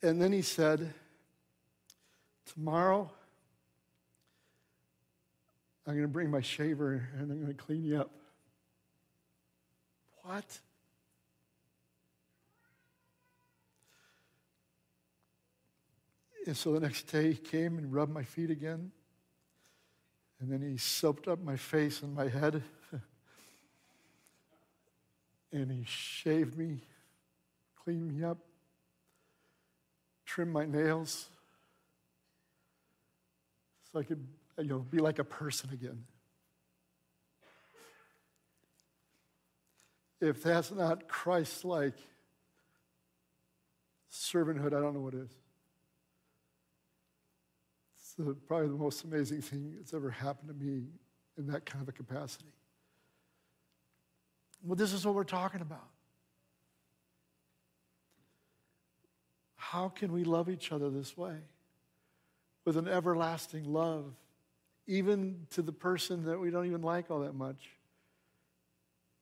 And 0.01 0.21
then 0.21 0.31
he 0.31 0.41
said, 0.41 0.93
Tomorrow, 2.53 3.11
I'm 5.85 5.93
going 5.93 6.03
to 6.03 6.07
bring 6.07 6.31
my 6.31 6.41
shaver 6.41 7.07
and 7.17 7.31
I'm 7.31 7.41
going 7.41 7.55
to 7.55 7.63
clean 7.63 7.83
you 7.83 8.01
up. 8.01 8.11
What? 10.29 10.59
And 16.45 16.55
so 16.55 16.73
the 16.73 16.81
next 16.81 17.11
day 17.11 17.31
he 17.31 17.35
came 17.35 17.79
and 17.79 17.91
rubbed 17.91 18.13
my 18.13 18.21
feet 18.21 18.51
again. 18.51 18.91
And 20.39 20.51
then 20.51 20.61
he 20.61 20.77
soaped 20.77 21.27
up 21.27 21.41
my 21.43 21.55
face 21.55 22.03
and 22.03 22.13
my 22.13 22.27
head. 22.27 22.61
and 25.51 25.71
he 25.71 25.83
shaved 25.85 26.55
me, 26.55 26.81
cleaned 27.83 28.15
me 28.15 28.23
up, 28.23 28.37
trimmed 30.27 30.53
my 30.53 30.67
nails 30.67 31.25
so 33.91 33.97
I 33.97 34.03
could 34.03 34.27
you 34.59 34.65
know, 34.65 34.85
be 34.91 34.99
like 34.99 35.17
a 35.17 35.23
person 35.23 35.71
again. 35.73 36.03
If 40.21 40.43
that's 40.43 40.71
not 40.71 41.07
Christ 41.07 41.63
like 41.63 41.93
servanthood, 44.11 44.67
I 44.67 44.81
don't 44.81 44.93
know 44.93 44.99
what 44.99 45.13
is. 45.13 45.29
It's 47.95 48.13
the, 48.13 48.33
probably 48.33 48.67
the 48.67 48.73
most 48.73 49.03
amazing 49.03 49.41
thing 49.41 49.75
that's 49.77 49.93
ever 49.93 50.09
happened 50.09 50.49
to 50.49 50.65
me 50.65 50.83
in 51.37 51.47
that 51.47 51.65
kind 51.65 51.81
of 51.81 51.87
a 51.87 51.91
capacity. 51.91 52.51
Well, 54.63 54.75
this 54.75 54.91
is 54.91 55.05
what 55.05 55.15
we're 55.15 55.23
talking 55.23 55.61
about. 55.61 55.87
How 59.55 59.87
can 59.87 60.11
we 60.11 60.23
love 60.23 60.49
each 60.49 60.71
other 60.71 60.89
this 60.89 61.15
way? 61.15 61.35
With 62.65 62.75
an 62.75 62.87
everlasting 62.87 63.71
love, 63.71 64.13
even 64.85 65.45
to 65.51 65.61
the 65.61 65.71
person 65.71 66.25
that 66.25 66.39
we 66.39 66.49
don't 66.49 66.65
even 66.65 66.81
like 66.81 67.09
all 67.09 67.19
that 67.19 67.35
much, 67.35 67.69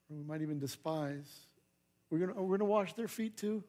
or 0.10 0.18
we 0.18 0.24
might 0.24 0.42
even 0.42 0.60
despise. 0.60 1.48
We're 2.10 2.20
going 2.20 2.48
we're 2.48 2.58
to 2.58 2.66
wash 2.66 2.94
their 2.94 3.08
feet 3.08 3.38
too. 3.38 3.64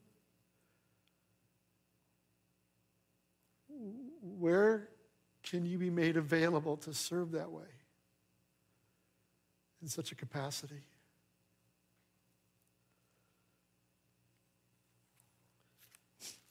Where 4.23 4.89
can 5.43 5.65
you 5.65 5.79
be 5.79 5.91
made 5.91 6.17
available 6.17 6.77
to 6.79 6.95
serve 6.95 7.33
that 7.33 7.51
way 7.51 7.65
in 9.83 9.89
such 9.89 10.13
a 10.13 10.15
capacity? 10.15 10.83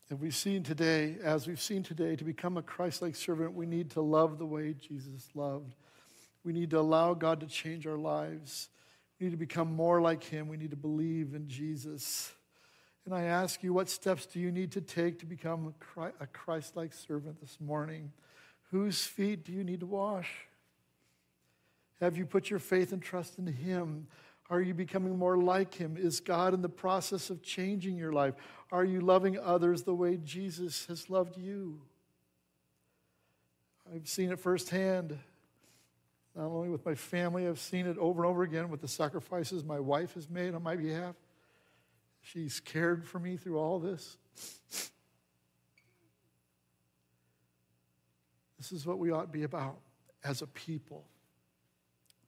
And 0.09 0.21
we've 0.21 0.35
seen 0.35 0.63
today, 0.63 1.17
as 1.21 1.47
we've 1.47 1.61
seen 1.61 1.83
today, 1.83 2.15
to 2.15 2.23
become 2.23 2.55
a 2.55 2.61
Christ 2.61 3.01
like 3.01 3.15
servant, 3.15 3.53
we 3.53 3.65
need 3.65 3.91
to 3.91 4.01
love 4.01 4.37
the 4.37 4.45
way 4.45 4.73
Jesus 4.73 5.27
loved. 5.35 5.75
We 6.45 6.53
need 6.53 6.69
to 6.69 6.79
allow 6.79 7.13
God 7.13 7.41
to 7.41 7.45
change 7.45 7.85
our 7.85 7.97
lives. 7.97 8.69
We 9.19 9.25
need 9.25 9.31
to 9.31 9.37
become 9.37 9.73
more 9.73 10.01
like 10.01 10.23
Him. 10.23 10.47
We 10.47 10.57
need 10.57 10.71
to 10.71 10.77
believe 10.77 11.33
in 11.33 11.47
Jesus. 11.47 12.31
And 13.05 13.15
I 13.15 13.23
ask 13.23 13.63
you, 13.63 13.73
what 13.73 13.89
steps 13.89 14.25
do 14.25 14.39
you 14.39 14.51
need 14.51 14.71
to 14.73 14.81
take 14.81 15.19
to 15.19 15.25
become 15.25 15.73
a 16.19 16.27
Christ 16.27 16.75
like 16.75 16.93
servant 16.93 17.39
this 17.39 17.57
morning? 17.59 18.11
Whose 18.71 19.05
feet 19.05 19.45
do 19.45 19.53
you 19.53 19.63
need 19.63 19.79
to 19.79 19.85
wash? 19.85 20.29
Have 22.01 22.17
you 22.17 22.25
put 22.25 22.49
your 22.49 22.59
faith 22.59 22.91
and 22.91 23.01
trust 23.01 23.39
in 23.39 23.47
Him? 23.47 24.07
Are 24.49 24.61
you 24.61 24.73
becoming 24.73 25.17
more 25.17 25.37
like 25.37 25.73
Him? 25.73 25.97
Is 25.97 26.19
God 26.19 26.53
in 26.53 26.61
the 26.61 26.69
process 26.69 27.29
of 27.29 27.41
changing 27.41 27.97
your 27.97 28.11
life? 28.11 28.35
Are 28.71 28.85
you 28.85 29.01
loving 29.01 29.39
others 29.39 29.83
the 29.83 29.95
way 29.95 30.17
Jesus 30.17 30.85
has 30.87 31.09
loved 31.09 31.37
you? 31.37 31.81
I've 33.93 34.07
seen 34.07 34.31
it 34.31 34.39
firsthand, 34.39 35.17
not 36.37 36.45
only 36.45 36.69
with 36.69 36.85
my 36.85 36.93
family, 36.93 37.47
I've 37.47 37.59
seen 37.59 37.87
it 37.87 37.97
over 37.97 38.23
and 38.23 38.29
over 38.29 38.43
again 38.43 38.69
with 38.69 38.79
the 38.79 38.87
sacrifices 38.87 39.63
my 39.63 39.79
wife 39.79 40.13
has 40.13 40.29
made 40.29 40.53
on 40.53 40.61
my 40.61 40.75
behalf. 40.75 41.15
She's 42.21 42.59
cared 42.59 43.03
for 43.07 43.17
me 43.17 43.37
through 43.37 43.57
all 43.57 43.79
this. 43.79 44.17
This 48.57 48.71
is 48.71 48.85
what 48.85 48.99
we 48.99 49.11
ought 49.11 49.23
to 49.23 49.27
be 49.27 49.43
about 49.43 49.79
as 50.23 50.43
a 50.43 50.47
people 50.47 51.05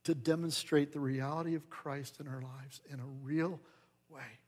to 0.06 0.16
demonstrate 0.16 0.92
the 0.92 1.00
reality 1.00 1.54
of 1.54 1.70
Christ 1.70 2.20
in 2.20 2.28
our 2.28 2.42
lives 2.42 2.82
in 2.92 3.00
a 3.00 3.06
real 3.24 3.60
way. 4.10 4.40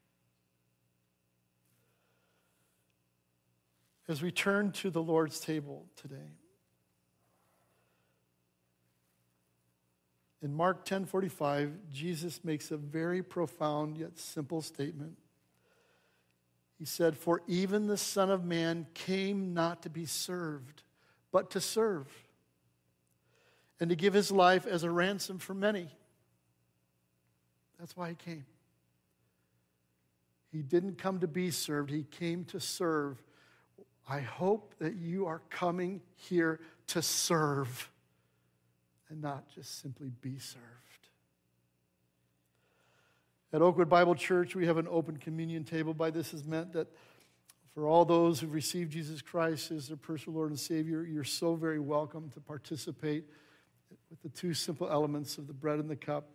As 4.07 4.23
we 4.23 4.31
turn 4.31 4.71
to 4.73 4.89
the 4.89 5.03
Lord's 5.03 5.39
table 5.39 5.85
today, 5.95 6.31
in 10.41 10.53
Mark 10.53 10.85
10:45, 10.85 11.89
Jesus 11.91 12.43
makes 12.43 12.71
a 12.71 12.77
very 12.77 13.21
profound 13.21 13.97
yet 13.97 14.17
simple 14.17 14.61
statement. 14.61 15.17
He 16.77 16.85
said, 16.85 17.17
"For 17.17 17.41
even 17.47 17.87
the 17.87 17.97
Son 17.97 18.31
of 18.31 18.43
Man 18.43 18.87
came 18.93 19.53
not 19.53 19.83
to 19.83 19.89
be 19.89 20.05
served, 20.05 20.83
but 21.31 21.51
to 21.51 21.61
serve." 21.61 22.27
and 23.81 23.89
to 23.89 23.95
give 23.95 24.13
his 24.13 24.31
life 24.31 24.67
as 24.67 24.83
a 24.83 24.91
ransom 24.91 25.39
for 25.39 25.55
many. 25.55 25.89
That's 27.79 27.97
why 27.97 28.09
he 28.09 28.15
came. 28.15 28.45
He 30.51 30.61
didn't 30.61 30.99
come 30.99 31.19
to 31.19 31.27
be 31.27 31.49
served, 31.49 31.89
he 31.89 32.03
came 32.03 32.45
to 32.45 32.59
serve. 32.59 33.21
I 34.07 34.19
hope 34.19 34.75
that 34.77 34.95
you 34.95 35.25
are 35.25 35.41
coming 35.49 36.01
here 36.15 36.59
to 36.87 37.01
serve 37.01 37.90
and 39.11 39.21
not 39.21 39.49
just 39.53 39.81
simply 39.81 40.09
be 40.21 40.39
served. 40.39 40.65
At 43.53 43.61
Oakwood 43.61 43.89
Bible 43.89 44.15
Church, 44.15 44.55
we 44.55 44.65
have 44.65 44.77
an 44.77 44.87
open 44.89 45.17
communion 45.17 45.65
table. 45.65 45.93
By 45.93 46.09
this 46.09 46.33
is 46.33 46.45
meant 46.45 46.71
that 46.73 46.87
for 47.73 47.85
all 47.85 48.05
those 48.05 48.39
who've 48.39 48.53
received 48.53 48.93
Jesus 48.93 49.21
Christ 49.21 49.71
as 49.71 49.89
their 49.89 49.97
personal 49.97 50.37
Lord 50.37 50.51
and 50.51 50.59
Savior, 50.59 51.03
you're 51.03 51.25
so 51.25 51.55
very 51.55 51.79
welcome 51.79 52.29
to 52.29 52.39
participate 52.39 53.25
with 54.09 54.21
the 54.21 54.29
two 54.29 54.53
simple 54.53 54.89
elements 54.89 55.37
of 55.37 55.47
the 55.47 55.53
bread 55.53 55.79
and 55.79 55.89
the 55.89 55.95
cup. 55.97 56.29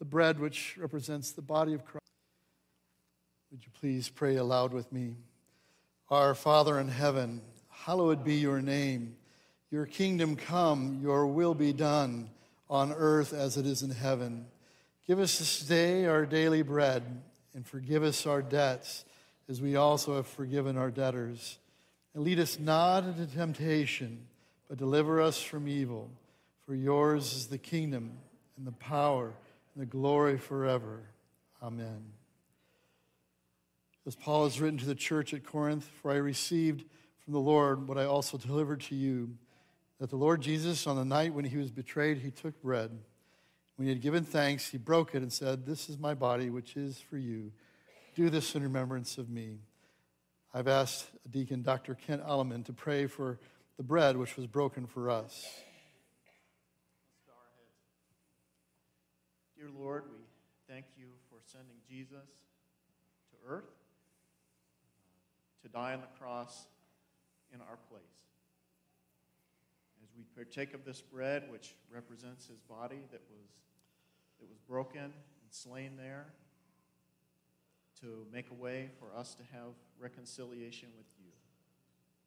The 0.00 0.04
bread, 0.04 0.40
which 0.40 0.76
represents 0.78 1.30
the 1.30 1.42
body 1.42 1.74
of 1.74 1.84
Christ. 1.84 2.00
Would 3.52 3.62
you 3.62 3.70
please 3.78 4.08
pray 4.08 4.36
aloud 4.36 4.72
with 4.72 4.90
me? 4.92 5.14
Our 6.10 6.34
Father 6.34 6.80
in 6.80 6.88
heaven, 6.88 7.42
hallowed 7.68 8.24
be 8.24 8.36
your 8.36 8.60
name. 8.60 9.16
Your 9.70 9.86
kingdom 9.86 10.34
come, 10.34 10.98
your 11.00 11.26
will 11.26 11.54
be 11.54 11.72
done 11.72 12.30
on 12.68 12.92
earth 12.92 13.32
as 13.32 13.56
it 13.56 13.66
is 13.66 13.82
in 13.82 13.90
heaven. 13.90 14.46
Give 15.06 15.20
us 15.20 15.38
this 15.38 15.60
day 15.60 16.06
our 16.06 16.26
daily 16.26 16.62
bread, 16.62 17.04
and 17.54 17.66
forgive 17.66 18.02
us 18.02 18.26
our 18.26 18.42
debts, 18.42 19.04
as 19.48 19.60
we 19.60 19.76
also 19.76 20.16
have 20.16 20.26
forgiven 20.26 20.76
our 20.76 20.90
debtors. 20.90 21.58
And 22.14 22.24
lead 22.24 22.40
us 22.40 22.58
not 22.58 23.04
into 23.04 23.26
temptation, 23.26 24.26
but 24.68 24.78
deliver 24.78 25.20
us 25.20 25.40
from 25.40 25.68
evil. 25.68 26.10
For 26.66 26.74
yours 26.74 27.32
is 27.32 27.46
the 27.46 27.58
kingdom, 27.58 28.12
and 28.56 28.66
the 28.66 28.72
power, 28.72 29.32
and 29.74 29.82
the 29.82 29.86
glory 29.86 30.38
forever. 30.38 31.00
Amen. 31.62 32.04
As 34.04 34.16
Paul 34.16 34.44
has 34.44 34.60
written 34.60 34.78
to 34.78 34.86
the 34.86 34.94
church 34.96 35.32
at 35.32 35.44
Corinth, 35.44 35.88
for 36.02 36.10
I 36.10 36.16
received 36.16 36.84
from 37.24 37.32
the 37.34 37.40
Lord 37.40 37.86
what 37.86 37.98
I 37.98 38.04
also 38.06 38.36
delivered 38.36 38.80
to 38.82 38.96
you 38.96 39.36
that 40.00 40.08
the 40.08 40.16
Lord 40.16 40.40
Jesus, 40.40 40.86
on 40.86 40.96
the 40.96 41.04
night 41.04 41.34
when 41.34 41.44
he 41.44 41.58
was 41.58 41.70
betrayed, 41.70 42.18
he 42.18 42.30
took 42.30 42.60
bread. 42.62 42.90
When 43.76 43.86
he 43.86 43.92
had 43.92 44.00
given 44.00 44.24
thanks, 44.24 44.66
he 44.66 44.78
broke 44.78 45.14
it 45.14 45.22
and 45.22 45.32
said, 45.32 45.66
This 45.66 45.90
is 45.90 45.98
my 45.98 46.14
body, 46.14 46.48
which 46.48 46.74
is 46.74 46.98
for 46.98 47.18
you. 47.18 47.52
Do 48.14 48.30
this 48.30 48.54
in 48.54 48.62
remembrance 48.62 49.18
of 49.18 49.28
me. 49.28 49.58
I've 50.54 50.68
asked 50.68 51.06
Deacon 51.30 51.62
Dr. 51.62 51.94
Kent 51.94 52.24
Alleman 52.24 52.64
to 52.64 52.72
pray 52.72 53.06
for 53.06 53.38
the 53.76 53.82
bread 53.82 54.16
which 54.16 54.36
was 54.36 54.46
broken 54.46 54.86
for 54.86 55.10
us. 55.10 55.46
Dear 59.56 59.68
Lord, 59.78 60.04
we 60.10 60.24
thank 60.66 60.86
you 60.98 61.08
for 61.28 61.36
sending 61.44 61.76
Jesus 61.88 62.26
to 63.30 63.36
earth 63.46 63.64
to 65.62 65.68
die 65.68 65.92
on 65.92 66.00
the 66.00 66.18
cross 66.18 66.64
in 67.52 67.60
our 67.60 67.76
place. 67.90 68.29
As 70.10 70.16
we 70.16 70.24
partake 70.34 70.74
of 70.74 70.84
this 70.84 71.00
bread, 71.00 71.44
which 71.50 71.76
represents 71.92 72.46
his 72.46 72.58
body 72.58 72.98
that 73.12 73.20
was, 73.30 73.46
that 74.40 74.48
was 74.48 74.58
broken 74.66 75.02
and 75.04 75.12
slain 75.50 75.92
there, 75.96 76.26
to 78.00 78.26
make 78.32 78.50
a 78.50 78.54
way 78.54 78.90
for 78.98 79.16
us 79.16 79.34
to 79.36 79.42
have 79.52 79.74
reconciliation 79.98 80.88
with 80.96 81.06
you. 81.18 81.30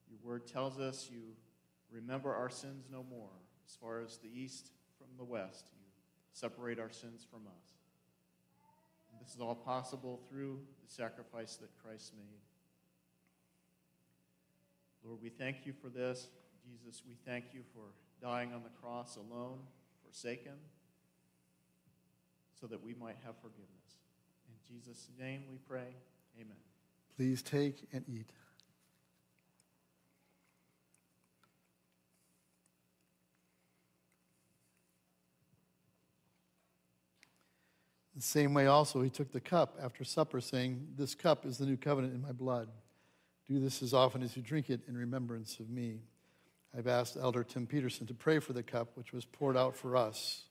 Your 0.09 0.19
word 0.23 0.47
tells 0.47 0.79
us 0.79 1.09
you 1.11 1.33
remember 1.91 2.33
our 2.33 2.49
sins 2.49 2.85
no 2.91 3.03
more. 3.09 3.31
As 3.67 3.75
far 3.75 4.01
as 4.01 4.17
the 4.17 4.29
east 4.29 4.71
from 4.97 5.07
the 5.17 5.23
west, 5.23 5.65
you 5.73 5.85
separate 6.31 6.79
our 6.79 6.91
sins 6.91 7.25
from 7.29 7.41
us. 7.47 7.73
And 9.11 9.19
this 9.25 9.33
is 9.33 9.41
all 9.41 9.55
possible 9.55 10.21
through 10.29 10.59
the 10.85 10.93
sacrifice 10.93 11.55
that 11.57 11.69
Christ 11.83 12.13
made. 12.15 12.39
Lord, 15.03 15.19
we 15.21 15.29
thank 15.29 15.65
you 15.65 15.73
for 15.73 15.89
this. 15.89 16.27
Jesus, 16.63 17.01
we 17.07 17.15
thank 17.25 17.45
you 17.53 17.61
for 17.73 17.83
dying 18.21 18.53
on 18.53 18.63
the 18.63 18.69
cross 18.81 19.17
alone, 19.17 19.59
forsaken, 20.05 20.53
so 22.59 22.67
that 22.67 22.81
we 22.83 22.93
might 22.93 23.17
have 23.25 23.35
forgiveness. 23.41 23.67
In 24.47 24.75
Jesus' 24.75 25.09
name 25.19 25.43
we 25.49 25.57
pray. 25.67 25.95
Amen. 26.39 26.57
Please 27.17 27.41
take 27.41 27.87
and 27.91 28.03
eat. 28.07 28.31
The 38.15 38.21
same 38.21 38.53
way, 38.53 38.67
also, 38.67 39.01
he 39.01 39.09
took 39.09 39.31
the 39.31 39.39
cup 39.39 39.77
after 39.81 40.03
supper, 40.03 40.39
saying, 40.39 40.87
This 40.95 41.15
cup 41.15 41.45
is 41.45 41.57
the 41.57 41.65
new 41.65 41.77
covenant 41.77 42.13
in 42.13 42.21
my 42.21 42.31
blood. 42.31 42.69
Do 43.49 43.59
this 43.59 43.81
as 43.81 43.93
often 43.93 44.21
as 44.21 44.37
you 44.37 44.43
drink 44.43 44.69
it 44.69 44.81
in 44.87 44.95
remembrance 44.95 45.59
of 45.59 45.69
me. 45.69 45.99
I've 46.75 46.87
asked 46.87 47.17
Elder 47.21 47.43
Tim 47.43 47.67
Peterson 47.67 48.07
to 48.07 48.15
pray 48.15 48.39
for 48.39 48.53
the 48.53 48.63
cup 48.63 48.89
which 48.95 49.13
was 49.13 49.25
poured 49.25 49.55
out 49.55 49.75
for 49.75 49.95
us. 49.95 50.45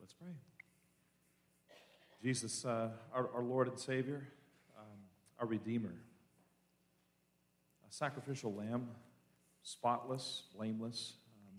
Let's 0.00 0.14
pray. 0.14 0.30
Jesus, 2.22 2.64
uh, 2.64 2.88
our, 3.12 3.28
our, 3.34 3.42
Lord 3.42 3.68
and 3.68 3.78
Savior, 3.78 4.26
um, 4.78 4.86
our 5.38 5.46
Redeemer, 5.46 5.92
a 7.86 7.92
sacrificial 7.92 8.54
lamb, 8.54 8.88
spotless, 9.62 10.44
blameless, 10.56 11.14
um, 11.36 11.58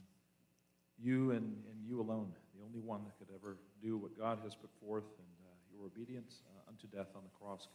you 0.97 1.31
and, 1.31 1.55
and 1.69 1.85
you 1.85 2.01
alone, 2.01 2.31
the 2.57 2.65
only 2.65 2.79
one 2.79 3.01
that 3.03 3.19
could 3.19 3.31
ever 3.35 3.57
do 3.79 3.95
what 3.95 4.17
God 4.17 4.39
has 4.43 4.55
put 4.55 4.71
forth 4.81 5.03
and 5.03 5.27
uh, 5.45 5.53
your 5.71 5.85
obedience 5.85 6.37
uh, 6.47 6.69
unto 6.69 6.87
death 6.87 7.13
on 7.15 7.21
the 7.23 7.37
cross. 7.39 7.67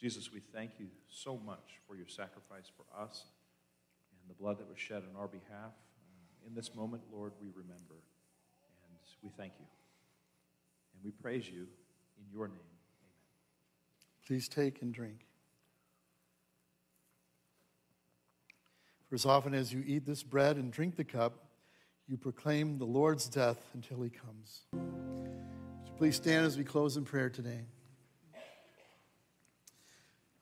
Jesus, 0.00 0.32
we 0.32 0.40
thank 0.40 0.72
you 0.80 0.86
so 1.08 1.38
much 1.46 1.78
for 1.86 1.94
your 1.94 2.08
sacrifice 2.08 2.72
for 2.76 2.84
us 3.00 3.26
and 4.24 4.30
the 4.30 4.40
blood 4.40 4.58
that 4.58 4.68
was 4.68 4.78
shed 4.78 5.02
on 5.10 5.20
our 5.20 5.28
behalf. 5.28 5.72
In 6.46 6.54
this 6.54 6.74
moment, 6.74 7.02
Lord, 7.12 7.32
we 7.40 7.48
remember 7.54 7.94
and 7.94 8.98
we 9.22 9.30
thank 9.36 9.52
you. 9.58 9.66
And 10.94 11.04
we 11.04 11.10
praise 11.10 11.48
you 11.48 11.66
in 12.18 12.24
your 12.32 12.48
name. 12.48 12.56
Amen. 12.56 13.12
Please 14.26 14.48
take 14.48 14.80
and 14.80 14.92
drink. 14.92 15.26
For 19.08 19.14
as 19.14 19.26
often 19.26 19.54
as 19.54 19.72
you 19.72 19.82
eat 19.86 20.06
this 20.06 20.22
bread 20.22 20.56
and 20.56 20.72
drink 20.72 20.96
the 20.96 21.04
cup, 21.04 21.34
you 22.08 22.16
proclaim 22.16 22.78
the 22.78 22.84
Lord's 22.84 23.28
death 23.28 23.58
until 23.74 24.02
he 24.02 24.10
comes. 24.10 24.62
Please 25.96 26.16
stand 26.16 26.44
as 26.44 26.58
we 26.58 26.64
close 26.64 26.96
in 26.96 27.04
prayer 27.04 27.30
today. 27.30 27.66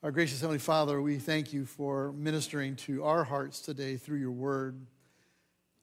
Our 0.02 0.10
gracious 0.10 0.40
Heavenly 0.40 0.58
Father, 0.58 1.00
we 1.00 1.20
thank 1.20 1.52
you 1.52 1.64
for 1.64 2.10
ministering 2.14 2.74
to 2.74 3.04
our 3.04 3.22
hearts 3.22 3.60
today 3.60 3.96
through 3.96 4.18
your 4.18 4.32
word. 4.32 4.84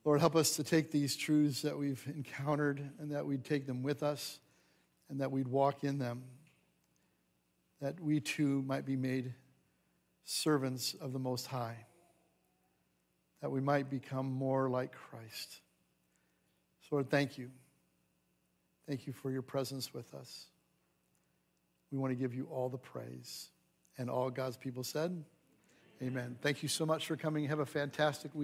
Lord, 0.03 0.19
help 0.19 0.35
us 0.35 0.57
to 0.57 0.63
take 0.65 0.91
these 0.91 1.15
truths 1.15 1.61
that 1.61 1.77
we've 1.77 2.03
encountered 2.05 2.81
and 2.99 3.13
that 3.13 3.25
we'd 3.25 3.45
take 3.45 3.65
them 3.65 3.81
with 3.81 4.03
us 4.03 4.39
and 5.09 5.21
that 5.21 5.31
we'd 5.31 5.47
walk 5.47 5.85
in 5.85 5.99
them, 5.99 6.23
that 7.79 7.97
we 8.01 8.19
too 8.19 8.61
might 8.67 8.85
be 8.85 8.97
made 8.97 9.33
servants 10.25 10.95
of 10.99 11.13
the 11.13 11.19
Most 11.19 11.47
High, 11.47 11.77
that 13.41 13.49
we 13.49 13.61
might 13.61 13.89
become 13.89 14.29
more 14.29 14.69
like 14.69 14.91
Christ. 14.91 15.61
So, 16.81 16.97
Lord, 16.97 17.09
thank 17.09 17.37
you. 17.37 17.51
Thank 18.85 19.07
you 19.07 19.13
for 19.13 19.31
your 19.31 19.43
presence 19.43 19.93
with 19.93 20.13
us. 20.13 20.47
We 21.89 21.97
want 21.97 22.11
to 22.11 22.15
give 22.15 22.35
you 22.35 22.49
all 22.51 22.67
the 22.67 22.77
praise. 22.77 23.47
And 23.99 24.09
all 24.09 24.31
God's 24.31 24.57
people 24.57 24.83
said, 24.83 25.23
Amen. 26.01 26.37
Thank 26.41 26.63
you 26.63 26.69
so 26.69 26.85
much 26.85 27.05
for 27.05 27.17
coming. 27.17 27.45
Have 27.45 27.59
a 27.59 27.65
fantastic 27.65 28.33
week. 28.33 28.37